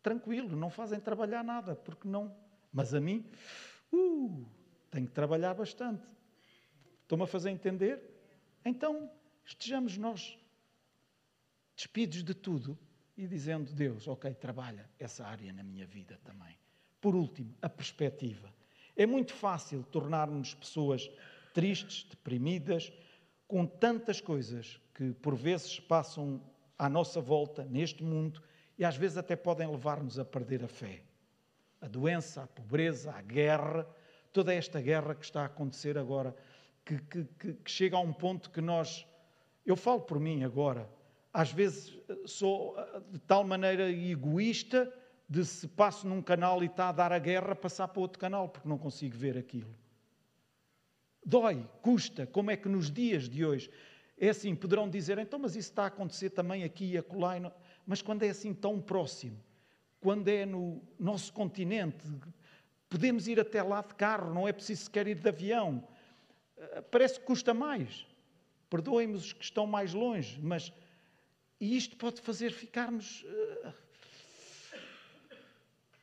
tranquilo, 0.02 0.56
não 0.56 0.70
fazem 0.70 0.98
trabalhar 0.98 1.44
nada, 1.44 1.76
porque 1.76 2.08
não. 2.08 2.34
Mas 2.72 2.92
a 2.92 3.00
mim, 3.00 3.24
uh, 3.92 4.44
tenho 4.90 5.06
que 5.06 5.12
trabalhar 5.12 5.54
bastante. 5.54 6.04
Estão-me 7.02 7.24
a 7.24 7.28
fazer 7.28 7.50
entender? 7.50 8.02
Então, 8.64 9.08
estejamos 9.44 9.96
nós 9.96 10.36
despidos 11.76 12.24
de 12.24 12.34
tudo 12.34 12.76
e 13.16 13.26
dizendo: 13.26 13.72
Deus, 13.72 14.08
ok, 14.08 14.34
trabalha 14.34 14.90
essa 14.98 15.24
área 15.24 15.52
na 15.52 15.62
minha 15.62 15.86
vida 15.86 16.18
também. 16.24 16.63
Por 17.04 17.14
último, 17.14 17.54
a 17.60 17.68
perspectiva. 17.68 18.50
É 18.96 19.04
muito 19.04 19.34
fácil 19.34 19.82
tornar-nos 19.82 20.54
pessoas 20.54 21.10
tristes, 21.52 22.04
deprimidas, 22.08 22.90
com 23.46 23.66
tantas 23.66 24.22
coisas 24.22 24.80
que 24.94 25.12
por 25.12 25.34
vezes 25.36 25.78
passam 25.78 26.40
à 26.78 26.88
nossa 26.88 27.20
volta 27.20 27.62
neste 27.66 28.02
mundo 28.02 28.42
e 28.78 28.86
às 28.86 28.96
vezes 28.96 29.18
até 29.18 29.36
podem 29.36 29.70
levar-nos 29.70 30.18
a 30.18 30.24
perder 30.24 30.64
a 30.64 30.66
fé. 30.66 31.02
A 31.78 31.88
doença, 31.88 32.44
a 32.44 32.46
pobreza, 32.46 33.12
a 33.12 33.20
guerra, 33.20 33.86
toda 34.32 34.54
esta 34.54 34.80
guerra 34.80 35.14
que 35.14 35.26
está 35.26 35.42
a 35.42 35.44
acontecer 35.44 35.98
agora, 35.98 36.34
que, 36.86 36.96
que, 37.02 37.24
que, 37.38 37.52
que 37.52 37.70
chega 37.70 37.98
a 37.98 38.00
um 38.00 38.14
ponto 38.14 38.48
que 38.48 38.62
nós. 38.62 39.06
Eu 39.66 39.76
falo 39.76 40.00
por 40.00 40.18
mim 40.18 40.42
agora, 40.42 40.88
às 41.34 41.52
vezes 41.52 41.98
sou 42.24 42.74
de 43.10 43.18
tal 43.18 43.44
maneira 43.44 43.90
egoísta 43.90 44.90
de 45.28 45.44
se 45.44 45.66
passo 45.66 46.06
num 46.06 46.22
canal 46.22 46.62
e 46.62 46.66
está 46.66 46.88
a 46.88 46.92
dar 46.92 47.12
a 47.12 47.18
guerra, 47.18 47.54
passar 47.54 47.88
para 47.88 48.00
outro 48.00 48.18
canal, 48.18 48.48
porque 48.48 48.68
não 48.68 48.78
consigo 48.78 49.16
ver 49.16 49.38
aquilo. 49.38 49.74
Dói, 51.24 51.66
custa, 51.80 52.26
como 52.26 52.50
é 52.50 52.56
que 52.56 52.68
nos 52.68 52.90
dias 52.90 53.28
de 53.28 53.44
hoje 53.44 53.70
é 54.16 54.28
assim, 54.28 54.54
poderão 54.54 54.88
dizer, 54.88 55.18
então, 55.18 55.38
mas 55.38 55.56
isso 55.56 55.70
está 55.70 55.84
a 55.84 55.86
acontecer 55.86 56.30
também 56.30 56.62
aqui 56.62 56.92
e 56.92 56.98
acolá, 56.98 57.52
mas 57.86 58.00
quando 58.00 58.22
é 58.22 58.28
assim 58.28 58.54
tão 58.54 58.80
próximo, 58.80 59.42
quando 60.00 60.28
é 60.28 60.44
no 60.44 60.82
nosso 60.98 61.32
continente, 61.32 62.04
podemos 62.88 63.26
ir 63.26 63.40
até 63.40 63.62
lá 63.62 63.82
de 63.82 63.94
carro, 63.94 64.32
não 64.32 64.46
é 64.46 64.52
preciso 64.52 64.84
sequer 64.84 65.08
ir 65.08 65.16
de 65.16 65.28
avião, 65.28 65.82
eh, 66.56 66.80
parece 66.82 67.18
que 67.18 67.26
custa 67.26 67.52
mais. 67.52 68.06
Perdoem-me 68.68 69.14
os 69.14 69.32
que 69.32 69.42
estão 69.42 69.66
mais 69.66 69.94
longe, 69.94 70.38
mas 70.42 70.72
e 71.60 71.76
isto 71.76 71.96
pode 71.96 72.20
fazer 72.20 72.52
ficarmos 72.52 73.22
uh, 73.22 73.72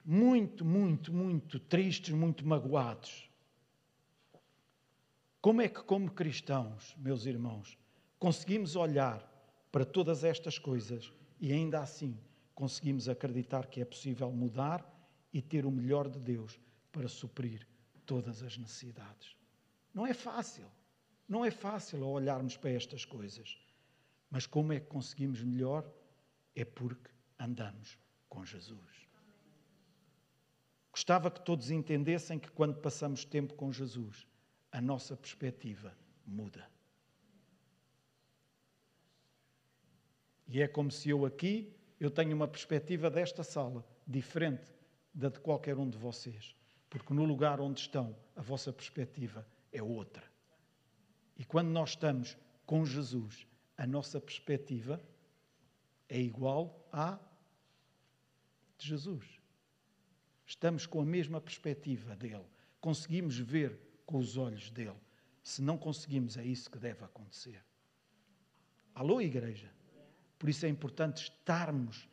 muito, 0.03 0.65
muito, 0.65 1.13
muito 1.13 1.59
tristes, 1.59 2.13
muito 2.13 2.45
magoados. 2.45 3.29
Como 5.41 5.61
é 5.61 5.67
que, 5.67 5.81
como 5.83 6.11
cristãos, 6.11 6.95
meus 6.97 7.25
irmãos, 7.25 7.77
conseguimos 8.19 8.75
olhar 8.75 9.27
para 9.71 9.85
todas 9.85 10.23
estas 10.23 10.59
coisas 10.59 11.11
e 11.39 11.51
ainda 11.51 11.79
assim 11.79 12.17
conseguimos 12.53 13.09
acreditar 13.09 13.67
que 13.67 13.81
é 13.81 13.85
possível 13.85 14.31
mudar 14.31 14.87
e 15.33 15.41
ter 15.41 15.65
o 15.65 15.71
melhor 15.71 16.09
de 16.09 16.19
Deus 16.19 16.59
para 16.91 17.07
suprir 17.07 17.67
todas 18.05 18.43
as 18.43 18.57
necessidades? 18.57 19.35
Não 19.93 20.05
é 20.05 20.13
fácil. 20.13 20.69
Não 21.27 21.45
é 21.45 21.49
fácil 21.49 22.05
olharmos 22.05 22.57
para 22.57 22.71
estas 22.71 23.05
coisas. 23.05 23.57
Mas 24.29 24.45
como 24.45 24.73
é 24.73 24.79
que 24.79 24.87
conseguimos 24.87 25.41
melhor? 25.41 25.89
É 26.55 26.65
porque 26.65 27.09
andamos 27.39 27.97
com 28.29 28.45
Jesus. 28.45 29.07
Gostava 30.91 31.31
que 31.31 31.39
todos 31.39 31.71
entendessem 31.71 32.37
que 32.37 32.51
quando 32.51 32.75
passamos 32.75 33.23
tempo 33.23 33.53
com 33.53 33.71
Jesus, 33.71 34.27
a 34.71 34.81
nossa 34.81 35.15
perspectiva 35.15 35.95
muda. 36.25 36.69
E 40.47 40.61
é 40.61 40.67
como 40.67 40.91
se 40.91 41.09
eu 41.09 41.25
aqui, 41.25 41.73
eu 41.99 42.11
tenho 42.11 42.35
uma 42.35 42.47
perspectiva 42.47 43.09
desta 43.09 43.43
sala 43.43 43.85
diferente 44.05 44.73
da 45.13 45.29
de 45.29 45.39
qualquer 45.39 45.77
um 45.77 45.89
de 45.89 45.97
vocês. 45.97 46.55
Porque 46.89 47.13
no 47.13 47.23
lugar 47.23 47.61
onde 47.61 47.79
estão, 47.79 48.15
a 48.35 48.41
vossa 48.41 48.73
perspectiva 48.73 49.47
é 49.71 49.81
outra. 49.81 50.29
E 51.37 51.45
quando 51.45 51.69
nós 51.69 51.91
estamos 51.91 52.37
com 52.65 52.85
Jesus, 52.85 53.47
a 53.77 53.87
nossa 53.87 54.19
perspectiva 54.19 55.01
é 56.09 56.19
igual 56.19 56.85
à 56.91 57.17
de 58.77 58.87
Jesus. 58.89 59.40
Estamos 60.51 60.85
com 60.85 60.99
a 60.99 61.05
mesma 61.05 61.39
perspectiva 61.39 62.13
dele. 62.13 62.43
Conseguimos 62.81 63.37
ver 63.37 63.79
com 64.05 64.17
os 64.17 64.35
olhos 64.35 64.69
dele. 64.69 64.99
Se 65.41 65.61
não 65.61 65.77
conseguimos, 65.77 66.35
é 66.35 66.43
isso 66.43 66.69
que 66.69 66.77
deve 66.77 67.05
acontecer. 67.05 67.63
Alô, 68.93 69.21
igreja? 69.21 69.71
Por 70.37 70.49
isso 70.49 70.65
é 70.65 70.69
importante 70.69 71.23
estarmos 71.23 72.05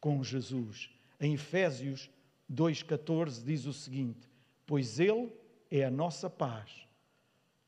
com 0.00 0.24
Jesus. 0.24 0.90
Em 1.20 1.34
Efésios 1.34 2.10
2,14 2.52 3.44
diz 3.44 3.64
o 3.64 3.72
seguinte: 3.72 4.28
Pois 4.66 4.98
Ele 4.98 5.32
é 5.70 5.84
a 5.84 5.90
nossa 5.90 6.28
paz, 6.28 6.84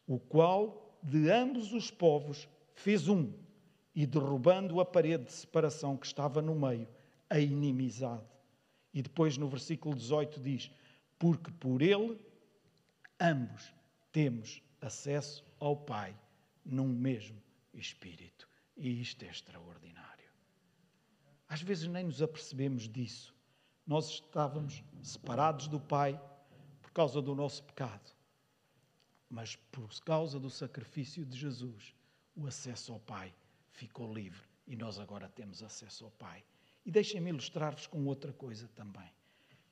o 0.08 0.18
qual 0.18 0.98
de 1.00 1.30
ambos 1.30 1.72
os 1.72 1.88
povos 1.88 2.48
fez 2.74 3.06
um, 3.06 3.32
e 3.94 4.06
derrubando 4.06 4.80
a 4.80 4.84
parede 4.84 5.26
de 5.26 5.32
separação 5.32 5.96
que 5.96 6.06
estava 6.06 6.42
no 6.42 6.56
meio, 6.56 6.88
a 7.28 7.38
inimizade. 7.38 8.39
E 8.93 9.03
depois 9.03 9.36
no 9.36 9.49
versículo 9.49 9.95
18 9.95 10.41
diz: 10.41 10.70
Porque 11.18 11.51
por 11.53 11.82
Ele 11.82 12.18
ambos 13.20 13.72
temos 14.12 14.62
acesso 14.80 15.45
ao 15.59 15.76
Pai 15.76 16.16
num 16.64 16.88
mesmo 16.88 17.41
Espírito. 17.72 18.49
E 18.76 19.01
isto 19.01 19.24
é 19.24 19.28
extraordinário. 19.28 20.30
Às 21.49 21.62
vezes 21.62 21.86
nem 21.86 22.05
nos 22.05 22.22
apercebemos 22.22 22.88
disso. 22.88 23.34
Nós 23.86 24.09
estávamos 24.09 24.82
separados 25.03 25.68
do 25.68 25.80
Pai 25.80 26.20
por 26.80 26.91
causa 26.93 27.20
do 27.20 27.34
nosso 27.34 27.62
pecado. 27.64 28.11
Mas 29.28 29.57
por 29.57 29.88
causa 30.01 30.41
do 30.41 30.51
sacrifício 30.51 31.24
de 31.24 31.38
Jesus, 31.38 31.95
o 32.34 32.47
acesso 32.47 32.93
ao 32.93 33.01
Pai 33.01 33.34
ficou 33.70 34.12
livre 34.12 34.43
e 34.66 34.76
nós 34.76 34.99
agora 34.99 35.28
temos 35.28 35.62
acesso 35.62 36.05
ao 36.05 36.11
Pai. 36.12 36.45
E 36.85 36.91
deixem-me 36.91 37.31
ilustrar-vos 37.31 37.87
com 37.87 38.05
outra 38.07 38.33
coisa 38.33 38.68
também. 38.74 39.11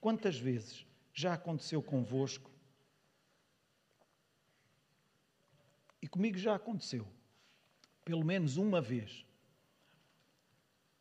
Quantas 0.00 0.38
vezes 0.38 0.86
já 1.12 1.34
aconteceu 1.34 1.82
convosco? 1.82 2.50
E 6.00 6.06
comigo 6.06 6.38
já 6.38 6.54
aconteceu 6.54 7.06
pelo 8.08 8.24
menos 8.24 8.56
uma 8.56 8.80
vez, 8.80 9.22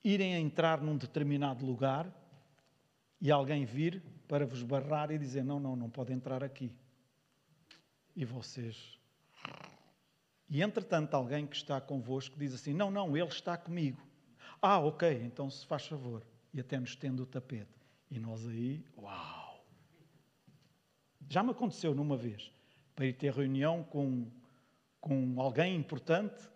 irem 0.03 0.35
a 0.35 0.39
entrar 0.41 0.81
num 0.81 0.97
determinado 0.97 1.65
lugar 1.65 2.13
e 3.21 3.31
alguém 3.31 3.63
vir 3.63 4.03
para 4.27 4.45
vos 4.45 4.61
barrar 4.61 5.09
e 5.09 5.17
dizer: 5.17 5.41
Não, 5.41 5.57
não, 5.57 5.73
não 5.73 5.89
pode 5.89 6.11
entrar 6.11 6.43
aqui. 6.43 6.69
E 8.13 8.25
vocês. 8.25 8.99
E 10.49 10.61
entretanto, 10.61 11.13
alguém 11.13 11.47
que 11.47 11.55
está 11.55 11.79
convosco 11.79 12.37
diz 12.37 12.53
assim: 12.53 12.73
Não, 12.73 12.91
não, 12.91 13.15
ele 13.15 13.29
está 13.29 13.55
comigo. 13.55 14.05
Ah, 14.61 14.79
ok, 14.79 15.21
então 15.23 15.49
se 15.49 15.65
faz 15.65 15.85
favor. 15.85 16.25
E 16.53 16.59
até 16.59 16.79
nos 16.79 16.95
tendo 16.95 17.23
o 17.23 17.25
tapete. 17.25 17.69
E 18.09 18.19
nós 18.19 18.47
aí, 18.47 18.83
uau! 18.97 19.65
Já 21.29 21.43
me 21.43 21.51
aconteceu 21.51 21.93
numa 21.93 22.15
vez, 22.15 22.51
para 22.95 23.05
ir 23.05 23.13
ter 23.13 23.33
reunião 23.33 23.83
com, 23.83 24.25
com 25.01 25.41
alguém 25.41 25.75
importante 25.75 26.49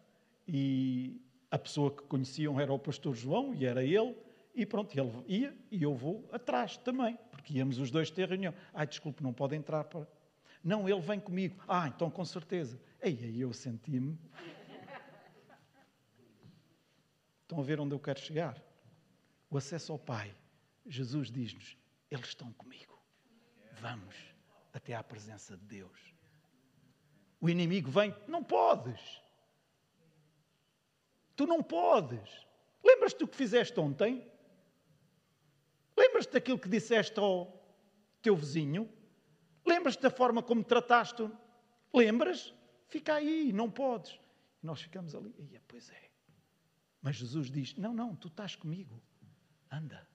e 0.47 1.21
a 1.51 1.59
pessoa 1.59 1.91
que 1.91 2.03
conheciam 2.03 2.59
era 2.59 2.71
o 2.71 2.79
pastor 2.79 3.13
João 3.13 3.53
e 3.53 3.65
era 3.65 3.83
ele, 3.83 4.15
e 4.55 4.65
pronto, 4.65 4.97
ele 4.97 5.11
ia 5.27 5.53
e 5.69 5.83
eu 5.83 5.93
vou 5.93 6.27
atrás 6.31 6.77
também, 6.77 7.17
porque 7.29 7.53
íamos 7.53 7.77
os 7.79 7.91
dois 7.91 8.09
ter 8.09 8.29
reunião. 8.29 8.53
Ai, 8.73 8.87
desculpe, 8.87 9.21
não 9.21 9.33
pode 9.33 9.55
entrar 9.55 9.83
para. 9.83 10.07
Não, 10.63 10.87
ele 10.87 11.01
vem 11.01 11.19
comigo. 11.19 11.55
Ah, 11.67 11.87
então 11.87 12.09
com 12.09 12.23
certeza. 12.23 12.79
E 13.03 13.07
aí 13.07 13.41
eu 13.41 13.51
senti-me. 13.51 14.17
Estão 17.51 17.61
a 17.61 17.65
ver 17.65 17.81
onde 17.81 17.93
eu 17.93 17.99
quero 17.99 18.17
chegar? 18.17 18.63
O 19.49 19.57
acesso 19.57 19.91
ao 19.91 19.99
Pai. 19.99 20.33
Jesus 20.85 21.29
diz-nos: 21.29 21.75
Eles 22.09 22.29
estão 22.29 22.49
comigo. 22.53 22.97
Vamos 23.73 24.15
até 24.71 24.95
à 24.95 25.03
presença 25.03 25.57
de 25.57 25.65
Deus. 25.65 26.15
O 27.41 27.49
inimigo 27.49 27.91
vem, 27.91 28.15
não 28.25 28.41
podes. 28.41 29.21
Tu 31.35 31.45
não 31.45 31.61
podes. 31.61 32.47
Lembras-te 32.81 33.19
do 33.19 33.27
que 33.27 33.35
fizeste 33.35 33.77
ontem? 33.77 34.25
Lembras-te 35.97 36.31
daquilo 36.31 36.57
que 36.57 36.69
disseste 36.69 37.19
ao 37.19 37.61
teu 38.21 38.33
vizinho? 38.33 38.89
Lembras-te 39.65 40.01
da 40.01 40.09
forma 40.09 40.41
como 40.41 40.63
trataste? 40.63 41.29
Lembras? 41.93 42.53
Fica 42.87 43.15
aí, 43.15 43.51
não 43.51 43.69
podes. 43.69 44.17
E 44.63 44.65
nós 44.65 44.81
ficamos 44.81 45.13
ali. 45.13 45.35
E, 45.37 45.59
pois 45.67 45.89
é. 45.89 46.10
Mas 47.01 47.15
Jesus 47.15 47.49
diz: 47.49 47.75
Não, 47.75 47.93
não, 47.93 48.15
tu 48.15 48.27
estás 48.27 48.55
comigo. 48.55 49.01
Anda. 49.71 50.07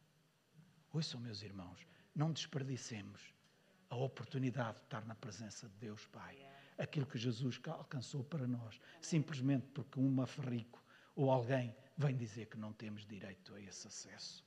Ouçam, 0.93 1.21
meus 1.21 1.43
irmãos, 1.43 1.87
não 2.15 2.33
desperdicemos 2.33 3.35
a 3.91 3.97
oportunidade 3.97 4.79
de 4.79 4.85
estar 4.85 5.05
na 5.05 5.15
presença 5.15 5.69
de 5.69 5.75
Deus 5.77 6.07
Pai. 6.07 6.37
Aquilo 6.79 7.07
que 7.07 7.19
Jesus 7.19 7.61
alcançou 7.67 8.23
para 8.25 8.47
nós, 8.47 8.81
simplesmente 9.01 9.67
porque 9.69 9.99
um 9.99 10.11
maferrico 10.11 10.83
ou 11.15 11.31
alguém 11.31 11.75
vem 11.97 12.17
dizer 12.17 12.47
que 12.47 12.59
não 12.59 12.73
temos 12.73 13.07
direito 13.07 13.55
a 13.55 13.61
esse 13.61 13.87
acesso. 13.87 14.45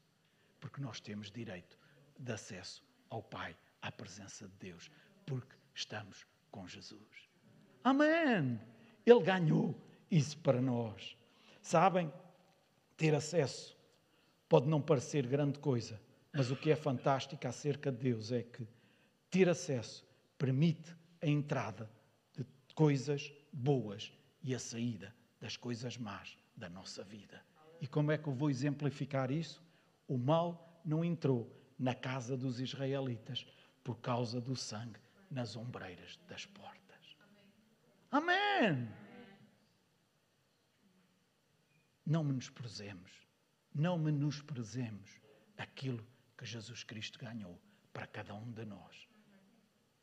Porque 0.60 0.82
nós 0.82 1.00
temos 1.00 1.32
direito 1.32 1.78
de 2.20 2.32
acesso 2.32 2.84
ao 3.10 3.24
Pai, 3.24 3.58
à 3.82 3.92
presença 3.92 4.48
de 4.48 4.56
Deus, 4.58 4.92
porque 5.26 5.56
estamos 5.74 6.26
com 6.52 6.68
Jesus. 6.68 7.30
Amém! 7.84 8.60
Ele 9.06 9.24
ganhou 9.24 9.80
isso 10.12 10.38
para 10.40 10.62
nós. 10.62 11.18
Sabem, 11.62 12.12
ter 13.00 13.16
acesso 13.16 13.78
pode 14.50 14.68
não 14.68 14.82
parecer 14.82 15.26
grande 15.26 15.58
coisa, 15.58 16.00
mas 16.34 16.52
o 16.52 16.56
que 16.56 16.70
é 16.70 16.76
fantástico 16.76 17.48
acerca 17.48 17.90
de 17.92 17.98
Deus 17.98 18.30
é 18.30 18.44
que 18.44 18.68
ter 19.32 19.48
acesso 19.48 20.06
permite 20.38 20.94
a 21.22 21.28
entrada 21.28 21.90
de 22.36 22.46
coisas 22.76 23.32
boas 23.54 24.12
e 24.44 24.54
a 24.54 24.60
saída 24.60 25.16
das 25.40 25.56
coisas 25.56 25.98
más 25.98 26.38
da 26.58 26.70
nossa 26.70 27.02
vida. 27.02 27.42
E 27.80 27.88
como 27.88 28.12
é 28.12 28.18
que 28.18 28.28
eu 28.28 28.34
vou 28.34 28.50
exemplificar 28.50 29.32
isso? 29.32 29.64
O 30.06 30.18
mal 30.18 30.82
não 30.84 31.04
entrou 31.04 31.50
na 31.78 31.96
casa 31.96 32.36
dos 32.36 32.60
israelitas 32.60 33.48
por 33.82 33.96
causa 34.00 34.42
do 34.42 34.58
sangue 34.58 35.00
nas 35.32 35.56
ombreiras 35.56 36.20
das 36.28 36.46
portas. 36.46 37.16
Amém! 38.12 39.09
Não 42.10 42.24
menosprezemos, 42.24 43.12
não 43.72 43.96
menosprezemos 43.96 45.22
aquilo 45.56 46.04
que 46.36 46.44
Jesus 46.44 46.84
Cristo 46.84 47.20
ganhou 47.20 47.62
para 47.94 48.08
cada 48.08 48.34
um 48.34 48.52
de 48.52 48.66
nós. 48.66 49.08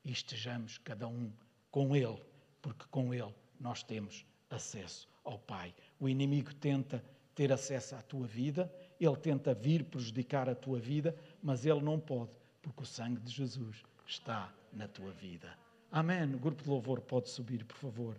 E 0.05 0.13
estejamos 0.13 0.79
cada 0.79 1.09
um 1.09 1.33
com 1.69 1.97
Ele, 1.97 2.23
porque 2.63 2.85
com 2.93 3.13
Ele 3.13 3.35
nós 3.59 3.83
temos 3.83 4.25
acesso 4.49 5.09
ao 5.25 5.37
Pai. 5.37 5.75
O 5.99 6.09
inimigo 6.09 6.55
tenta 6.55 7.05
ter 7.35 7.53
acesso 7.53 7.97
à 7.97 8.03
tua 8.03 8.25
vida, 8.29 8.73
ele 9.01 9.17
tenta 9.17 9.53
vir 9.53 9.83
prejudicar 9.83 10.49
a 10.49 10.55
tua 10.55 10.79
vida, 10.79 11.13
mas 11.43 11.67
ele 11.67 11.81
não 11.81 11.99
pode, 11.99 12.39
porque 12.63 12.85
o 12.85 12.87
sangue 12.87 13.21
de 13.21 13.33
Jesus 13.33 13.83
está 14.07 14.55
na 14.73 14.87
tua 14.87 15.11
vida. 15.11 15.59
Amém. 15.91 16.33
O 16.37 16.39
grupo 16.39 16.63
de 16.63 16.71
louvor 16.71 17.01
pode 17.01 17.29
subir, 17.31 17.65
por 17.65 17.77
favor. 17.77 18.17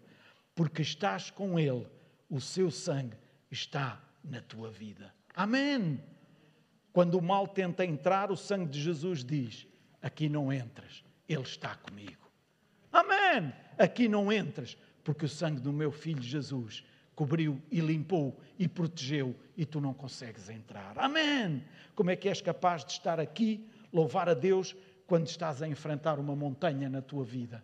Porque 0.53 0.81
estás 0.81 1.31
com 1.31 1.57
ele, 1.57 1.87
o 2.29 2.41
seu 2.41 2.69
sangue 2.69 3.15
está 3.51 4.01
na 4.23 4.41
tua 4.41 4.69
vida. 4.69 5.13
Amém. 5.35 6.03
Quando 6.91 7.17
o 7.17 7.21
mal 7.21 7.47
tenta 7.47 7.85
entrar, 7.85 8.31
o 8.31 8.35
sangue 8.37 8.71
de 8.71 8.81
Jesus 8.81 9.23
diz: 9.23 9.67
Aqui 10.01 10.27
não 10.27 10.51
entras, 10.51 11.03
ele 11.27 11.43
está 11.43 11.75
comigo. 11.75 12.27
Amém. 12.91 13.53
Aqui 13.77 14.07
não 14.07 14.31
entras, 14.31 14.77
porque 15.03 15.25
o 15.25 15.29
sangue 15.29 15.61
do 15.61 15.71
meu 15.71 15.91
filho 15.91 16.21
Jesus 16.21 16.83
cobriu 17.15 17.61
e 17.71 17.79
limpou 17.79 18.39
e 18.59 18.67
protegeu 18.67 19.35
e 19.55 19.65
tu 19.65 19.81
não 19.81 19.93
consegues 19.93 20.49
entrar. 20.49 20.97
Amém! 20.97 21.63
Como 21.95 22.11
é 22.11 22.15
que 22.15 22.29
és 22.29 22.41
capaz 22.41 22.85
de 22.85 22.91
estar 22.91 23.19
aqui, 23.19 23.67
louvar 23.91 24.29
a 24.29 24.35
Deus, 24.35 24.75
quando 25.07 25.27
estás 25.27 25.61
a 25.61 25.67
enfrentar 25.67 26.19
uma 26.19 26.35
montanha 26.35 26.89
na 26.89 27.01
tua 27.01 27.23
vida? 27.23 27.63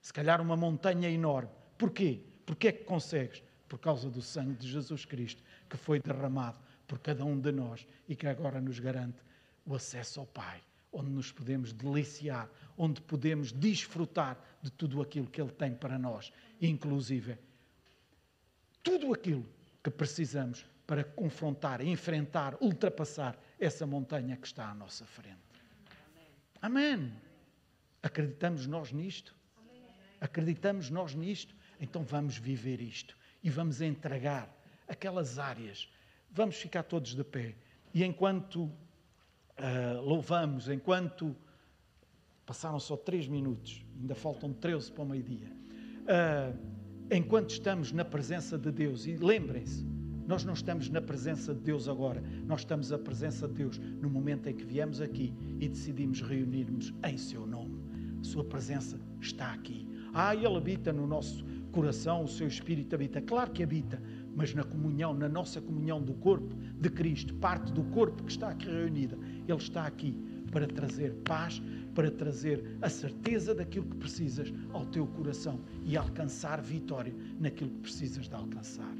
Se 0.00 0.12
calhar 0.12 0.40
uma 0.40 0.56
montanha 0.56 1.08
enorme. 1.10 1.50
Porquê? 1.76 2.20
Porquê 2.46 2.68
é 2.68 2.72
que 2.72 2.84
consegues? 2.84 3.42
Por 3.74 3.80
causa 3.80 4.08
do 4.08 4.22
sangue 4.22 4.54
de 4.54 4.68
Jesus 4.68 5.04
Cristo 5.04 5.42
que 5.68 5.76
foi 5.76 5.98
derramado 5.98 6.56
por 6.86 7.00
cada 7.00 7.24
um 7.24 7.40
de 7.40 7.50
nós 7.50 7.84
e 8.08 8.14
que 8.14 8.28
agora 8.28 8.60
nos 8.60 8.78
garante 8.78 9.20
o 9.66 9.74
acesso 9.74 10.20
ao 10.20 10.26
Pai, 10.26 10.62
onde 10.92 11.10
nos 11.10 11.32
podemos 11.32 11.72
deliciar, 11.72 12.48
onde 12.78 13.00
podemos 13.00 13.50
desfrutar 13.50 14.38
de 14.62 14.70
tudo 14.70 15.02
aquilo 15.02 15.26
que 15.26 15.40
Ele 15.40 15.50
tem 15.50 15.74
para 15.74 15.98
nós, 15.98 16.32
inclusive 16.60 17.36
tudo 18.80 19.12
aquilo 19.12 19.44
que 19.82 19.90
precisamos 19.90 20.64
para 20.86 21.02
confrontar, 21.02 21.80
enfrentar, 21.80 22.56
ultrapassar 22.60 23.36
essa 23.58 23.84
montanha 23.84 24.36
que 24.36 24.46
está 24.46 24.70
à 24.70 24.74
nossa 24.74 25.04
frente. 25.04 25.42
Amém. 26.62 27.12
Acreditamos 28.04 28.68
nós 28.68 28.92
nisto? 28.92 29.34
Acreditamos 30.20 30.90
nós 30.90 31.12
nisto? 31.16 31.56
Então 31.80 32.04
vamos 32.04 32.38
viver 32.38 32.80
isto 32.80 33.16
e 33.44 33.50
vamos 33.50 33.82
entregar 33.82 34.50
aquelas 34.88 35.38
áreas. 35.38 35.86
Vamos 36.32 36.56
ficar 36.56 36.82
todos 36.82 37.14
de 37.14 37.22
pé. 37.22 37.54
E 37.92 38.02
enquanto 38.02 38.62
uh, 38.64 40.00
louvamos, 40.02 40.68
enquanto 40.68 41.36
passaram 42.46 42.80
só 42.80 42.96
três 42.96 43.28
minutos, 43.28 43.84
ainda 44.00 44.14
faltam 44.14 44.52
13 44.52 44.90
para 44.90 45.02
o 45.04 45.06
meio-dia. 45.06 45.52
Uh, 46.02 46.58
enquanto 47.10 47.50
estamos 47.50 47.92
na 47.92 48.04
presença 48.04 48.58
de 48.58 48.72
Deus, 48.72 49.06
e 49.06 49.16
lembrem-se, 49.16 49.84
nós 50.26 50.42
não 50.42 50.54
estamos 50.54 50.88
na 50.88 51.02
presença 51.02 51.54
de 51.54 51.60
Deus 51.60 51.86
agora, 51.86 52.22
nós 52.46 52.60
estamos 52.60 52.90
na 52.90 52.98
presença 52.98 53.46
de 53.46 53.54
Deus 53.54 53.78
no 53.78 54.08
momento 54.08 54.48
em 54.48 54.54
que 54.54 54.64
viemos 54.64 55.02
aqui 55.02 55.34
e 55.60 55.68
decidimos 55.68 56.22
reunirmos 56.22 56.94
em 57.04 57.18
Seu 57.18 57.46
nome. 57.46 57.78
Sua 58.22 58.42
presença 58.42 58.98
está 59.20 59.52
aqui. 59.52 59.86
Ah, 60.14 60.34
Ele 60.34 60.56
habita 60.56 60.92
no 60.92 61.06
nosso 61.06 61.44
coração, 61.74 62.22
o 62.22 62.28
Seu 62.28 62.46
Espírito 62.46 62.94
habita. 62.94 63.20
Claro 63.20 63.50
que 63.50 63.62
habita, 63.62 64.00
mas 64.36 64.54
na 64.54 64.62
comunhão, 64.62 65.12
na 65.12 65.28
nossa 65.28 65.60
comunhão 65.60 66.00
do 66.00 66.14
corpo 66.14 66.54
de 66.80 66.88
Cristo, 66.88 67.34
parte 67.34 67.72
do 67.72 67.82
corpo 67.84 68.22
que 68.22 68.30
está 68.30 68.50
aqui 68.50 68.66
reunida, 68.66 69.18
Ele 69.48 69.58
está 69.58 69.84
aqui 69.84 70.16
para 70.52 70.68
trazer 70.68 71.12
paz, 71.24 71.60
para 71.94 72.10
trazer 72.12 72.78
a 72.80 72.88
certeza 72.88 73.52
daquilo 73.54 73.86
que 73.86 73.96
precisas 73.96 74.52
ao 74.72 74.86
teu 74.86 75.04
coração 75.04 75.60
e 75.84 75.96
alcançar 75.96 76.62
vitória 76.62 77.12
naquilo 77.40 77.70
que 77.70 77.80
precisas 77.80 78.28
de 78.28 78.34
alcançar. 78.36 78.94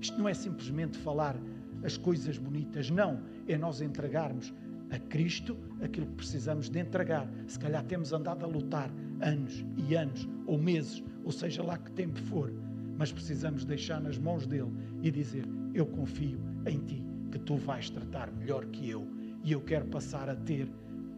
Isto 0.00 0.18
não 0.18 0.28
é 0.28 0.32
simplesmente 0.32 0.96
falar 0.96 1.36
as 1.84 1.98
coisas 1.98 2.38
bonitas, 2.38 2.90
não. 2.90 3.20
É 3.46 3.58
nós 3.58 3.82
entregarmos 3.82 4.54
a 4.90 4.98
Cristo 4.98 5.56
aquilo 5.82 6.06
que 6.06 6.14
precisamos 6.14 6.70
de 6.70 6.78
entregar. 6.78 7.28
Se 7.46 7.58
calhar 7.58 7.84
temos 7.84 8.12
andado 8.12 8.44
a 8.44 8.48
lutar 8.48 8.90
anos 9.20 9.64
e 9.76 9.94
anos, 9.94 10.26
ou 10.46 10.58
meses, 10.58 11.02
ou 11.26 11.32
seja 11.32 11.60
lá 11.60 11.76
que 11.76 11.90
tempo 11.90 12.18
for, 12.20 12.52
mas 12.96 13.10
precisamos 13.10 13.64
deixar 13.64 14.00
nas 14.00 14.16
mãos 14.16 14.46
dele 14.46 14.70
e 15.02 15.10
dizer: 15.10 15.44
Eu 15.74 15.84
confio 15.84 16.38
em 16.64 16.78
ti, 16.78 17.04
que 17.32 17.38
tu 17.40 17.56
vais 17.56 17.90
tratar 17.90 18.30
melhor 18.30 18.64
que 18.66 18.88
eu, 18.88 19.06
e 19.42 19.50
eu 19.50 19.60
quero 19.60 19.86
passar 19.86 20.30
a 20.30 20.36
ter 20.36 20.68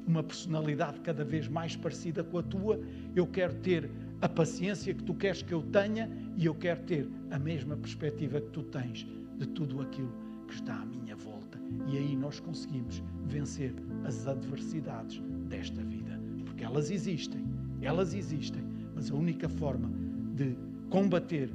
uma 0.07 0.23
personalidade 0.23 0.99
cada 1.01 1.23
vez 1.23 1.47
mais 1.47 1.77
parecida 1.77 2.25
com 2.25 2.39
a 2.39 2.43
tua, 2.43 2.81
eu 3.15 3.27
quero 3.27 3.55
ter 3.57 3.91
a 4.23 4.29
paciência 4.29 4.95
que 4.95 5.05
tu 5.05 5.13
queres 5.13 5.43
que 5.43 5.53
eu 5.53 5.63
tenha 5.63 6.11
e 6.37 6.47
eu 6.47 6.55
quero 6.55 6.81
ter 6.85 7.07
a 7.31 7.39
mesma 7.39 7.77
perspectiva 7.77 8.41
que 8.41 8.51
tu 8.51 8.63
tens 8.63 9.07
de 9.37 9.47
tudo 9.49 9.83
aquilo 9.83 10.13
que 10.49 10.55
está 10.55 10.81
à 10.81 10.87
minha 10.87 11.15
volta. 11.15 11.59
E 11.87 11.99
aí 11.99 12.17
nós 12.17 12.41
conseguimos 12.41 13.03
vencer 13.27 13.75
as 14.05 14.27
adversidades 14.27 15.21
desta 15.51 15.83
vida, 15.83 16.19
porque 16.47 16.65
elas 16.65 16.91
existem, 16.91 17.45
elas 17.83 18.15
existem, 18.15 18.65
mas 18.95 19.11
a 19.11 19.15
única 19.15 19.49
forma 19.49 19.98
de 20.39 20.57
combater 20.89 21.51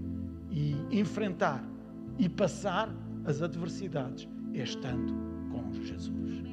e 0.52 0.76
enfrentar 0.92 1.64
e 2.20 2.28
passar 2.28 2.94
as 3.26 3.42
adversidades 3.42 4.28
é 4.54 4.62
estando 4.62 5.14
com 5.50 5.74
Jesus. 5.84 6.44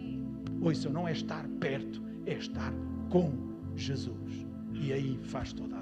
Ouça, 0.61 0.89
não 0.89 1.09
é 1.09 1.13
estar 1.13 1.47
perto, 1.59 2.01
é 2.27 2.35
estar 2.35 2.73
com 3.09 3.33
Jesus. 3.75 4.47
E 4.73 4.93
aí 4.93 5.19
faz 5.25 5.53
toda 5.53 5.79
a 5.79 5.80